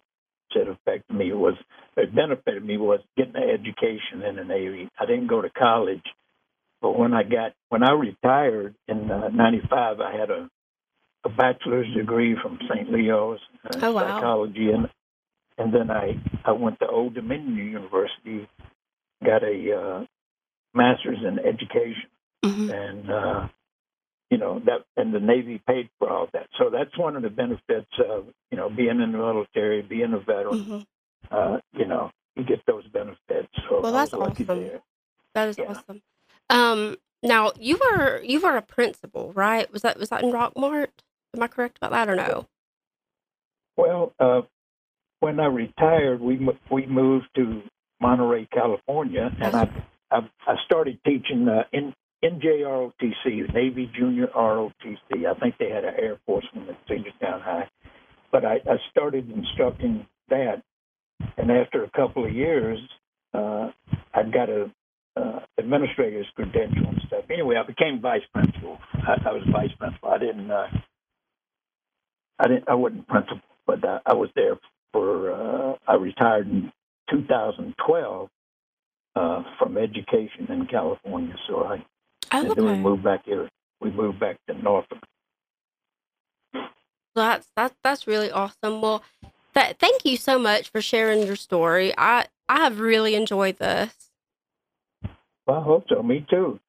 said 0.53 0.67
affected 0.67 1.15
me 1.15 1.31
was 1.33 1.55
it 1.95 2.13
benefited 2.13 2.63
me 2.63 2.77
was 2.77 2.99
getting 3.15 3.35
an 3.35 3.49
education 3.49 4.21
in 4.27 4.35
the 4.35 4.43
Navy. 4.43 4.89
I 4.99 5.05
didn't 5.05 5.27
go 5.27 5.41
to 5.41 5.49
college, 5.49 6.03
but 6.81 6.97
when 6.97 7.13
I 7.13 7.23
got 7.23 7.53
when 7.69 7.83
I 7.83 7.91
retired 7.93 8.75
in 8.87 9.09
uh, 9.09 9.29
'95, 9.29 9.99
I 10.01 10.11
had 10.17 10.29
a 10.29 10.49
a 11.23 11.29
bachelor's 11.29 11.87
degree 11.95 12.35
from 12.41 12.59
St. 12.69 12.91
Leo's 12.91 13.39
uh, 13.69 13.79
Oh, 13.81 13.91
wow. 13.93 14.17
psychology, 14.19 14.69
and 14.71 14.87
and 15.57 15.73
then 15.73 15.89
I 15.91 16.19
I 16.45 16.51
went 16.51 16.79
to 16.79 16.87
Old 16.87 17.15
Dominion 17.15 17.55
University, 17.55 18.47
got 19.23 19.43
a 19.43 19.75
uh, 19.75 20.05
master's 20.73 21.19
in 21.25 21.39
education, 21.39 22.09
hmm 22.49 22.69
and 22.71 23.11
uh, 23.11 23.47
you 24.29 24.37
know 24.37 24.59
that 24.65 24.85
and 24.97 25.13
the 25.13 25.19
Navy 25.19 25.61
paid 25.67 25.89
for 25.99 26.09
all 26.09 26.27
that. 26.33 26.47
So 26.57 26.69
that's 26.69 26.97
one 26.97 27.15
of 27.15 27.23
the 27.23 27.29
benefits 27.29 27.91
of 28.09 28.27
you 28.51 28.57
know 28.57 28.69
being 28.69 28.99
in 29.01 29.11
the 29.11 29.17
military, 29.17 29.81
being 29.81 30.13
a 30.13 30.19
veteran. 30.19 30.63
hmm 30.63 30.79
Uh, 31.29 31.59
you 31.73 31.85
know, 31.85 32.09
you 32.35 32.43
get 32.45 32.65
those 32.65 32.87
benefits. 32.87 33.49
So 33.69 33.81
Well, 33.81 33.91
that's 33.91 34.13
awesome. 34.13 34.81
That 35.33 35.49
is 35.49 35.57
Yeah. 35.57 35.65
awesome. 35.71 36.01
Um, 36.49 36.97
now 37.21 37.51
you 37.59 37.77
were 37.77 38.21
you 38.21 38.39
were 38.39 38.55
a 38.55 38.61
principal, 38.61 39.33
right? 39.33 39.71
Was 39.71 39.81
that 39.81 39.99
was 39.99 40.09
that 40.09 40.23
in 40.23 40.31
Rockmart? 40.31 40.89
Am 41.35 41.43
I 41.43 41.47
correct 41.47 41.77
about 41.77 41.91
that 41.91 42.09
or 42.09 42.15
no? 42.15 42.47
Well, 43.75 44.13
uh, 44.19 44.41
when 45.19 45.39
I 45.39 45.47
retired, 45.47 46.21
we 46.21 46.47
we 46.71 46.85
moved 46.85 47.27
to 47.35 47.61
Monterey, 47.99 48.47
California, 48.53 49.31
and 49.41 49.55
I 49.55 49.69
I, 50.11 50.29
I 50.47 50.55
started 50.65 50.99
teaching 51.05 51.47
uh, 51.47 51.63
in 51.73 51.93
NJROTC, 52.23 53.53
Navy 53.53 53.91
Junior 53.95 54.27
ROTC. 54.27 55.25
I 55.27 55.39
think 55.39 55.55
they 55.59 55.69
had 55.69 55.85
an 55.85 55.95
Air 55.99 56.19
Force 56.25 56.45
one 56.53 56.69
at 56.69 56.87
Town 57.21 57.41
High, 57.41 57.69
but 58.31 58.45
I, 58.45 58.55
I 58.55 58.77
started 58.91 59.31
instructing 59.31 60.07
that, 60.29 60.63
and 61.37 61.51
after 61.51 61.83
a 61.83 61.89
couple 61.91 62.25
of 62.25 62.33
years, 62.33 62.79
uh, 63.33 63.69
I 64.13 64.23
got 64.33 64.49
a 64.49 64.71
uh, 65.15 65.39
administrator's 65.57 66.27
credential 66.35 66.87
and 66.87 67.01
stuff. 67.07 67.25
Anyway, 67.31 67.55
I 67.57 67.63
became 67.63 68.01
vice 68.01 68.23
principal. 68.33 68.79
I, 68.93 69.29
I 69.29 69.33
was 69.33 69.43
vice 69.51 69.71
principal. 69.79 70.09
I 70.09 70.17
didn't. 70.19 70.51
Uh, 70.51 70.67
I 72.39 72.47
didn't. 72.47 72.69
I 72.69 72.75
wasn't 72.75 73.07
principal, 73.07 73.41
but 73.67 73.83
uh, 73.83 73.99
I 74.05 74.13
was 74.13 74.29
there 74.35 74.57
for. 74.93 75.31
Uh, 75.31 75.75
I 75.87 75.95
retired 75.95 76.47
in 76.49 76.71
2012 77.11 78.29
uh, 79.15 79.43
from 79.59 79.77
education 79.77 80.47
in 80.49 80.67
California. 80.67 81.35
So 81.47 81.65
I 81.65 81.85
Oh, 82.31 82.39
and 82.41 82.51
then 82.55 82.65
we 82.65 82.75
moved 82.77 83.03
back 83.03 83.25
here. 83.25 83.49
We 83.79 83.91
moved 83.91 84.19
back 84.19 84.37
to 84.47 84.53
Norfolk. 84.61 84.99
That's 87.15 87.47
that's 87.55 87.75
that's 87.83 88.07
really 88.07 88.31
awesome. 88.31 88.81
Well, 88.81 89.03
th- 89.55 89.77
thank 89.79 90.05
you 90.05 90.17
so 90.17 90.37
much 90.37 90.69
for 90.69 90.81
sharing 90.81 91.25
your 91.25 91.35
story. 91.35 91.93
I 91.97 92.25
I 92.47 92.57
have 92.59 92.79
really 92.79 93.15
enjoyed 93.15 93.57
this. 93.57 93.93
Well, 95.47 95.59
I 95.59 95.63
hope 95.63 95.85
so. 95.89 96.03
Me 96.03 96.25
too. 96.29 96.59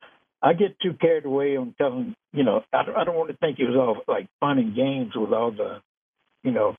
I 0.40 0.52
get 0.54 0.78
too 0.80 0.94
carried 1.00 1.24
away 1.26 1.56
on 1.56 1.74
telling. 1.78 2.14
You 2.32 2.44
know, 2.44 2.62
I 2.72 2.84
don't, 2.84 2.96
I 2.96 3.04
don't 3.04 3.16
want 3.16 3.30
to 3.30 3.36
think 3.38 3.58
it 3.58 3.66
was 3.68 3.76
all 3.76 4.02
like 4.12 4.28
fun 4.40 4.58
and 4.58 4.74
games 4.74 5.12
with 5.16 5.32
all 5.32 5.50
the, 5.50 5.80
you 6.44 6.50
know, 6.52 6.76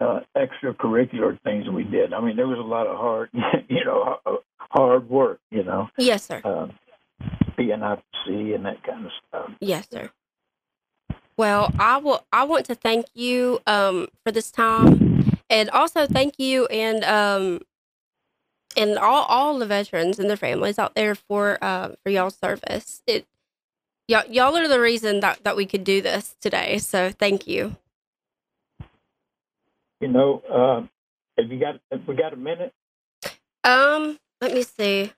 uh, 0.00 0.20
extracurricular 0.36 1.38
things 1.42 1.68
we 1.68 1.84
did. 1.84 2.12
I 2.14 2.20
mean, 2.20 2.36
there 2.36 2.46
was 2.48 2.58
a 2.58 2.62
lot 2.62 2.86
of 2.86 2.96
hard, 2.96 3.30
you 3.68 3.84
know, 3.84 4.16
hard 4.58 5.10
work. 5.10 5.40
You 5.50 5.64
know, 5.64 5.90
Yes, 5.98 6.24
sir. 6.24 6.40
um, 6.44 6.72
being 7.60 7.82
out 7.82 8.02
to 8.12 8.18
sea 8.26 8.54
and 8.54 8.64
that 8.64 8.82
kind 8.82 9.04
of 9.04 9.12
stuff. 9.28 9.50
Yes, 9.60 9.86
sir. 9.90 10.10
Well, 11.36 11.72
I 11.78 11.98
will. 11.98 12.24
I 12.32 12.44
want 12.44 12.66
to 12.66 12.74
thank 12.74 13.06
you 13.14 13.60
um, 13.66 14.08
for 14.24 14.32
this 14.32 14.50
time, 14.50 15.38
and 15.50 15.68
also 15.70 16.06
thank 16.06 16.38
you 16.38 16.66
and 16.66 17.04
um, 17.04 17.60
and 18.76 18.98
all 18.98 19.24
all 19.24 19.58
the 19.58 19.66
veterans 19.66 20.18
and 20.18 20.28
their 20.28 20.36
families 20.36 20.78
out 20.78 20.94
there 20.94 21.14
for 21.14 21.58
uh, 21.62 21.90
for 22.02 22.10
y'all's 22.10 22.36
service. 22.36 23.02
It 23.06 23.26
y'all 24.08 24.24
y'all 24.28 24.56
are 24.56 24.68
the 24.68 24.80
reason 24.80 25.20
that 25.20 25.44
that 25.44 25.56
we 25.56 25.66
could 25.66 25.84
do 25.84 26.00
this 26.00 26.36
today. 26.40 26.78
So 26.78 27.10
thank 27.10 27.46
you. 27.46 27.76
You 30.00 30.08
know, 30.08 30.42
uh, 30.50 30.86
have 31.40 31.50
you 31.50 31.58
got? 31.58 31.80
Have 31.92 32.06
we 32.06 32.16
got 32.16 32.32
a 32.32 32.36
minute? 32.36 32.72
Um, 33.64 34.18
let 34.40 34.54
me 34.54 34.62
see. 34.62 35.12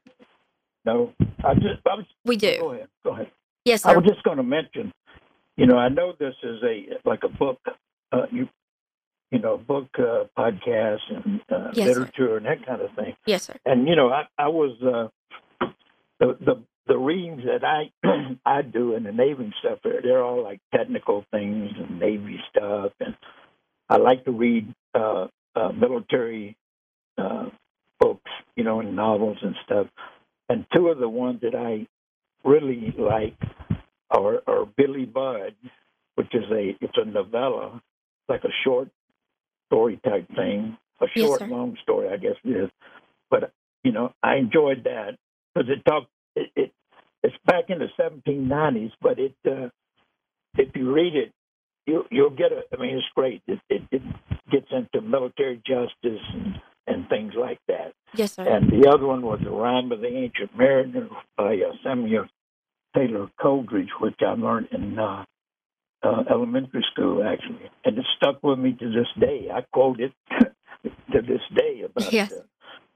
No. 0.85 1.13
I 1.45 1.55
just. 1.55 1.81
I 1.87 1.95
was, 1.97 2.07
We 2.25 2.37
do. 2.37 2.59
go 2.59 2.73
ahead. 2.73 2.89
Go 3.05 3.11
ahead. 3.13 3.31
Yes, 3.65 3.83
sir. 3.83 3.91
I 3.91 3.97
was 3.97 4.05
just 4.05 4.23
going 4.25 4.39
to 4.39 4.43
mention, 4.43 4.93
you 5.57 5.67
know, 5.67 5.77
I 5.77 5.89
know 5.89 6.13
this 6.19 6.35
is 6.43 6.63
a 6.63 6.99
like 7.09 7.21
a 7.25 7.29
book, 7.29 7.61
uh, 8.11 8.27
you, 8.33 8.49
you 9.31 9.39
know, 9.39 9.57
book 9.57 9.89
uh, 9.99 10.25
podcast 10.37 11.01
and 11.11 11.41
uh, 11.51 11.71
Yes, 11.73 11.95
sir. 11.95 12.01
literature 12.01 12.37
and 12.39 12.47
that 12.47 12.67
kind 12.67 12.83
of 12.83 12.91
thing. 12.97 13.15
Yes, 13.27 13.45
sir. 13.45 13.55
And 13.65 13.87
you 13.87 13.95
know, 13.95 14.11
I 14.11 14.25
I 14.37 14.49
was 14.49 14.77
uh, 14.83 15.67
the 16.19 16.37
the 16.41 16.63
the 16.89 16.99
readings 16.99 17.43
that 17.45 17.65
I 17.65 17.93
I 18.45 18.63
do 18.63 18.97
in 18.97 19.05
the 19.05 19.13
Navy 19.13 19.53
stuff. 19.61 19.79
They're, 19.85 20.03
they're 20.03 20.25
all 20.25 20.43
like 20.43 20.61
technical 20.75 21.25
things 21.31 21.71
and 21.79 22.01
Navy 22.01 22.41
stuff, 22.51 22.93
and 22.99 23.15
I 23.89 23.99
like 23.99 24.25
to 24.25 24.33
read 24.33 24.75
uh, 24.95 25.29
uh, 25.55 25.71
military 25.71 26.57
uh, 27.17 27.51
books, 28.01 28.31
you 28.57 28.65
know, 28.65 28.81
and 28.81 28.97
novels 28.97 29.39
and 29.43 29.55
stuff. 29.65 29.87
And 30.49 30.67
two 30.75 30.89
of 30.89 30.99
the 30.99 31.09
ones 31.09 31.41
that 31.43 31.55
I 31.55 31.87
really 32.49 32.95
like 32.99 33.37
are, 34.11 34.43
are 34.47 34.67
Billy 34.77 35.05
Budd, 35.05 35.55
which 36.17 36.35
is 36.35 36.45
a 36.51 36.77
it's 36.81 36.97
a 36.97 37.05
novella, 37.05 37.83
like 38.29 38.45
a 38.45 38.53
short 38.65 38.89
story 39.67 40.01
type 40.05 40.29
thing, 40.35 40.77
a 41.01 41.07
short 41.17 41.41
sir. 41.41 41.47
long 41.47 41.77
story, 41.83 42.09
I 42.09 42.17
guess 42.17 42.37
it 42.45 42.51
is. 42.51 42.71
But 43.31 43.53
you 43.83 43.93
know, 43.93 44.13
I 44.23 44.37
enjoyed 44.37 44.85
that 44.85 45.17
because 45.55 45.71
it 45.71 45.85
talked. 45.89 46.09
It, 46.37 46.51
it 46.57 46.73
it's 47.23 47.37
back 47.47 47.65
in 47.69 47.79
the 47.79 47.89
1790s, 47.99 48.91
but 49.01 49.19
it 49.19 49.35
uh, 49.47 49.69
if 50.59 50.75
you 50.75 50.93
read 50.93 51.15
it, 51.17 51.33
you 51.87 52.05
you'll 52.11 52.31
get 52.31 52.53
a. 52.53 52.63
I 52.77 52.81
mean, 52.81 52.97
it's 52.97 53.07
great. 53.15 53.43
It 53.47 53.61
it, 53.71 53.83
it 53.91 54.03
gets 54.51 54.67
into 54.71 55.01
military 55.07 55.57
justice 55.67 56.21
and, 56.35 56.55
and 56.87 57.09
things 57.09 57.33
like 57.39 57.59
that. 57.69 57.93
Yes, 58.15 58.35
sir. 58.35 58.43
And 58.43 58.71
the 58.71 58.89
other 58.91 59.07
one 59.07 59.23
was 59.23 59.41
The 59.43 59.51
Rime 59.51 59.93
of 59.93 60.01
the 60.01 60.09
Ancient 60.09 60.57
Mariner 60.57 61.09
by 61.37 61.55
uh, 61.57 61.73
Samuel 61.85 62.27
Taylor 62.95 63.31
Coleridge, 63.41 63.89
which 64.01 64.17
I 64.21 64.33
learned 64.33 64.69
in 64.73 64.99
uh, 64.99 65.25
uh, 66.03 66.25
elementary 66.31 66.85
school, 66.93 67.25
actually. 67.25 67.71
And 67.85 67.97
it 67.99 68.05
stuck 68.17 68.43
with 68.43 68.59
me 68.59 68.73
to 68.79 68.91
this 68.91 69.07
day. 69.19 69.49
I 69.53 69.63
quote 69.73 70.01
it 70.01 70.13
to 70.83 71.23
this 71.23 71.41
day 71.55 71.83
about 71.85 72.13
Yes. 72.13 72.33
uh, 72.33 72.43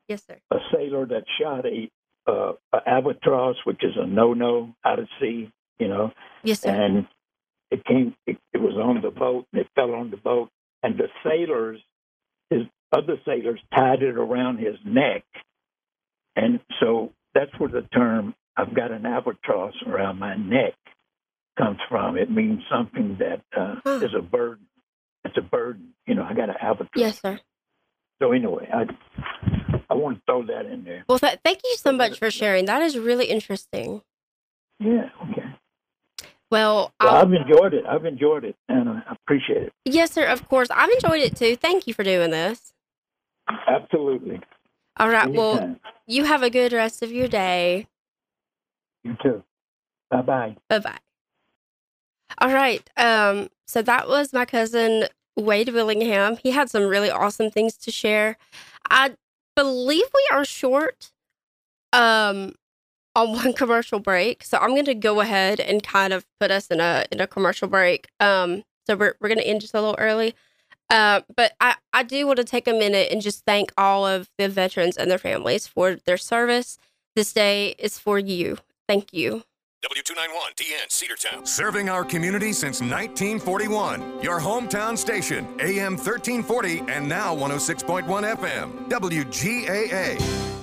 Yes, 0.09 0.25
sir. 0.25 0.37
a 0.53 0.59
sailor 0.73 1.07
that 1.07 1.25
shot 1.41 1.65
a, 1.67 1.91
uh, 2.31 2.53
a 2.73 2.89
albatross, 2.89 3.57
which 3.65 3.83
is 3.83 3.95
a 3.97 4.07
no-no 4.07 4.75
out 4.85 5.01
at 5.01 5.09
sea, 5.21 5.51
you 5.81 5.89
know, 5.89 6.13
Yes, 6.45 6.61
sir. 6.61 6.71
and 6.71 7.09
it 7.73 7.85
came. 7.85 8.15
It, 8.27 8.39
it 8.53 8.59
was 8.59 8.75
on 8.75 9.01
the 9.03 9.11
boat, 9.11 9.47
and 9.53 9.63
it 9.63 9.69
fell 9.75 9.93
on 9.95 10.11
the 10.11 10.17
boat, 10.17 10.51
and 10.85 10.97
the 10.97 11.09
sailors, 11.25 11.81
his 12.51 12.63
other 12.93 13.17
sailors, 13.25 13.61
tied 13.75 14.03
it 14.03 14.17
around 14.17 14.59
his 14.59 14.77
neck, 14.85 15.25
and 16.37 16.61
so 16.81 17.13
that's 17.35 17.51
where 17.59 17.69
the 17.69 17.83
term 17.83 18.35
"I've 18.57 18.75
got 18.75 18.91
an 18.93 19.05
albatross 19.07 19.75
around 19.87 20.19
my 20.19 20.37
neck" 20.37 20.75
comes 21.59 21.79
from. 21.89 22.17
It 22.17 22.31
means 22.31 22.61
something 22.71 23.19
that 23.19 23.43
uh, 23.57 23.77
Huh. 23.85 24.01
is 24.05 24.15
a 24.17 24.23
burden. 24.23 24.67
It's 25.25 25.37
a 25.37 25.43
burden, 25.43 25.95
you 26.07 26.15
know. 26.15 26.23
I 26.23 26.35
got 26.35 26.49
an 26.51 26.57
albatross. 26.61 26.91
Yes, 26.97 27.21
sir. 27.21 27.41
So 28.23 28.33
anyway, 28.33 28.69
I 28.73 28.87
I 29.91 29.95
want 29.95 30.17
to 30.19 30.23
throw 30.27 30.47
that 30.47 30.67
in 30.67 30.85
there. 30.85 31.05
Well, 31.09 31.19
th- 31.19 31.41
thank 31.45 31.61
you 31.65 31.77
so 31.77 31.93
much 31.93 32.19
for 32.19 32.31
sharing. 32.31 32.65
That 32.67 32.83
is 32.83 32.97
really 32.97 33.27
interesting. 33.27 34.03
Yeah. 34.79 35.11
Okay. 35.31 35.43
Well, 36.51 36.93
Well, 37.03 37.15
I've 37.17 37.33
enjoyed 37.33 37.75
it. 37.75 37.85
I've 37.87 38.05
enjoyed 38.05 38.45
it, 38.45 38.55
and 38.69 38.89
I 38.89 39.03
appreciate 39.11 39.63
it. 39.65 39.73
yes, 39.85 40.13
sir. 40.13 40.25
Of 40.27 40.49
course, 40.49 40.69
I've 40.71 40.91
enjoyed 40.91 41.21
it 41.21 41.37
too. 41.37 41.57
Thank 41.57 41.87
you 41.89 41.95
for 41.95 42.05
doing 42.05 42.31
this. 42.31 42.73
Absolutely. 43.49 44.41
All 44.99 45.09
right. 45.09 45.33
Well, 45.33 45.77
you 46.07 46.25
have 46.25 46.43
a 46.43 46.51
good 46.51 46.73
rest 46.73 47.03
of 47.03 47.13
your 47.13 47.29
day. 47.29 47.87
you 49.05 49.17
too. 49.23 49.43
Bye 50.11 50.23
bye. 50.23 50.57
Bye 50.69 50.79
bye. 50.79 50.99
All 52.39 52.53
right. 52.53 52.89
Um, 52.97 53.49
so 53.67 53.83
that 53.83 54.09
was 54.09 54.33
my 54.33 54.45
cousin 54.45 55.05
Wade 55.37 55.69
Willingham. 55.71 56.39
He 56.43 56.51
had 56.51 56.71
some 56.71 56.85
really 56.85 57.11
awesome 57.11 57.51
things 57.51 57.77
to 57.79 57.91
share. 57.91 58.37
I 58.91 59.15
believe 59.55 60.07
we 60.15 60.29
are 60.33 60.45
short 60.45 61.13
um 61.93 62.55
on 63.15 63.33
one 63.33 63.53
commercial 63.55 63.99
break. 63.99 64.45
So 64.45 64.59
I'm 64.59 64.75
gonna 64.75 64.95
go 64.95 65.21
ahead 65.21 65.61
and 65.61 65.83
kind 65.83 66.13
of 66.13 66.25
put 66.41 66.51
us 66.51 66.69
in 66.69 66.81
a 66.81 67.05
in 67.11 67.21
a 67.21 67.27
commercial 67.27 67.69
break. 67.69 68.09
Um 68.21 68.65
so 68.87 68.97
we're 68.97 69.17
we're 69.21 69.29
gonna 69.29 69.43
end 69.43 69.61
just 69.61 69.75
a 69.75 69.81
little 69.81 69.97
early. 69.99 70.35
Uh, 70.89 71.23
but 71.35 71.53
I, 71.61 71.77
I 71.93 72.03
do 72.03 72.27
want 72.27 72.37
to 72.39 72.45
take 72.45 72.69
a 72.69 72.73
minute 72.73 73.11
and 73.11 73.21
just 73.21 73.45
thank 73.45 73.73
all 73.77 74.07
of 74.07 74.29
the 74.39 74.49
veterans 74.49 74.97
and 74.97 75.11
their 75.11 75.19
families 75.19 75.67
for 75.67 75.97
their 75.97 76.17
service. 76.17 76.79
This 77.17 77.33
day 77.33 77.75
is 77.79 77.99
for 77.99 78.19
you. 78.19 78.59
Thank 78.89 79.13
you. 79.13 79.43
W291 79.85 80.55
DN 80.57 80.89
Cedartown. 80.89 81.47
Serving 81.47 81.89
our 81.89 82.05
community 82.05 82.53
since 82.53 82.81
1941. 82.81 84.23
Your 84.23 84.41
hometown 84.41 84.97
station, 84.99 85.47
AM 85.61 85.93
1340 85.93 86.81
and 86.89 87.09
now 87.09 87.35
106.1 87.35 88.07
FM. 88.37 88.89
WGAA. 88.89 90.56